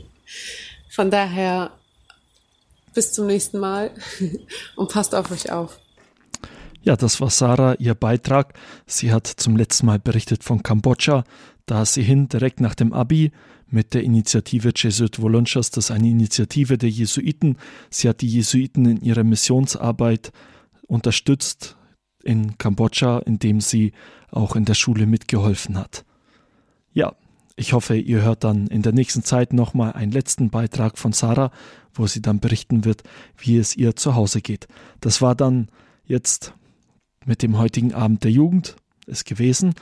Von 0.90 1.10
daher 1.10 1.70
bis 2.92 3.12
zum 3.12 3.26
nächsten 3.26 3.58
Mal 3.58 3.90
und 4.76 4.90
passt 4.90 5.14
auf 5.14 5.30
euch 5.30 5.50
auf. 5.50 5.78
Ja, 6.82 6.96
das 6.96 7.20
war 7.20 7.30
Sarah, 7.30 7.74
ihr 7.74 7.94
Beitrag. 7.94 8.54
Sie 8.86 9.12
hat 9.12 9.26
zum 9.26 9.56
letzten 9.56 9.86
Mal 9.86 9.98
berichtet 9.98 10.44
von 10.44 10.62
Kambodscha. 10.62 11.24
Da 11.66 11.84
sie 11.84 12.02
hin 12.02 12.28
direkt 12.28 12.60
nach 12.60 12.74
dem 12.74 12.92
Abi 12.92 13.32
mit 13.68 13.92
der 13.92 14.04
Initiative 14.04 14.72
Jesuit 14.74 15.20
Volunteers, 15.20 15.70
das 15.70 15.86
ist 15.86 15.90
eine 15.90 16.08
Initiative 16.08 16.78
der 16.78 16.90
Jesuiten. 16.90 17.58
Sie 17.90 18.08
hat 18.08 18.20
die 18.20 18.28
Jesuiten 18.28 18.86
in 18.86 19.00
ihrer 19.00 19.24
Missionsarbeit 19.24 20.32
unterstützt 20.86 21.76
in 22.22 22.56
Kambodscha, 22.58 23.18
indem 23.18 23.60
sie 23.60 23.92
auch 24.30 24.54
in 24.54 24.64
der 24.64 24.74
Schule 24.74 25.06
mitgeholfen 25.06 25.76
hat. 25.76 26.04
Ja, 26.92 27.14
ich 27.56 27.72
hoffe, 27.72 27.96
ihr 27.96 28.22
hört 28.22 28.44
dann 28.44 28.68
in 28.68 28.82
der 28.82 28.92
nächsten 28.92 29.24
Zeit 29.24 29.52
nochmal 29.52 29.92
einen 29.92 30.12
letzten 30.12 30.50
Beitrag 30.50 30.98
von 30.98 31.12
Sarah, 31.12 31.50
wo 31.94 32.06
sie 32.06 32.22
dann 32.22 32.38
berichten 32.38 32.84
wird, 32.84 33.02
wie 33.38 33.56
es 33.56 33.76
ihr 33.76 33.96
zu 33.96 34.14
Hause 34.14 34.40
geht. 34.40 34.68
Das 35.00 35.20
war 35.22 35.34
dann 35.34 35.68
jetzt 36.04 36.52
mit 37.24 37.42
dem 37.42 37.58
heutigen 37.58 37.94
Abend 37.94 38.22
der 38.22 38.30
Jugend 38.30 38.76
ist 39.06 39.24
gewesen. 39.24 39.74